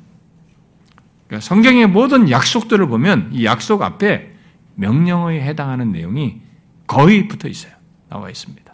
그러니까 1.27 1.45
성경의 1.45 1.87
모든 1.87 2.29
약속들을 2.29 2.87
보면 2.87 3.29
이 3.31 3.45
약속 3.45 3.81
앞에 3.81 4.33
명령어에 4.75 5.41
해당하는 5.41 5.91
내용이 5.91 6.41
거의 6.85 7.27
붙어 7.27 7.47
있어요. 7.47 7.71
나와 8.09 8.29
있습니다. 8.29 8.73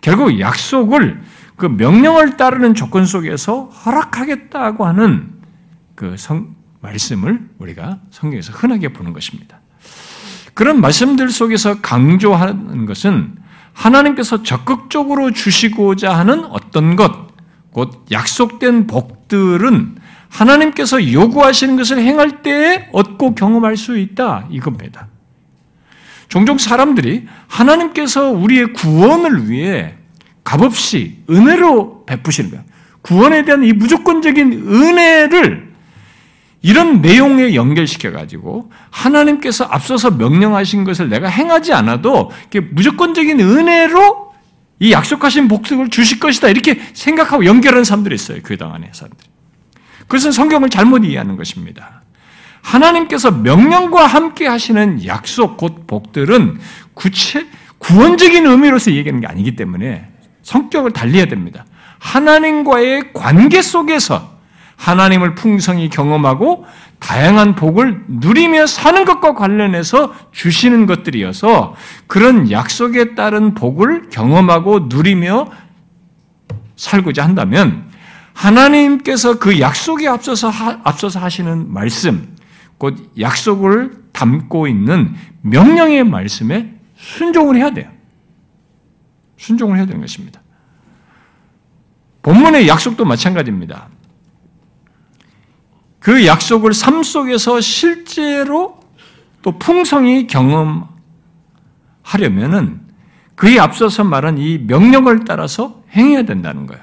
결국 0.00 0.38
약속을 0.38 1.20
그 1.56 1.66
명령을 1.66 2.36
따르는 2.36 2.74
조건 2.74 3.04
속에서 3.04 3.64
허락하겠다고 3.64 4.86
하는 4.86 5.32
그 5.96 6.16
성, 6.16 6.54
말씀을 6.80 7.48
우리가 7.58 7.98
성경에서 8.10 8.52
흔하게 8.52 8.92
보는 8.92 9.12
것입니다. 9.12 9.58
그런 10.54 10.80
말씀들 10.80 11.30
속에서 11.30 11.80
강조하는 11.80 12.86
것은 12.86 13.36
하나님께서 13.78 14.42
적극적으로 14.42 15.30
주시고자 15.30 16.12
하는 16.12 16.44
어떤 16.46 16.96
것, 16.96 17.28
곧 17.72 18.04
약속된 18.10 18.88
복들은 18.88 19.96
하나님께서 20.28 21.12
요구하시는 21.12 21.76
것을 21.76 21.98
행할 21.98 22.42
때에 22.42 22.88
얻고 22.92 23.36
경험할 23.36 23.76
수 23.76 23.96
있다. 23.96 24.48
이겁니다. 24.50 25.06
종종 26.28 26.58
사람들이 26.58 27.26
하나님께서 27.46 28.30
우리의 28.30 28.72
구원을 28.72 29.48
위해 29.48 29.94
값없이 30.42 31.22
은혜로 31.30 32.04
베푸시는 32.04 32.50
거야. 32.50 32.62
구원에 33.02 33.44
대한 33.44 33.62
이 33.64 33.72
무조건적인 33.72 34.52
은혜를 34.66 35.67
이런 36.60 37.00
내용에 37.00 37.54
연결시켜 37.54 38.10
가지고 38.10 38.70
하나님께서 38.90 39.64
앞서서 39.64 40.10
명령하신 40.10 40.84
것을 40.84 41.08
내가 41.08 41.28
행하지 41.28 41.72
않아도 41.72 42.30
무조건적인 42.72 43.40
은혜로 43.40 44.28
이 44.80 44.92
약속하신 44.92 45.48
복을 45.48 45.90
주실 45.90 46.20
것이다. 46.20 46.48
이렇게 46.48 46.80
생각하고 46.92 47.44
연결하는 47.44 47.84
사람들이 47.84 48.14
있어요. 48.14 48.40
교당 48.42 48.74
안에 48.74 48.90
사람들이. 48.92 49.28
그것은 50.02 50.32
성경을 50.32 50.70
잘못 50.70 51.04
이해하는 51.04 51.36
것입니다. 51.36 52.02
하나님께서 52.62 53.30
명령과 53.30 54.06
함께 54.06 54.46
하시는 54.46 55.04
약속, 55.06 55.56
곧 55.56 55.86
복들은 55.86 56.58
구체, 56.94 57.46
구원적인 57.78 58.46
의미로서 58.46 58.92
얘기하는 58.92 59.20
게 59.20 59.26
아니기 59.26 59.56
때문에 59.56 60.08
성격을 60.42 60.92
달리해야 60.92 61.26
됩니다. 61.26 61.66
하나님과의 61.98 63.12
관계 63.12 63.62
속에서 63.62 64.37
하나님을 64.78 65.34
풍성히 65.34 65.90
경험하고 65.90 66.64
다양한 67.00 67.56
복을 67.56 68.04
누리며 68.08 68.66
사는 68.66 69.04
것과 69.04 69.34
관련해서 69.34 70.14
주시는 70.32 70.86
것들이어서 70.86 71.74
그런 72.06 72.50
약속에 72.50 73.14
따른 73.14 73.54
복을 73.54 74.08
경험하고 74.08 74.86
누리며 74.88 75.50
살고자 76.76 77.24
한다면 77.24 77.90
하나님께서 78.32 79.38
그 79.38 79.58
약속에 79.58 80.06
앞서서 80.06 80.48
하, 80.48 80.78
앞서서 80.84 81.18
하시는 81.18 81.72
말씀, 81.72 82.36
곧 82.78 83.12
약속을 83.18 84.04
담고 84.12 84.68
있는 84.68 85.14
명령의 85.42 86.04
말씀에 86.04 86.72
순종을 86.96 87.56
해야 87.56 87.70
돼요. 87.70 87.90
순종을 89.38 89.76
해야 89.76 89.86
되는 89.86 90.00
것입니다. 90.00 90.40
본문의 92.22 92.68
약속도 92.68 93.04
마찬가지입니다. 93.04 93.88
그 96.08 96.24
약속을 96.24 96.72
삶 96.72 97.02
속에서 97.02 97.60
실제로 97.60 98.80
또 99.42 99.58
풍성히 99.58 100.26
경험하려면은 100.26 102.80
그에 103.34 103.58
앞서서 103.58 104.04
말한 104.04 104.38
이 104.38 104.56
명령을 104.56 105.26
따라서 105.26 105.82
행해야 105.92 106.22
된다는 106.22 106.66
거예요. 106.66 106.82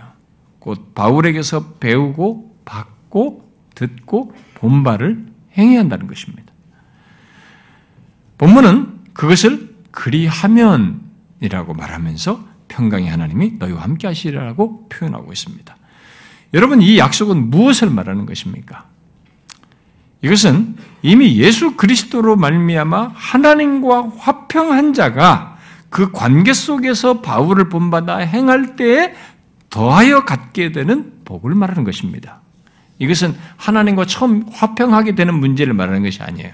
곧 0.60 0.94
바울에게서 0.94 1.72
배우고 1.80 2.56
받고 2.66 3.52
듣고 3.74 4.36
본바를 4.54 5.26
행해야 5.58 5.80
한다는 5.80 6.06
것입니다. 6.06 6.54
본문은 8.38 9.06
그것을 9.14 9.76
그리하면이라고 9.90 11.74
말하면서 11.76 12.48
평강의 12.68 13.10
하나님이 13.10 13.54
너희와 13.58 13.82
함께 13.82 14.06
하시리라고 14.06 14.88
표현하고 14.90 15.34
있습니다. 15.34 15.76
여러분 16.54 16.84
이 16.84 17.00
약속은 17.00 17.50
무엇을 17.50 17.90
말하는 17.90 18.28
것입니까? 18.28 18.94
이것은 20.22 20.76
이미 21.02 21.38
예수 21.38 21.76
그리스도로 21.76 22.36
말미암아 22.36 23.12
하나님과 23.14 24.14
화평한 24.18 24.94
자가 24.94 25.58
그 25.90 26.12
관계 26.12 26.54
속에서 26.54 27.22
바울을 27.22 27.70
본받아 27.70 28.18
행할 28.18 28.76
때에 28.76 29.14
더하여 29.70 30.26
갖게 30.26 30.72
되는 30.72 31.14
복을 31.26 31.54
말하는 31.54 31.84
것입니다. 31.84 32.42
이것은 33.00 33.36
하나님과 33.58 34.06
처음 34.06 34.46
화평하게 34.52 35.16
되는 35.16 35.34
문제를 35.36 35.74
말하는 35.74 36.04
것이 36.04 36.22
아니에요. 36.24 36.54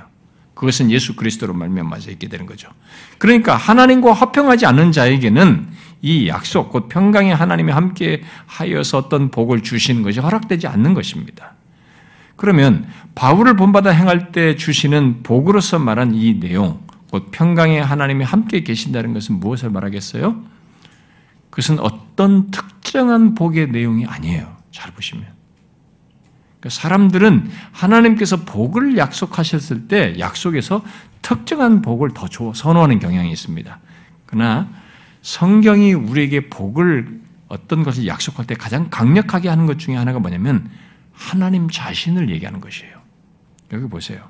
그것은 0.53 0.91
예수 0.91 1.15
그리스도로 1.15 1.53
말미암아서 1.53 2.11
있게 2.11 2.27
되는 2.27 2.45
거죠. 2.45 2.69
그러니까 3.17 3.55
하나님과 3.55 4.13
화평하지 4.13 4.65
않은 4.65 4.91
자에게는 4.91 5.69
이 6.01 6.27
약속, 6.27 6.71
곧 6.71 6.89
평강의 6.89 7.33
하나님이 7.35 7.71
함께 7.71 8.21
하여서 8.45 8.97
어떤 8.97 9.31
복을 9.31 9.61
주시는 9.61 10.03
것이 10.03 10.19
허락되지 10.19 10.67
않는 10.67 10.93
것입니다. 10.93 11.53
그러면 12.41 12.87
바울을 13.13 13.55
본받아 13.55 13.91
행할 13.91 14.31
때 14.31 14.55
주시는 14.55 15.21
복으로서 15.21 15.77
말한 15.77 16.15
이 16.15 16.39
내용, 16.39 16.81
곧 17.11 17.29
평강의 17.29 17.85
하나님이 17.85 18.23
함께 18.23 18.63
계신다는 18.63 19.13
것은 19.13 19.39
무엇을 19.39 19.69
말하겠어요? 19.69 20.41
그것은 21.51 21.79
어떤 21.79 22.49
특정한 22.49 23.35
복의 23.35 23.67
내용이 23.67 24.07
아니에요. 24.07 24.57
잘 24.71 24.91
보시면. 24.91 25.27
그러니까 26.59 26.69
사람들은 26.71 27.51
하나님께서 27.73 28.37
복을 28.37 28.97
약속하셨을 28.97 29.87
때 29.87 30.15
약속에서 30.17 30.83
특정한 31.21 31.83
복을 31.83 32.09
더 32.15 32.25
선호하는 32.55 32.97
경향이 32.97 33.31
있습니다. 33.31 33.79
그러나 34.25 34.67
성경이 35.21 35.93
우리에게 35.93 36.49
복을 36.49 37.21
어떤 37.49 37.83
것을 37.83 38.07
약속할 38.07 38.47
때 38.47 38.55
가장 38.55 38.89
강력하게 38.89 39.47
하는 39.47 39.67
것 39.67 39.77
중에 39.77 39.95
하나가 39.95 40.17
뭐냐면 40.17 40.71
하나님 41.21 41.69
자신을 41.69 42.29
얘기하는 42.31 42.59
것이에요. 42.59 42.99
여기 43.73 43.87
보세요. 43.87 44.27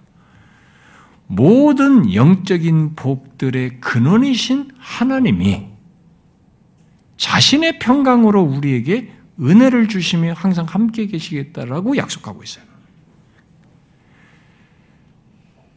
모든 1.25 2.13
영적인 2.13 2.95
복들의 2.95 3.79
근원이신 3.79 4.71
하나님이 4.77 5.67
자신의 7.15 7.79
평강으로 7.79 8.41
우리에게 8.41 9.13
은혜를 9.39 9.87
주시며 9.87 10.33
항상 10.35 10.65
함께 10.65 11.07
계시겠다라고 11.07 11.95
약속하고 11.95 12.43
있어요. 12.43 12.65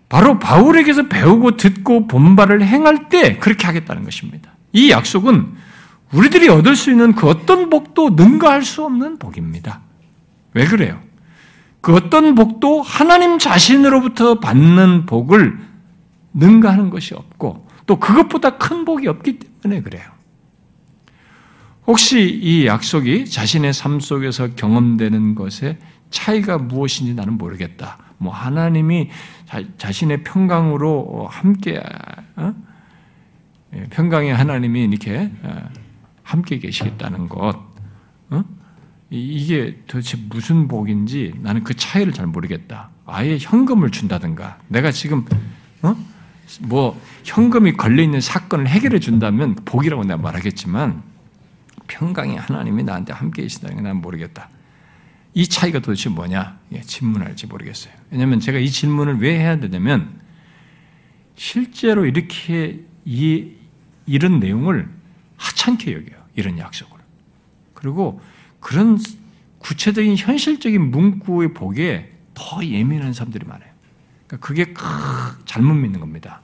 바로 0.09 0.39
바울에게서 0.39 1.09
배우고 1.09 1.57
듣고 1.57 2.09
본바를 2.09 2.67
행할 2.67 3.09
때 3.09 3.39
그렇게 3.39 3.67
하겠다는 3.67 4.05
것입니다. 4.05 4.53
이 4.73 4.91
약속은 4.91 5.55
우리들이 6.13 6.49
얻을 6.49 6.75
수 6.75 6.91
있는 6.91 7.15
그 7.15 7.29
어떤 7.29 7.71
복도 7.71 8.11
능가할 8.11 8.63
수 8.63 8.85
없는 8.85 9.19
복입니다. 9.19 9.84
왜 10.55 10.65
그래요? 10.65 11.01
그 11.81 11.95
어떤 11.95 12.35
복도 12.35 12.81
하나님 12.81 13.39
자신으로부터 13.39 14.41
받는 14.41 15.05
복을 15.05 15.59
능가하는 16.33 16.91
것이 16.91 17.15
없고 17.15 17.69
또 17.87 18.01
그것보다 18.01 18.57
큰 18.57 18.85
복이 18.85 19.07
없기 19.07 19.39
때문에 19.63 19.83
그래요. 19.83 20.05
혹시 21.87 22.23
이 22.23 22.67
약속이 22.67 23.27
자신의 23.27 23.75
삶 23.75 24.01
속에서 24.01 24.55
경험되는 24.55 25.35
것에 25.35 25.79
차이가 26.11 26.57
무엇인지 26.57 27.15
나는 27.15 27.37
모르겠다. 27.37 27.99
뭐 28.17 28.33
하나님이 28.33 29.11
자, 29.77 29.93
신의 29.93 30.23
평강으로 30.23 31.29
함께 31.31 31.83
어? 32.37 32.55
예, 33.75 33.85
평강의 33.91 34.35
하나님이 34.35 34.85
이렇게 34.85 35.31
어, 35.43 35.69
함께 36.23 36.59
계시겠다는 36.59 37.29
것. 37.29 37.74
어? 39.15 39.17
이게 39.17 39.79
도대체 39.87 40.17
무슨 40.29 40.69
복인지 40.69 41.35
나는 41.41 41.63
그 41.65 41.75
차이를 41.75 42.13
잘 42.13 42.27
모르겠다. 42.27 42.91
아예 43.07 43.39
현금을 43.41 43.91
준다든가, 43.91 44.59
내가 44.69 44.91
지금 44.91 45.25
어? 45.83 45.97
뭐 46.61 47.01
현금이 47.25 47.75
걸려 47.75 48.03
있는 48.03 48.21
사건을 48.21 48.69
해결해 48.69 48.99
준다면 48.99 49.55
복이라고 49.65 50.05
내가 50.05 50.21
말하겠지만 50.21 51.03
평강의 51.87 52.37
하나님이 52.39 52.83
나한테 52.83 53.13
함께 53.13 53.43
계시다는 53.43 53.77
건 53.77 53.85
난 53.85 53.97
모르겠다. 53.97 54.49
이 55.35 55.47
차이가 55.49 55.81
도대체 55.81 56.09
뭐냐? 56.11 56.59
예, 56.73 56.81
질문할지 56.81 57.47
모르겠어요. 57.47 57.93
왜냐하면 58.11 58.41
제가 58.41 58.59
이 58.59 58.71
질문을 58.71 59.19
왜 59.21 59.39
해야 59.39 59.59
되냐면 59.59 60.21
실제로 61.37 62.07
이렇게 62.07 62.81
이 63.05 63.49
이런 64.07 64.39
내용을 64.39 64.89
하찮게 65.37 65.93
여겨요. 65.93 66.19
이런 66.37 66.59
약속을. 66.59 66.99
그리고 67.75 68.21
그런 68.65 68.99
구체적인 69.59 70.17
현실적인 70.17 70.91
문구의 70.91 71.53
복에 71.53 72.11
더 72.33 72.65
예민한 72.65 73.13
사람들이 73.13 73.47
많아요. 73.47 73.71
그러니까 74.27 74.47
그게 74.47 74.65
크, 74.73 74.83
잘못 75.45 75.75
믿는 75.75 76.01
겁니다. 76.01 76.41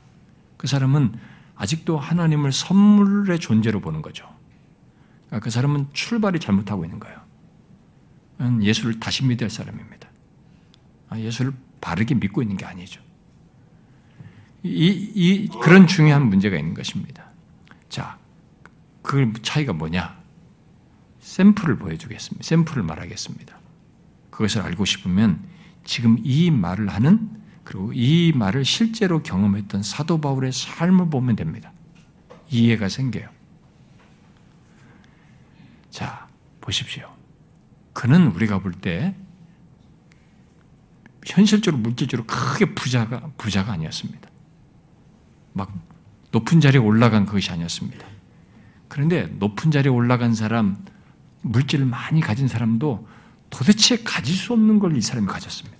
그 0.58 0.66
사람은 0.66 1.14
아직도 1.56 1.98
하나님을 1.98 2.52
선물의 2.52 3.38
존재로 3.38 3.80
보는 3.80 4.02
거죠. 4.02 4.28
그러니까 5.28 5.44
그 5.44 5.50
사람은 5.50 5.88
출발이 5.94 6.40
잘못하고 6.40 6.84
있는 6.84 7.00
거예요. 7.00 7.18
예수를 8.62 9.00
다시 9.00 9.24
믿어야 9.24 9.46
할 9.46 9.50
사람입니다. 9.50 10.06
아, 11.08 11.18
예수를 11.18 11.54
바르게 11.80 12.16
믿고 12.16 12.42
있는 12.42 12.58
게 12.58 12.66
아니죠. 12.66 13.00
이, 14.62 15.10
이, 15.14 15.48
그런 15.62 15.86
중요한 15.86 16.26
문제가 16.26 16.58
있는 16.58 16.74
것입니다. 16.74 17.24
자, 17.88 18.18
그 19.00 19.32
차이가 19.42 19.72
뭐냐? 19.72 20.19
샘플을 21.30 21.76
보여주겠습니다. 21.78 22.42
샘플을 22.44 22.82
말하겠습니다. 22.82 23.56
그것을 24.30 24.62
알고 24.62 24.84
싶으면 24.84 25.40
지금 25.84 26.18
이 26.24 26.50
말을 26.50 26.88
하는 26.88 27.30
그리고 27.62 27.92
이 27.92 28.32
말을 28.34 28.64
실제로 28.64 29.22
경험했던 29.22 29.84
사도 29.84 30.20
바울의 30.20 30.50
삶을 30.52 31.08
보면 31.08 31.36
됩니다. 31.36 31.72
이해가 32.50 32.88
생겨요. 32.88 33.28
자, 35.90 36.26
보십시오. 36.60 37.08
그는 37.92 38.28
우리가 38.28 38.58
볼 38.58 38.72
때 38.72 39.14
현실적으로 41.26 41.80
물질적으로 41.80 42.26
크게 42.26 42.74
부자가 42.74 43.30
부자가 43.36 43.72
아니었습니다. 43.72 44.28
막 45.52 45.72
높은 46.32 46.60
자리에 46.60 46.80
올라간 46.80 47.26
그것이 47.26 47.52
아니었습니다. 47.52 48.04
그런데 48.88 49.26
높은 49.26 49.70
자리에 49.70 49.92
올라간 49.92 50.34
사람, 50.34 50.82
물질을 51.42 51.86
많이 51.86 52.20
가진 52.20 52.48
사람도 52.48 53.06
도대체 53.50 54.02
가질 54.02 54.34
수 54.34 54.52
없는 54.52 54.78
걸 54.78 54.94
이 54.96 55.00
사람이 55.00 55.26
가졌습니다. 55.26 55.78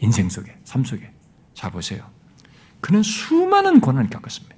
인생 0.00 0.28
속에, 0.28 0.56
삶 0.64 0.84
속에. 0.84 1.12
자, 1.54 1.70
보세요. 1.70 2.10
그는 2.80 3.02
수많은 3.02 3.80
고난을 3.80 4.10
겪었습니다. 4.10 4.54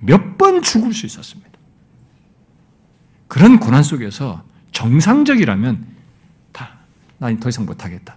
몇 0.00 0.38
번 0.38 0.62
죽을 0.62 0.92
수 0.94 1.04
있었습니다. 1.06 1.50
그런 3.28 3.60
고난 3.60 3.82
속에서 3.82 4.42
정상적이라면 4.72 5.86
다, 6.52 6.78
난 7.18 7.38
더 7.38 7.48
이상 7.50 7.66
못하겠다. 7.66 8.16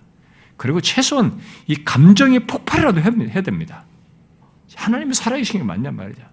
그리고 0.58 0.80
최소한 0.82 1.40
이 1.68 1.84
감정의 1.84 2.48
폭발이라도 2.48 3.02
해야 3.02 3.42
됩니다. 3.42 3.84
하나님이 4.76 5.14
살아계신 5.14 5.60
게 5.60 5.64
맞냐 5.66 5.92
말이야. 5.92 6.32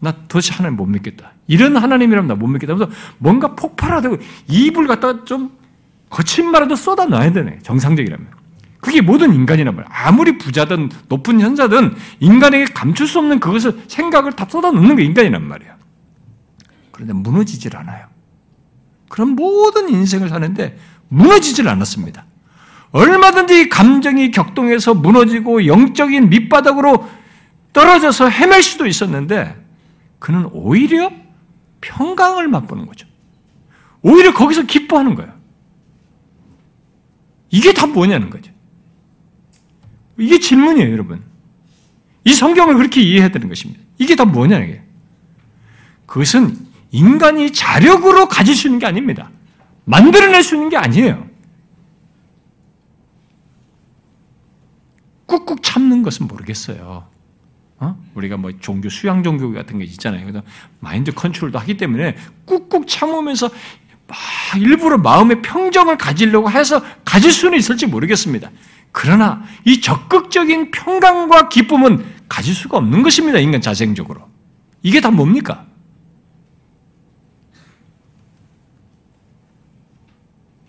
나 0.00 0.12
도대체 0.28 0.54
하나님 0.54 0.76
못 0.76 0.86
믿겠다. 0.86 1.32
이런 1.46 1.76
하나님이라면 1.76 2.28
나 2.28 2.34
못 2.34 2.46
믿겠다. 2.46 2.74
그래서 2.74 2.92
뭔가 3.18 3.54
폭발하다고 3.54 4.18
입을 4.48 4.86
갖다가 4.86 5.24
좀 5.24 5.50
거친 6.10 6.50
말라도 6.50 6.76
쏟아 6.76 7.04
놔야 7.06 7.32
되네. 7.32 7.58
정상적이라면. 7.62 8.26
그게 8.80 9.00
모든 9.00 9.34
인간이란 9.34 9.74
말이야. 9.74 9.90
아무리 9.92 10.38
부자든 10.38 10.90
높은 11.08 11.40
현자든 11.40 11.96
인간에게 12.20 12.66
감출 12.66 13.08
수 13.08 13.18
없는 13.18 13.40
그것을 13.40 13.80
생각을 13.88 14.32
다 14.32 14.46
쏟아 14.48 14.70
놓는 14.70 14.96
게 14.96 15.02
인간이란 15.04 15.42
말이야. 15.46 15.76
그런데 16.92 17.12
무너지질 17.12 17.76
않아요. 17.76 18.06
그런 19.08 19.30
모든 19.30 19.88
인생을 19.88 20.28
사는데 20.28 20.78
무너지질 21.08 21.68
않았습니다. 21.68 22.24
얼마든지 22.92 23.68
감정이 23.68 24.30
격동해서 24.30 24.94
무너지고 24.94 25.66
영적인 25.66 26.30
밑바닥으로 26.30 27.08
떨어져서 27.72 28.28
헤맬 28.28 28.62
수도 28.62 28.86
있었는데 28.86 29.56
그는 30.18 30.46
오히려 30.52 31.10
평강을 31.80 32.48
맛보는 32.48 32.86
거죠. 32.86 33.06
오히려 34.02 34.32
거기서 34.34 34.62
기뻐하는 34.62 35.14
거예요. 35.14 35.32
이게 37.50 37.72
다 37.72 37.86
뭐냐는 37.86 38.30
거죠. 38.30 38.52
이게 40.18 40.38
질문이에요, 40.38 40.90
여러분. 40.92 41.22
이 42.24 42.34
성경을 42.34 42.74
그렇게 42.76 43.00
이해해야 43.00 43.30
되는 43.30 43.48
것입니다. 43.48 43.80
이게 43.98 44.16
다 44.16 44.24
뭐냐, 44.24 44.58
이게. 44.58 44.82
그것은 46.06 46.56
인간이 46.90 47.52
자력으로 47.52 48.28
가질 48.28 48.54
수 48.54 48.66
있는 48.66 48.78
게 48.78 48.86
아닙니다. 48.86 49.30
만들어낼 49.84 50.42
수 50.42 50.54
있는 50.54 50.68
게 50.68 50.76
아니에요. 50.76 51.28
꾹꾹 55.26 55.60
참는 55.62 56.02
것은 56.02 56.26
모르겠어요. 56.26 57.08
어? 57.80 57.96
우리가 58.14 58.36
뭐 58.36 58.52
종교, 58.60 58.88
수양 58.88 59.22
종교 59.22 59.52
같은 59.52 59.78
게 59.78 59.84
있잖아요. 59.84 60.22
그래서 60.24 60.42
마인드 60.80 61.12
컨트롤도 61.12 61.58
하기 61.60 61.76
때문에 61.76 62.16
꾹꾹 62.44 62.86
참으면서 62.86 63.48
막 64.06 64.16
일부러 64.56 64.98
마음의 64.98 65.42
평정을 65.42 65.98
가지려고 65.98 66.50
해서 66.50 66.82
가질 67.04 67.30
수는 67.30 67.58
있을지 67.58 67.86
모르겠습니다. 67.86 68.50
그러나 68.90 69.42
이 69.64 69.80
적극적인 69.80 70.70
평강과 70.70 71.48
기쁨은 71.50 72.04
가질 72.28 72.54
수가 72.54 72.78
없는 72.78 73.02
것입니다. 73.02 73.38
인간 73.38 73.60
자생적으로. 73.60 74.28
이게 74.82 75.00
다 75.00 75.10
뭡니까? 75.10 75.66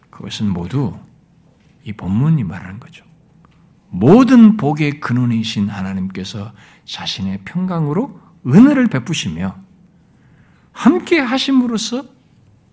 그것은 0.10 0.50
모두 0.50 0.98
이 1.86 1.94
본문이 1.94 2.44
말하는 2.44 2.80
거죠. 2.80 3.06
모든 3.90 4.58
복의 4.58 5.00
근원이신 5.00 5.70
하나님께서 5.70 6.54
자신의 6.90 7.42
평강으로 7.46 8.20
은혜를 8.48 8.88
베푸시며 8.88 9.56
함께 10.72 11.20
하심으로써 11.20 12.04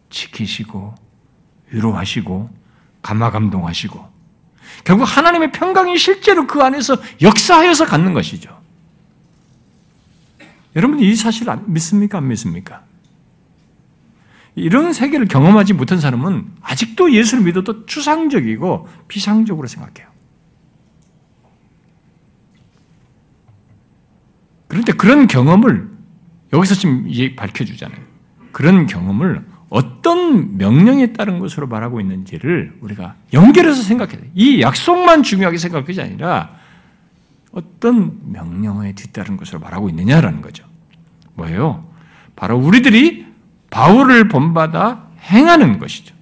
지키시고 0.08 0.94
위로하시고 1.70 2.50
감화 3.02 3.30
감동하시고 3.30 4.16
결국 4.84 5.04
하나님의 5.04 5.52
평강이 5.52 5.98
실제로 5.98 6.46
그 6.46 6.62
안에서 6.62 6.96
역사하여서 7.20 7.84
갖는 7.84 8.14
것이죠. 8.14 8.56
여러분 10.74 11.00
이 11.00 11.14
사실 11.14 11.46
믿습니까? 11.66 12.18
안 12.18 12.28
믿습니까? 12.28 12.82
이런 14.54 14.94
세계를 14.94 15.28
경험하지 15.28 15.74
못한 15.74 16.00
사람은 16.00 16.52
아직도 16.62 17.12
예수를 17.12 17.44
믿어도 17.44 17.84
추상적이고 17.84 18.88
비상적으로 19.08 19.68
생각해요. 19.68 20.15
그런데 24.76 24.92
그런 24.92 25.26
경험을 25.26 25.90
여기서 26.52 26.74
지금 26.74 27.08
밝혀주잖아요. 27.36 27.98
그런 28.52 28.86
경험을 28.86 29.44
어떤 29.68 30.56
명령에 30.56 31.12
따른 31.12 31.38
것으로 31.38 31.66
말하고 31.66 32.00
있는지를 32.00 32.76
우리가 32.80 33.14
연결해서 33.32 33.82
생각해야 33.82 34.20
돼요. 34.20 34.30
이 34.34 34.60
약속만 34.60 35.22
중요하게 35.22 35.56
것이 35.84 36.00
아니라 36.00 36.54
어떤 37.52 38.32
명령에 38.32 38.92
뒤따른 38.92 39.36
것으로 39.36 39.58
말하고 39.60 39.88
있느냐라는 39.88 40.40
거죠. 40.42 40.64
뭐예요? 41.34 41.90
바로 42.36 42.58
우리들이 42.58 43.26
바울을 43.70 44.28
본받아 44.28 45.08
행하는 45.20 45.78
것이죠. 45.78 46.14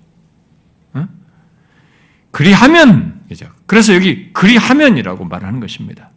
그리하면, 2.30 3.20
그래서 3.66 3.94
여기 3.94 4.32
그리하면이라고 4.32 5.24
말하는 5.24 5.60
것입니다. 5.60 6.10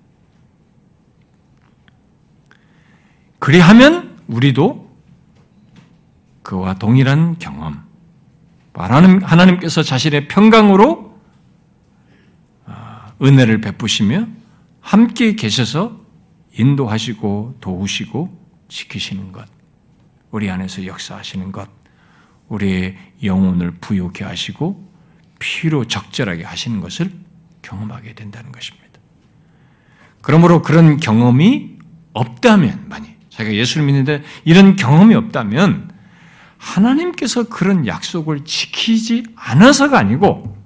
그리하면 3.40 4.18
우리도 4.28 4.88
그와 6.44 6.76
동일한 6.76 7.38
경험, 7.40 7.86
하나님께서 8.74 9.84
자신의 9.84 10.28
평강으로 10.28 11.20
아, 12.66 13.12
은혜를 13.22 13.62
베푸시며 13.62 14.28
함께 14.80 15.36
계셔서 15.36 16.00
인도하시고 16.54 17.58
도우시고 17.60 18.48
지키시는 18.70 19.32
것, 19.32 19.46
우리 20.32 20.50
안에서 20.50 20.86
역사하시는 20.86 21.52
것, 21.52 21.70
우리의 22.48 22.98
영혼을 23.24 23.72
부유케 23.72 24.24
하시고 24.24 24.88
피로 25.40 25.86
적절하게 25.86 26.44
하시는 26.44 26.80
것을 26.82 27.12
경험하게 27.62 28.14
된다는 28.14 28.52
것입니다. 28.52 28.88
그러므로 30.22 30.62
그런 30.62 30.98
경험이 30.98 31.78
없다면, 32.14 32.86
만약 32.90 33.17
자기가 33.38 33.56
예수를 33.56 33.86
믿는데 33.86 34.24
이런 34.46 34.76
경험이 34.76 35.14
없다면 35.14 35.92
하나님께서 36.58 37.44
그런 37.44 37.86
약속을 37.86 38.46
지키지 38.46 39.26
않아서가 39.36 40.00
아니고 40.00 40.58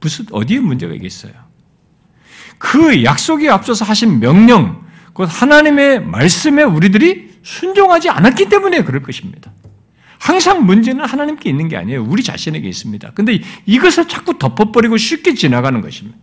무슨 0.00 0.26
어디에 0.32 0.58
문제가 0.58 0.92
있겠어요? 0.94 1.32
그 2.58 3.04
약속에 3.04 3.48
앞서서 3.48 3.84
하신 3.84 4.18
명령, 4.18 4.84
곧 5.12 5.28
하나님의 5.30 6.04
말씀에 6.04 6.64
우리들이 6.64 7.38
순종하지 7.42 8.10
않았기 8.10 8.48
때문에 8.48 8.82
그럴 8.82 9.02
것입니다. 9.02 9.52
항상 10.18 10.66
문제는 10.66 11.04
하나님께 11.04 11.48
있는 11.48 11.68
게 11.68 11.76
아니에요. 11.76 12.04
우리 12.04 12.22
자신에게 12.22 12.68
있습니다. 12.68 13.12
근데 13.12 13.40
이것을 13.64 14.08
자꾸 14.08 14.38
덮어버리고 14.38 14.96
쉽게 14.96 15.34
지나가는 15.34 15.80
것입니다. 15.80 16.18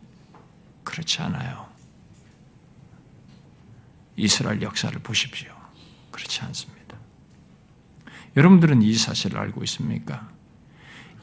그렇지 0.84 1.22
않아요. 1.22 1.67
이스라엘 4.18 4.62
역사를 4.62 4.98
보십시오. 5.00 5.50
그렇지 6.12 6.42
않습니다. 6.42 6.78
여러분들은 8.36 8.82
이 8.82 8.94
사실을 8.94 9.40
알고 9.40 9.64
있습니까? 9.64 10.28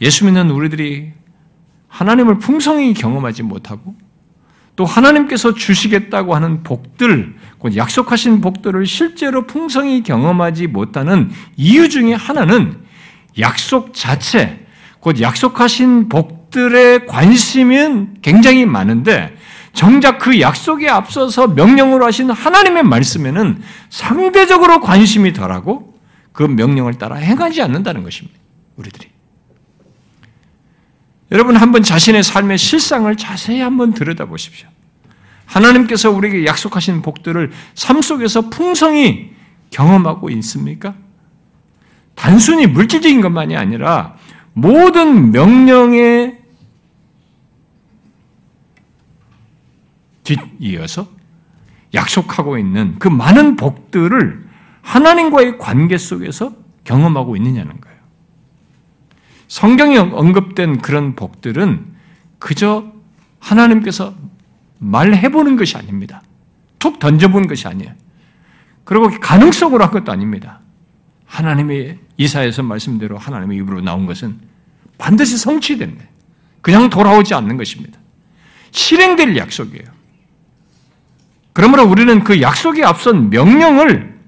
예수 0.00 0.24
믿는 0.24 0.50
우리들이 0.50 1.12
하나님을 1.88 2.38
풍성히 2.38 2.94
경험하지 2.94 3.42
못하고 3.42 3.94
또 4.76 4.84
하나님께서 4.84 5.54
주시겠다고 5.54 6.34
하는 6.34 6.64
복들, 6.64 7.36
곧 7.58 7.76
약속하신 7.76 8.40
복들을 8.40 8.86
실제로 8.86 9.46
풍성히 9.46 10.02
경험하지 10.02 10.66
못하는 10.66 11.30
이유 11.56 11.88
중에 11.88 12.14
하나는 12.14 12.82
약속 13.38 13.94
자체, 13.94 14.66
곧 14.98 15.20
약속하신 15.20 16.08
복들의 16.08 17.06
관심은 17.06 18.16
굉장히 18.22 18.66
많은데 18.66 19.36
정작 19.74 20.20
그 20.20 20.40
약속에 20.40 20.88
앞서서 20.88 21.48
명령으로 21.48 22.06
하신 22.06 22.30
하나님의 22.30 22.84
말씀에는 22.84 23.60
상대적으로 23.90 24.80
관심이 24.80 25.32
덜하고 25.32 25.98
그 26.32 26.44
명령을 26.44 26.94
따라 26.94 27.16
행하지 27.16 27.60
않는다는 27.60 28.04
것입니다. 28.04 28.38
우리들이. 28.76 29.08
여러분 31.32 31.56
한번 31.56 31.82
자신의 31.82 32.22
삶의 32.22 32.56
실상을 32.56 33.14
자세히 33.16 33.60
한번 33.60 33.92
들여다보십시오. 33.92 34.68
하나님께서 35.46 36.10
우리에게 36.10 36.46
약속하신 36.46 37.02
복들을 37.02 37.50
삶 37.74 38.00
속에서 38.00 38.48
풍성히 38.50 39.32
경험하고 39.70 40.30
있습니까? 40.30 40.94
단순히 42.14 42.66
물질적인 42.66 43.20
것만이 43.20 43.56
아니라 43.56 44.14
모든 44.52 45.32
명령의 45.32 46.43
뒤이어서 50.24 51.08
약속하고 51.94 52.58
있는 52.58 52.96
그 52.98 53.08
많은 53.08 53.56
복들을 53.56 54.44
하나님과의 54.82 55.58
관계 55.58 55.96
속에서 55.96 56.52
경험하고 56.84 57.36
있느냐는 57.36 57.80
거예요. 57.80 57.96
성경에 59.48 59.98
언급된 59.98 60.78
그런 60.78 61.14
복들은 61.14 61.94
그저 62.38 62.92
하나님께서 63.38 64.14
말해보는 64.78 65.56
것이 65.56 65.76
아닙니다. 65.76 66.22
툭 66.78 66.98
던져본 66.98 67.46
것이 67.46 67.68
아니에요. 67.68 67.92
그리고 68.84 69.08
가능성으로 69.08 69.84
한 69.84 69.90
것도 69.90 70.12
아닙니다. 70.12 70.60
하나님의 71.26 71.98
이사에서 72.16 72.62
말씀대로 72.62 73.16
하나님의 73.16 73.58
입으로 73.58 73.80
나온 73.80 74.06
것은 74.06 74.38
반드시 74.98 75.38
거예요. 75.96 76.08
그냥 76.60 76.90
돌아오지 76.90 77.34
않는 77.34 77.56
것입니다. 77.56 77.98
실행될 78.70 79.36
약속이에요. 79.36 79.84
그러므로 81.54 81.84
우리는 81.84 82.22
그 82.24 82.42
약속에 82.42 82.84
앞선 82.84 83.30
명령을 83.30 84.20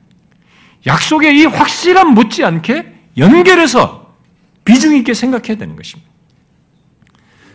약속의 0.87 1.39
이 1.39 1.45
확실함 1.45 2.15
못지않게 2.15 2.95
연결해서 3.19 4.15
비중 4.65 4.97
있게 4.97 5.13
생각해야 5.13 5.57
되는 5.57 5.77
것입니다. 5.77 6.11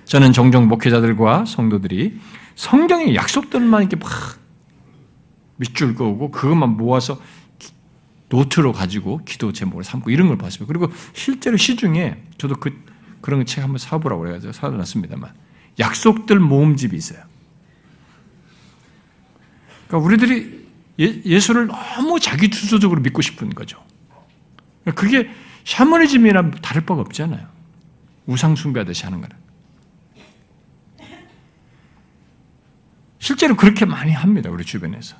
저는 0.05 0.33
종종 0.33 0.67
목회자들과 0.67 1.45
성도들이 1.45 2.19
성경의 2.55 3.15
약속들만 3.15 3.83
이렇게 3.83 3.95
막 3.95 4.09
밑줄 5.55 5.95
그고 5.95 6.31
그것만 6.31 6.75
모아서 6.75 7.21
노트로 8.27 8.73
가지고 8.73 9.21
기도 9.23 9.53
제목을 9.53 9.85
삼고 9.85 10.09
이런 10.09 10.27
걸 10.27 10.37
봤습니다. 10.37 10.67
그리고 10.67 10.91
실제로 11.13 11.55
시중에 11.55 12.17
저도 12.37 12.55
그 12.55 12.83
그런 13.21 13.45
책 13.45 13.63
한번 13.63 13.77
사보라고 13.77 14.21
그래가지고 14.21 14.51
사놨습니다만 14.51 15.31
약속들 15.79 16.39
모음집이 16.39 16.97
있어요. 16.97 17.30
그러니까 19.91 19.97
우리들이 19.97 20.61
예, 20.99 21.39
수를 21.39 21.67
너무 21.67 22.19
자기 22.19 22.49
주도적으로 22.49 23.01
믿고 23.01 23.21
싶은 23.21 23.49
거죠. 23.49 23.83
그게 24.95 25.29
샤머니즘이랑 25.65 26.51
다를 26.61 26.85
바가 26.85 27.01
없잖아요. 27.01 27.45
우상 28.25 28.55
숭배하듯이 28.55 29.03
하는 29.03 29.19
거는. 29.19 29.35
실제로 33.19 33.55
그렇게 33.55 33.85
많이 33.85 34.13
합니다. 34.13 34.49
우리 34.49 34.63
주변에서. 34.63 35.15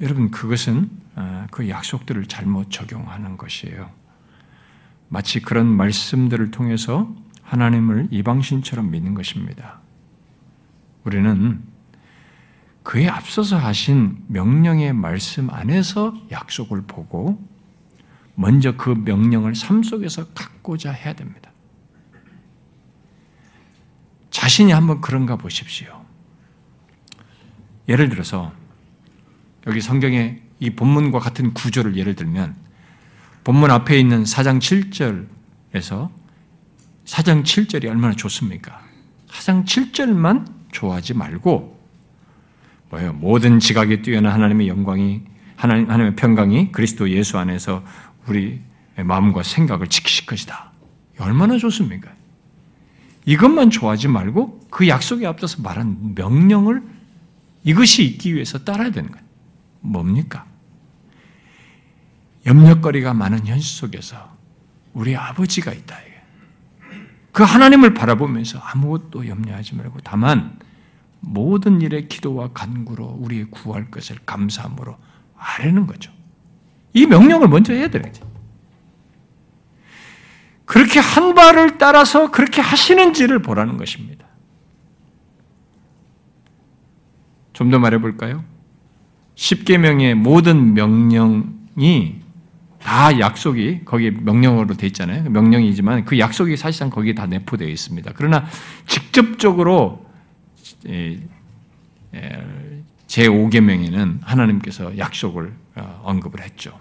여러분 0.00 0.30
그것은 0.30 0.90
아, 1.14 1.46
그 1.50 1.68
약속들을 1.68 2.26
잘못 2.26 2.70
적용하는 2.70 3.36
것이에요. 3.36 3.90
마치 5.08 5.40
그런 5.40 5.66
말씀들을 5.66 6.50
통해서 6.50 7.14
하나님을 7.42 8.08
이방신처럼 8.10 8.90
믿는 8.90 9.14
것입니다. 9.14 9.80
우리는 11.04 11.73
그에 12.84 13.08
앞서서 13.08 13.56
하신 13.56 14.24
명령의 14.28 14.92
말씀 14.92 15.50
안에서 15.50 16.14
약속을 16.30 16.82
보고 16.82 17.42
먼저 18.34 18.76
그 18.76 18.90
명령을 18.90 19.54
삶 19.56 19.82
속에서 19.82 20.28
갖고자 20.28 20.92
해야 20.92 21.14
됩니다. 21.14 21.50
자신이 24.30 24.70
한번 24.72 25.00
그런가 25.00 25.36
보십시오. 25.36 26.04
예를 27.88 28.10
들어서 28.10 28.52
여기 29.66 29.80
성경에 29.80 30.42
이 30.60 30.70
본문과 30.70 31.20
같은 31.20 31.54
구조를 31.54 31.96
예를 31.96 32.14
들면 32.14 32.54
본문 33.44 33.70
앞에 33.70 33.98
있는 33.98 34.24
4장 34.24 34.58
7절에서 35.72 36.10
4장 37.06 37.44
7절이 37.44 37.88
얼마나 37.88 38.14
좋습니까? 38.14 38.82
4장 39.28 39.64
7절만 39.64 40.52
좋아하지 40.72 41.14
말고 41.14 41.73
뭐예요? 42.94 43.12
모든 43.14 43.58
지각에 43.58 44.02
뛰어난 44.02 44.32
하나님의 44.32 44.68
영광이 44.68 45.22
하나님 45.56 45.86
하나님의 45.86 46.16
평강이 46.16 46.72
그리스도 46.72 47.10
예수 47.10 47.38
안에서 47.38 47.84
우리 48.26 48.60
마음과 48.96 49.42
생각을 49.42 49.88
지키실 49.88 50.26
것이다. 50.26 50.72
얼마나 51.18 51.58
좋습니까? 51.58 52.10
이것만 53.26 53.70
좋아하지 53.70 54.08
말고 54.08 54.66
그 54.70 54.88
약속에 54.88 55.26
앞서서 55.26 55.62
말한 55.62 56.14
명령을 56.14 56.82
이것이 57.64 58.04
있기 58.04 58.34
위해서 58.34 58.58
따라야 58.58 58.90
되는 58.90 59.10
거예요. 59.10 59.24
뭡니까? 59.80 60.44
염려거리가 62.46 63.14
많은 63.14 63.46
현실 63.46 63.78
속에서 63.78 64.36
우리 64.92 65.16
아버지가 65.16 65.72
있다. 65.72 65.96
그 67.32 67.42
하나님을 67.42 67.94
바라보면서 67.94 68.60
아무것도 68.60 69.26
염려하지 69.26 69.74
말고 69.74 69.98
다만 70.04 70.56
모든 71.26 71.80
일에 71.80 72.06
기도와 72.06 72.50
간구로 72.52 73.18
우리의 73.20 73.46
구할 73.50 73.90
것을 73.90 74.16
감사함으로 74.26 74.96
아뢰는 75.36 75.86
거죠. 75.86 76.12
이 76.92 77.06
명령을 77.06 77.48
먼저 77.48 77.72
해야 77.72 77.88
되겠죠. 77.88 78.24
그렇게 80.64 80.98
한 81.00 81.34
발을 81.34 81.78
따라서 81.78 82.30
그렇게 82.30 82.60
하시는지를 82.60 83.42
보라는 83.42 83.76
것입니다. 83.76 84.26
좀 87.52 87.70
더 87.70 87.78
말해 87.78 87.98
볼까요? 87.98 88.44
십계명의 89.36 90.14
모든 90.14 90.74
명령이 90.74 92.20
다 92.80 93.18
약속이 93.18 93.84
거기에 93.84 94.10
명령으로 94.10 94.74
돼 94.74 94.86
있잖아요. 94.88 95.30
명령이지만 95.30 96.04
그 96.04 96.18
약속이 96.18 96.56
사실상 96.56 96.90
거기에 96.90 97.14
다 97.14 97.26
내포되어 97.26 97.68
있습니다. 97.68 98.12
그러나 98.14 98.46
직접적으로 98.86 100.03
제5계명에는 103.06 104.18
하나님께서 104.22 104.96
약속을 104.98 105.54
어, 105.76 106.00
언급을 106.04 106.42
했죠. 106.42 106.78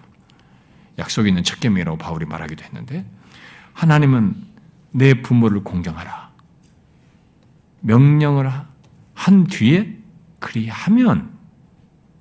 약속이 0.99 1.29
있는 1.29 1.43
첫 1.43 1.59
계명이라고 1.59 1.97
바울이 1.97 2.25
말하기도 2.25 2.63
했는데 2.63 3.05
하나님은 3.73 4.35
내 4.91 5.21
부모를 5.21 5.63
공경하라. 5.63 6.31
명령을 7.81 8.49
한 9.13 9.43
뒤에 9.45 9.97
그리하면 10.39 11.31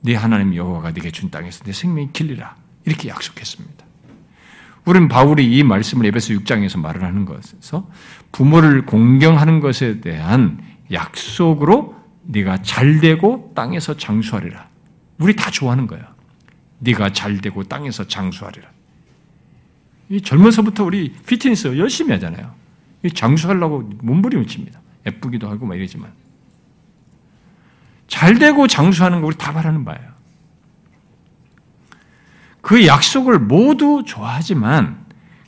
네 0.01 0.15
하나님 0.15 0.55
여호와가 0.55 0.93
네게 0.93 1.11
준 1.11 1.31
땅에서 1.31 1.65
내 1.65 1.73
생명이 1.73 2.13
길리라. 2.13 2.57
이렇게 2.85 3.09
약속했습니다. 3.09 3.85
우리는 4.85 5.09
바울이 5.09 5.57
이 5.57 5.63
말씀을 5.63 6.07
에베소 6.07 6.35
6장에서 6.35 6.81
말을 6.81 7.05
하는 7.05 7.25
것에서 7.25 7.89
부모를 8.33 8.85
공경하는 8.85 9.61
것에 9.61 10.01
대한 10.01 10.61
약속으로 10.93 11.97
네가 12.25 12.63
잘 12.63 13.01
되고 13.01 13.53
땅에서 13.55 13.97
장수하리라. 13.97 14.69
우리 15.19 15.35
다 15.35 15.51
좋아하는 15.51 15.87
거야. 15.87 16.15
네가 16.79 17.13
잘 17.13 17.41
되고 17.41 17.63
땅에서 17.63 18.07
장수하리라. 18.07 18.69
이 20.09 20.21
젊어서부터 20.21 20.85
우리 20.85 21.13
피트니스 21.27 21.79
열심히 21.79 22.13
하잖아요. 22.13 22.55
장수하려고 23.15 23.91
몸부림을 24.03 24.47
칩니다. 24.47 24.81
예쁘기도 25.07 25.49
하고 25.49 25.67
막 25.67 25.75
이러지만. 25.77 26.13
잘 28.07 28.39
되고 28.39 28.67
장수하는 28.67 29.21
거 29.21 29.27
우리 29.29 29.37
다 29.37 29.53
바라는 29.53 29.85
바예요. 29.85 30.13
그 32.61 32.87
약속을 32.87 33.39
모두 33.41 34.03
좋아하지만 34.07 35.05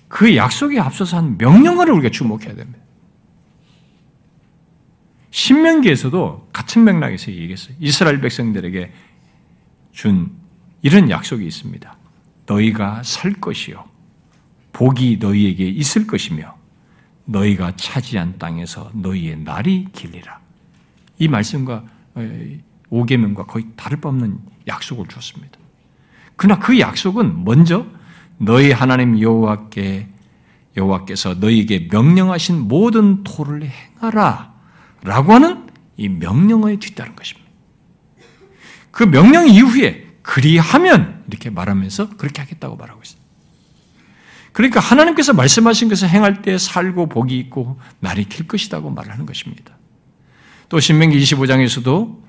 그 0.08 0.36
약속에 0.36 0.80
앞서서 0.80 1.16
한 1.16 1.38
명령어를 1.38 1.92
우리가 1.94 2.10
주목해야 2.10 2.54
됩니다. 2.54 2.83
신명기에서도 5.34 6.50
같은 6.52 6.84
맥락에서 6.84 7.32
얘기했어요. 7.32 7.74
이스라엘 7.80 8.20
백성들에게 8.20 8.92
준 9.90 10.30
이런 10.80 11.10
약속이 11.10 11.44
있습니다. 11.44 11.96
너희가 12.46 13.02
살 13.02 13.32
것이요. 13.32 13.84
복이 14.72 15.18
너희에게 15.20 15.66
있을 15.66 16.06
것이며 16.06 16.54
너희가 17.24 17.74
차지한 17.74 18.38
땅에서 18.38 18.92
너희의 18.94 19.38
날이 19.38 19.88
길리라. 19.92 20.38
이 21.18 21.26
말씀과 21.26 21.84
오계명과 22.90 23.46
거의 23.46 23.66
다를 23.74 24.00
바 24.00 24.10
없는 24.10 24.38
약속을 24.68 25.08
주었습니다. 25.08 25.58
그러나 26.36 26.60
그 26.60 26.78
약속은 26.78 27.44
먼저 27.44 27.86
너희 28.38 28.70
하나님 28.70 29.20
여호와께 29.20 30.06
여호와께서 30.76 31.34
너희에게 31.34 31.88
명령하신 31.90 32.68
모든 32.68 33.24
토를 33.24 33.68
행하라 33.68 34.53
라고 35.04 35.34
하는 35.34 35.66
이 35.96 36.08
명령어에 36.08 36.76
뒤따른 36.76 37.14
것입니다. 37.14 37.48
그 38.90 39.04
명령 39.04 39.48
이후에 39.48 40.06
그리하면 40.22 41.22
이렇게 41.28 41.50
말하면서 41.50 42.16
그렇게 42.16 42.40
하겠다고 42.40 42.76
말하고 42.76 43.00
있어요. 43.04 43.20
그러니까 44.52 44.80
하나님께서 44.80 45.32
말씀하신 45.32 45.88
것을 45.88 46.08
행할 46.08 46.42
때 46.42 46.58
살고 46.58 47.08
복이 47.08 47.38
있고 47.38 47.78
날이 48.00 48.24
길 48.24 48.46
것이라고 48.46 48.90
말하는 48.90 49.26
것입니다. 49.26 49.76
또 50.68 50.80
신명기 50.80 51.18
25장에서도 51.18 52.22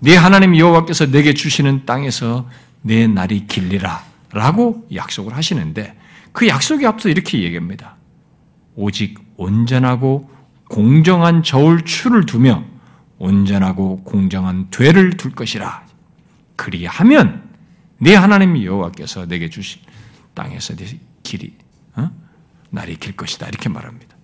네 0.00 0.16
하나님 0.16 0.56
여호와께서 0.56 1.06
내게 1.10 1.34
주시는 1.34 1.84
땅에서 1.84 2.48
내 2.80 3.06
날이 3.06 3.46
길리라 3.46 4.04
라고 4.32 4.86
약속을 4.94 5.36
하시는데 5.36 5.96
그 6.32 6.48
약속에 6.48 6.86
앞서 6.86 7.08
이렇게 7.08 7.42
얘기합니다. 7.42 7.96
오직 8.76 9.18
온전하고 9.36 10.30
공정한 10.74 11.44
저울추를 11.44 12.26
두며 12.26 12.64
온전하고 13.18 14.02
공정한 14.02 14.66
되를 14.70 15.16
둘 15.16 15.30
것이라. 15.30 15.86
그리하면 16.56 17.48
내 17.98 18.16
하나님 18.16 18.60
여호와께서 18.60 19.26
내게 19.26 19.48
주신 19.48 19.80
땅에서 20.34 20.74
내 20.74 20.86
길이 21.22 21.56
어? 21.94 22.10
날이 22.70 22.96
길 22.96 23.14
것이다 23.14 23.46
이렇게 23.46 23.68
말합니다. 23.68 24.16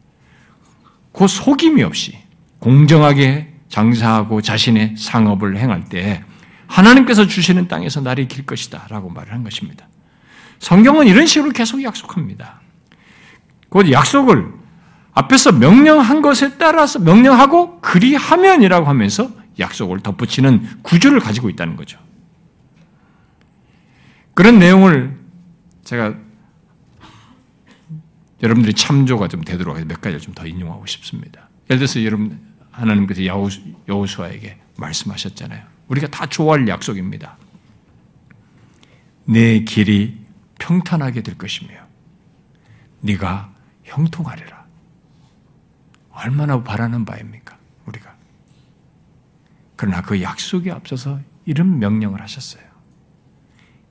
그 1.12 1.28
속임이 1.28 1.84
없이 1.84 2.18
공정하게 2.58 3.54
장사하고 3.68 4.42
자신의 4.42 4.96
상업을 4.96 5.56
행할 5.56 5.84
때 5.84 6.24
하나님께서 6.66 7.28
주시는 7.28 7.68
땅에서 7.68 8.00
날이 8.00 8.26
길 8.26 8.44
것이다 8.44 8.88
라고 8.88 9.08
말을 9.08 9.32
한 9.32 9.44
것입니다. 9.44 9.86
성경은 10.58 11.06
이런 11.06 11.26
식으로 11.26 11.52
계속 11.52 11.80
약속합니다. 11.80 12.60
그 13.68 13.92
약속을 13.92 14.59
앞에서 15.20 15.52
명령한 15.52 16.22
것에 16.22 16.56
따라서 16.56 16.98
명령하고 16.98 17.80
그리하면이라고 17.80 18.86
하면서 18.86 19.30
약속을 19.58 20.00
덧붙이는 20.00 20.82
구조를 20.82 21.20
가지고 21.20 21.50
있다는 21.50 21.76
거죠. 21.76 21.98
그런 24.34 24.58
내용을 24.58 25.18
제가 25.84 26.14
여러분들이 28.42 28.72
참조가 28.74 29.28
좀 29.28 29.42
되도록 29.42 29.76
몇 29.86 30.00
가지를 30.00 30.20
좀 30.20 30.34
더 30.34 30.46
인용하고 30.46 30.86
싶습니다. 30.86 31.50
예를 31.68 31.78
들어서 31.80 32.02
여러분 32.04 32.40
하나님께서 32.70 33.22
여호수아에게 33.88 34.58
말씀하셨잖아요. 34.78 35.62
우리가 35.88 36.06
다 36.06 36.24
좋아할 36.26 36.66
약속입니다. 36.66 37.36
내 39.24 39.60
길이 39.64 40.16
평탄하게 40.58 41.22
될 41.22 41.36
것이며 41.36 41.74
네가 43.00 43.52
형통하리라. 43.84 44.59
얼마나 46.20 46.62
바라는 46.62 47.04
바입니까? 47.04 47.56
우리가. 47.86 48.14
그러나 49.76 50.02
그 50.02 50.20
약속에 50.20 50.70
앞서서 50.70 51.20
이런 51.46 51.78
명령을 51.78 52.20
하셨어요. 52.20 52.62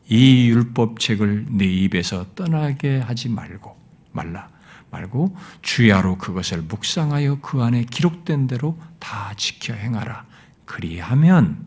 이 0.08 0.50
율법책을 0.50 1.48
네 1.50 1.66
입에서 1.66 2.26
떠나게 2.36 3.00
하지 3.00 3.30
말고 3.30 3.78
말라 4.12 4.50
말고 4.92 5.36
주야로 5.62 6.18
그것을 6.18 6.64
묵상하여 6.64 7.40
그 7.42 7.62
안에 7.62 7.84
기록된 7.86 8.48
대로 8.48 8.80
다 9.00 9.34
지켜 9.36 9.74
행하라. 9.74 10.26
그리하면 10.66 11.66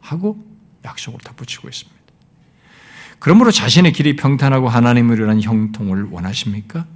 하고 0.00 0.42
약속을 0.84 1.20
덧붙이고 1.20 1.68
있습니다. 1.68 1.96
그러므로 3.18 3.50
자신의 3.50 3.92
길이 3.92 4.16
평탄하고 4.16 4.68
하나님을 4.68 5.18
위한 5.18 5.42
형통을 5.42 6.04
원하십니까? 6.10 6.86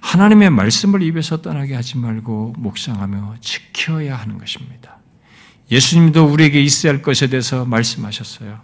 하나님의 0.00 0.50
말씀을 0.50 1.02
입에서 1.02 1.42
떠나게 1.42 1.74
하지 1.74 1.98
말고 1.98 2.54
묵상하며 2.58 3.36
지켜야 3.40 4.16
하는 4.16 4.38
것입니다. 4.38 4.98
예수님도 5.70 6.26
우리에게 6.26 6.62
있어야 6.62 6.92
할 6.92 7.02
것에 7.02 7.28
대해서 7.28 7.64
말씀하셨어요. 7.64 8.60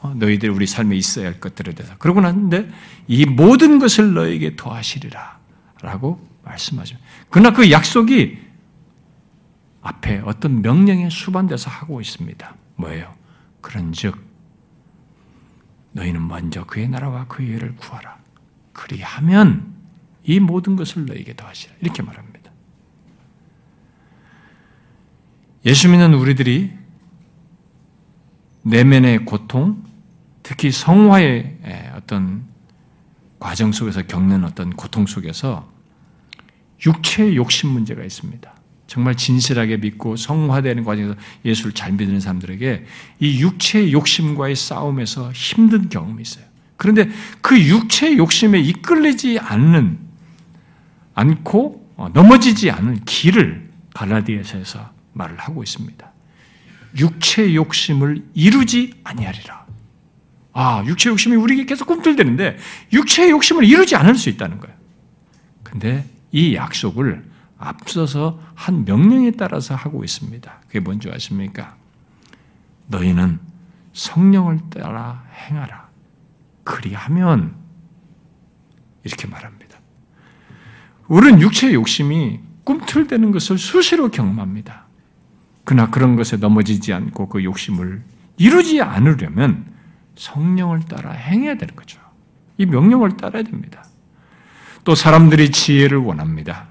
어, 0.00 0.14
너희들 0.14 0.50
우리 0.50 0.66
삶에 0.66 0.96
있어야 0.96 1.26
할 1.26 1.40
것들에 1.40 1.74
대해서. 1.74 1.96
그러고 1.98 2.20
났는데 2.20 2.70
이 3.08 3.24
모든 3.24 3.78
것을 3.78 4.14
너에게 4.14 4.54
더하시리라. 4.54 5.38
라고 5.80 6.26
말씀하십니다. 6.44 7.06
그러나 7.30 7.52
그 7.52 7.70
약속이 7.70 8.38
앞에 9.82 10.22
어떤 10.24 10.62
명령에 10.62 11.10
수반돼서 11.10 11.70
하고 11.70 12.00
있습니다. 12.00 12.54
뭐예요? 12.76 13.14
그런 13.60 13.92
즉, 13.92 14.18
너희는 15.92 16.26
먼저 16.26 16.64
그의 16.64 16.88
나라와 16.88 17.26
그의 17.26 17.50
의를 17.50 17.76
구하라. 17.76 18.18
그리하면 18.72 19.73
이 20.24 20.40
모든 20.40 20.76
것을 20.76 21.06
너에게 21.06 21.34
더하시라. 21.36 21.74
이렇게 21.80 22.02
말합니다. 22.02 22.50
예수 25.66 25.88
믿는 25.88 26.14
우리들이 26.14 26.72
내면의 28.62 29.24
고통, 29.24 29.84
특히 30.42 30.70
성화의 30.70 31.92
어떤 31.96 32.44
과정 33.38 33.72
속에서 33.72 34.02
겪는 34.02 34.44
어떤 34.44 34.70
고통 34.70 35.06
속에서 35.06 35.70
육체의 36.84 37.36
욕심 37.36 37.70
문제가 37.70 38.02
있습니다. 38.02 38.52
정말 38.86 39.16
진실하게 39.16 39.78
믿고 39.78 40.16
성화되는 40.16 40.84
과정에서 40.84 41.14
예수를 41.44 41.72
잘 41.72 41.92
믿는 41.92 42.20
사람들에게 42.20 42.84
이 43.20 43.42
육체의 43.42 43.92
욕심과의 43.92 44.56
싸움에서 44.56 45.32
힘든 45.32 45.88
경험이 45.88 46.22
있어요. 46.22 46.44
그런데 46.76 47.08
그 47.40 47.58
육체의 47.58 48.18
욕심에 48.18 48.60
이끌리지 48.60 49.38
않는, 49.38 49.98
않고 51.14 51.94
어, 51.96 52.08
넘어지지 52.12 52.70
않은 52.70 53.04
길을 53.04 53.70
갈라디아서에서 53.94 54.90
말을 55.12 55.38
하고 55.38 55.62
있습니다. 55.62 56.12
육체의 56.98 57.56
욕심을 57.56 58.24
이루지 58.34 58.94
아니하리라. 59.04 59.64
아, 60.52 60.84
육체 60.86 61.10
욕심이 61.10 61.34
우리에게 61.36 61.66
계속 61.66 61.86
꿈틀대는데 61.86 62.58
육체의 62.92 63.30
욕심을 63.30 63.64
이루지 63.64 63.96
않을 63.96 64.14
수 64.14 64.28
있다는 64.28 64.60
거예요. 64.60 64.76
근데 65.62 66.04
이 66.30 66.54
약속을 66.54 67.24
앞서서 67.58 68.40
한 68.54 68.84
명령에 68.84 69.32
따라서 69.32 69.74
하고 69.74 70.04
있습니다. 70.04 70.60
그게 70.66 70.80
뭔지 70.80 71.10
아십니까? 71.10 71.76
너희는 72.88 73.40
성령을 73.92 74.58
따라 74.70 75.24
행하라. 75.48 75.88
그리하면 76.62 77.54
이렇게 79.04 79.26
말합니다. 79.26 79.63
우리는 81.08 81.40
육체의 81.40 81.74
욕심이 81.74 82.40
꿈틀대는 82.64 83.30
것을 83.32 83.58
수시로 83.58 84.10
경험합니다. 84.10 84.86
그러나 85.64 85.90
그런 85.90 86.16
것에 86.16 86.36
넘어지지 86.36 86.92
않고 86.92 87.28
그 87.28 87.44
욕심을 87.44 88.02
이루지 88.36 88.80
않으려면 88.80 89.66
성령을 90.16 90.80
따라 90.80 91.12
행해야 91.12 91.56
되는 91.56 91.74
거죠. 91.74 92.00
이 92.58 92.66
명령을 92.66 93.16
따라야 93.16 93.42
됩니다. 93.42 93.84
또 94.84 94.94
사람들이 94.94 95.50
지혜를 95.50 95.98
원합니다. 95.98 96.66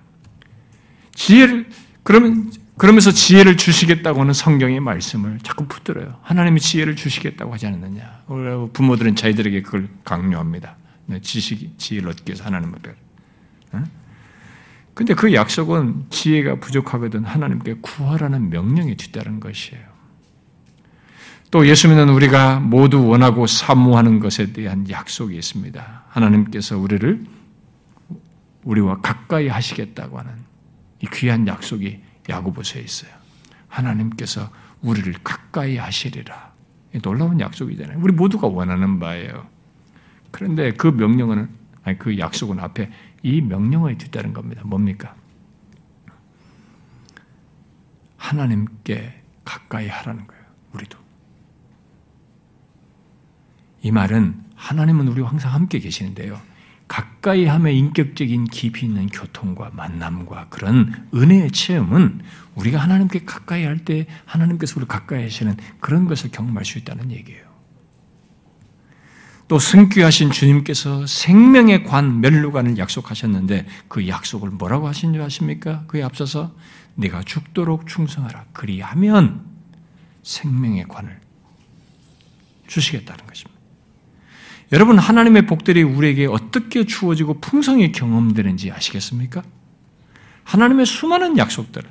지혜를 1.14 1.70
그러면 2.04 2.52
그러면서 2.78 3.12
지혜를 3.12 3.58
주시겠다고 3.58 4.22
하는 4.22 4.34
성경의 4.34 4.80
말씀을 4.80 5.40
자꾸 5.44 5.68
붙들어요. 5.68 6.20
하나님이 6.24 6.60
지혜를 6.60 6.96
주시겠다고 6.96 7.54
하지 7.54 7.68
않느냐. 7.68 8.24
부모들은 8.74 9.16
자기들에게 9.16 9.62
그걸 9.62 9.90
강요합니다. 10.04 10.76
네, 11.06 11.22
지식, 11.22 11.78
지혜를 11.78 12.10
얻기 12.10 12.32
위해서 12.32 12.44
하나님을 12.46 12.80
별. 12.80 12.96
근데 14.94 15.14
그 15.14 15.34
약속은 15.34 16.06
지혜가 16.10 16.60
부족하거든 16.60 17.26
하나님께 17.26 17.76
구하라는 17.82 18.50
명령이 18.50 18.96
뒤따른 18.96 19.39
것이에요. 19.39 19.82
또 21.50 21.68
예수 21.68 21.88
믿는 21.88 22.10
우리가 22.10 22.60
모두 22.60 23.08
원하고 23.08 23.46
사모하는 23.46 24.20
것에 24.20 24.54
대한 24.54 24.89
약속이 24.89 25.36
있습니다. 25.36 26.04
하나님께서 26.10 26.78
우리를 26.78 27.26
우리와 28.64 29.02
가까이 29.02 29.48
하시겠다고 29.48 30.18
하는 30.20 30.32
이 31.02 31.08
귀한 31.14 31.48
약속이 31.48 32.00
야고보서에 32.30 32.82
있어요. 32.82 33.12
하나님께서 33.68 34.50
우리를 34.82 35.14
가까이 35.24 35.78
하시리라. 35.78 36.54
놀라운 37.02 37.39
약속이잖아요. 37.39 38.00
우리 38.02 38.14
모두가 38.14 38.48
원하는 38.48 39.00
바예요. 39.00 39.48
그런데 40.32 40.72
그 40.72 40.88
명령은 40.88 41.50
아니 41.84 41.98
그 41.98 42.18
약속은 42.18 42.60
앞에 42.60 42.89
이 43.24 43.42
명령을 43.42 43.98
뒤따른 43.98 44.34
겁니다. 44.34 44.62
뭡니까? 44.66 45.16
하나님께 48.18 49.22
가까이 49.44 49.88
하라는 49.88 50.28
거예요. 50.28 50.44
우리도. 50.74 50.98
이 53.82 53.92
말은 53.92 54.42
하나님은 54.56 55.08
우리와 55.10 55.30
항상 55.30 55.54
함께 55.54 55.80
계시는데요. 55.80 56.40
가까이 56.88 57.46
함의 57.46 57.78
인격적인 57.80 58.46
깊이 58.46 58.86
있는 58.86 59.08
교통과 59.08 59.72
만남과 59.74 60.50
그런 60.50 61.08
은혜의 61.14 61.52
체험은 61.52 62.22
우리가 62.56 62.78
하나님께 62.78 63.24
가까이 63.26 63.64
할 63.64 63.80
때 63.84 64.06
하나님께서 64.26 64.74
우리를 64.76 64.88
가까이 64.88 65.24
하시는 65.24 65.56
그런 65.80 66.08
것을 66.08 66.32
경험할 66.32 66.66
수 66.66 66.78
있다는 66.78 67.12
얘기예요. 67.12 67.53
또 69.48 69.60
승귀하신 69.60 70.32
주님께서 70.32 71.06
생명의 71.06 71.84
관 71.84 72.22
멸류관을 72.22 72.78
약속하셨는데 72.78 73.66
그 73.88 74.08
약속을 74.08 74.50
뭐라고 74.52 74.88
하신 74.88 75.14
줄 75.14 75.22
아십니까? 75.22 75.84
그에 75.88 76.02
앞서서 76.02 76.54
내가 76.96 77.24
죽도록 77.24 77.88
충성하라. 77.88 78.46
그리하면 78.54 79.46
생명의 80.24 80.86
관을 80.88 81.20
주시겠다는 82.68 83.26
것입니다. 83.26 83.54
여러분 84.72 84.98
하나님의 84.98 85.46
복들이 85.46 85.84
우리에게 85.84 86.26
어떻게 86.26 86.86
주어지고 86.86 87.39
풍성히 87.39 87.91
경험되는지 87.91 88.72
아시겠습니까? 88.72 89.44
하나님의 90.46 90.86
수많은 90.86 91.38
약속들, 91.38 91.84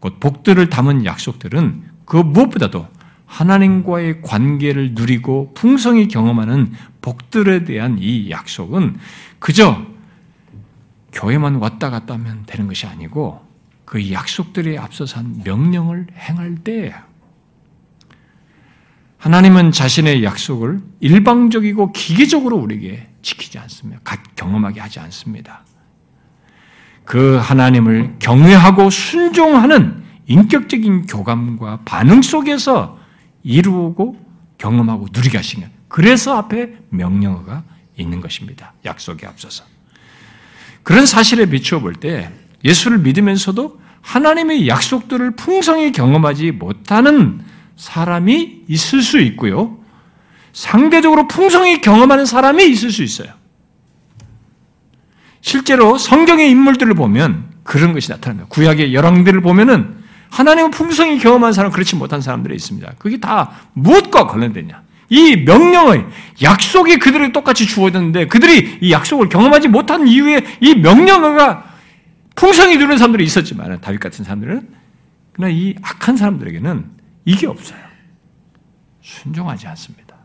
곧 0.00 0.20
복들을 0.20 0.68
담은 0.68 1.04
약속들은 1.06 1.84
그 2.04 2.16
무엇보다도 2.16 2.86
하나님과의 3.26 4.22
관계를 4.22 4.92
누리고 4.92 5.52
풍성히 5.54 6.08
경험하는 6.08 6.72
복들에 7.00 7.64
대한 7.64 7.98
이 8.00 8.30
약속은 8.30 8.96
그저 9.38 9.84
교회만 11.12 11.56
왔다 11.56 11.90
갔다 11.90 12.14
하면 12.14 12.44
되는 12.46 12.66
것이 12.66 12.86
아니고 12.86 13.44
그 13.84 14.12
약속들에 14.12 14.78
앞서서 14.78 15.20
한 15.20 15.42
명령을 15.44 16.06
행할 16.16 16.56
때 16.56 16.94
하나님은 19.18 19.72
자신의 19.72 20.22
약속을 20.22 20.80
일방적이고 21.00 21.92
기계적으로 21.92 22.58
우리에게 22.58 23.08
지키지 23.22 23.58
않습니다. 23.58 24.02
경험하게 24.36 24.80
하지 24.80 25.00
않습니다. 25.00 25.64
그 27.04 27.36
하나님을 27.36 28.16
경외하고 28.18 28.90
순종하는 28.90 30.02
인격적인 30.26 31.06
교감과 31.06 31.80
반응 31.84 32.22
속에서 32.22 32.98
이루고 33.44 34.16
경험하고 34.58 35.06
누리게 35.12 35.36
하시는 35.38 35.68
그래서 35.88 36.36
앞에 36.36 36.74
명령어가 36.88 37.62
있는 37.96 38.20
것입니다. 38.20 38.72
약속에 38.84 39.26
앞서서. 39.26 39.64
그런 40.82 41.06
사실에 41.06 41.46
비추어 41.46 41.78
볼 41.80 41.94
때 41.94 42.30
예수를 42.64 42.98
믿으면서도 42.98 43.80
하나님의 44.00 44.68
약속들을 44.68 45.32
풍성히 45.32 45.92
경험하지 45.92 46.50
못하는 46.52 47.40
사람이 47.76 48.62
있을 48.68 49.02
수 49.02 49.20
있고요. 49.20 49.78
상대적으로 50.52 51.26
풍성히 51.28 51.80
경험하는 51.80 52.26
사람이 52.26 52.66
있을 52.66 52.90
수 52.90 53.02
있어요. 53.02 53.28
실제로 55.40 55.98
성경의 55.98 56.50
인물들을 56.50 56.94
보면 56.94 57.52
그런 57.64 57.92
것이 57.92 58.08
나타납니다. 58.08 58.48
구약의 58.48 58.94
열왕들을 58.94 59.40
보면은 59.42 60.03
하나님은 60.34 60.72
풍성히 60.72 61.18
경험한 61.18 61.52
사람, 61.52 61.70
그렇지 61.70 61.94
못한 61.94 62.20
사람들이 62.20 62.56
있습니다. 62.56 62.94
그게 62.98 63.18
다 63.18 63.52
무엇과 63.74 64.26
관련되냐? 64.26 64.82
이 65.10 65.36
명령의 65.36 66.06
약속이 66.42 66.98
그들에게 66.98 67.32
똑같이 67.32 67.66
주어졌는데 67.66 68.26
그들이 68.26 68.78
이 68.80 68.90
약속을 68.90 69.28
경험하지 69.28 69.68
못한 69.68 70.08
이후에 70.08 70.44
이 70.60 70.74
명령어가 70.74 71.72
풍성히 72.34 72.78
누는 72.78 72.98
사람들이 72.98 73.22
있었지만 73.22 73.80
다윗 73.80 74.00
같은 74.00 74.24
사람들은 74.24 74.68
그러나 75.34 75.52
이 75.52 75.76
악한 75.80 76.16
사람들에게는 76.16 76.90
이게 77.26 77.46
없어요. 77.46 77.78
순종하지 79.02 79.68
않습니다. 79.68 80.16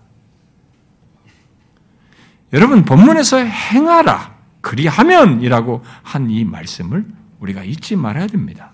여러분 2.52 2.84
본문에서 2.84 3.38
행하라 3.38 4.40
그리하면이라고 4.62 5.84
한 6.02 6.32
이 6.32 6.44
말씀을 6.46 7.06
우리가 7.40 7.64
잊지 7.64 7.96
말아야 7.96 8.26
됩니다. 8.26 8.72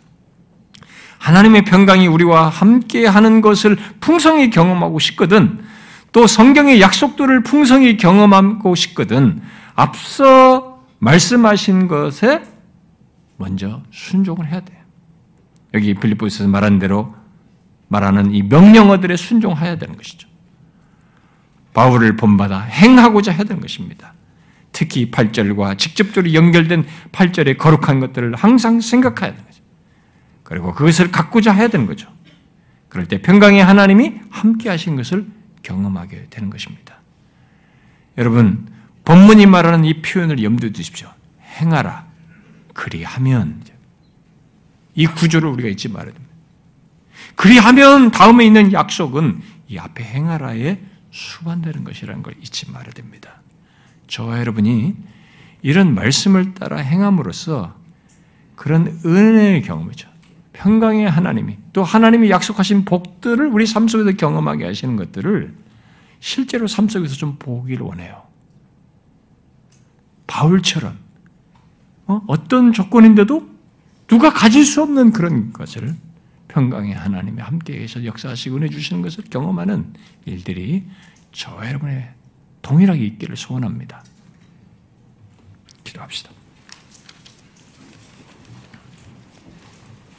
하나님의 1.25 1.65
평강이 1.65 2.05
우리와 2.05 2.49
함께 2.49 3.07
하는 3.07 3.41
것을 3.41 3.77
풍성히 3.99 4.51
경험하고 4.51 4.99
싶거든 4.99 5.59
또 6.11 6.27
성경의 6.27 6.81
약속들을 6.81 7.41
풍성히 7.41 7.97
경험하고 7.97 8.75
싶거든 8.75 9.41
앞서 9.73 10.83
말씀하신 10.99 11.87
것에 11.87 12.43
먼저 13.37 13.81
순종을 13.89 14.45
해야 14.51 14.59
돼요. 14.59 14.77
여기 15.73 15.95
빌립보에서 15.95 16.47
말한 16.47 16.77
대로 16.77 17.15
말하는 17.87 18.31
이 18.31 18.43
명령어들에 18.43 19.17
순종해야 19.17 19.79
되는 19.79 19.97
것이죠. 19.97 20.27
바울을 21.73 22.17
본받아 22.17 22.59
행하고자 22.59 23.31
해야 23.31 23.43
되는 23.43 23.59
것입니다. 23.61 24.13
특히 24.71 25.09
8절과 25.09 25.79
직접적으로 25.79 26.33
연결된 26.35 26.85
8절의 27.11 27.57
거룩한 27.57 27.99
것들을 27.99 28.35
항상 28.35 28.79
생각해야 28.79 29.35
거죠. 29.35 29.54
그리고 30.45 30.73
그것을 30.73 31.11
갖고자 31.11 31.51
해야 31.51 31.67
되는 31.67 31.87
거죠. 31.87 32.07
그럴 32.87 33.07
때 33.07 33.21
평강의 33.21 33.61
하나님이 33.61 34.21
함께 34.29 34.69
하신 34.69 34.95
것을 34.95 35.27
경험하게 35.63 36.27
되는 36.29 36.49
것입니다. 36.49 37.01
여러분, 38.17 38.69
본문이 39.03 39.47
말하는 39.47 39.83
이 39.83 40.01
표현을 40.01 40.41
염두에 40.41 40.69
두십시오. 40.69 41.09
행하라. 41.59 42.05
그리하면. 42.73 43.63
이 44.93 45.07
구조를 45.07 45.49
우리가 45.49 45.67
잊지 45.67 45.89
말아야 45.89 46.13
됩니다. 46.13 46.33
그리하면 47.35 48.11
다음에 48.11 48.45
있는 48.45 48.71
약속은 48.71 49.41
이 49.67 49.77
앞에 49.77 50.03
행하라에 50.03 50.79
수반되는 51.11 51.83
것이라는 51.83 52.23
걸 52.23 52.35
잊지 52.39 52.71
말아야 52.71 52.91
됩니다. 52.91 53.41
저와 54.07 54.39
여러분이 54.39 54.95
이런 55.63 55.95
말씀을 55.95 56.53
따라 56.53 56.77
행함으로써 56.77 57.75
그런 58.55 58.99
은혜의 59.03 59.63
경험이죠. 59.63 60.14
평강의 60.55 61.09
하나님이 61.09 61.57
또 61.73 61.83
하나님이 61.83 62.29
약속하신 62.29 62.85
복들을 62.85 63.45
우리 63.47 63.65
삶 63.65 63.87
속에서 63.87 64.11
경험하게 64.15 64.65
하시는 64.65 64.95
것들을 64.95 65.53
실제로 66.19 66.67
삶 66.67 66.87
속에서 66.87 67.15
좀 67.15 67.35
보기를 67.37 67.85
원해요. 67.85 68.23
바울처럼 70.27 70.97
어? 72.07 72.21
떤 72.47 72.73
조건인데도 72.73 73.49
누가 74.07 74.31
가질 74.31 74.65
수 74.65 74.81
없는 74.81 75.11
그런 75.11 75.51
것을 75.51 75.95
평강의 76.47 76.93
하나님이 76.93 77.41
함께 77.41 77.79
계셔 77.79 78.03
역사하시고 78.05 78.57
은혜 78.57 78.69
주시는 78.69 79.01
것을 79.01 79.25
경험하는 79.29 79.93
일들이 80.25 80.85
저와 81.31 81.67
여러분의 81.67 82.09
동일하게 82.61 83.03
있기를 83.05 83.35
소원합니다. 83.35 84.03
기도합시다. 85.83 86.34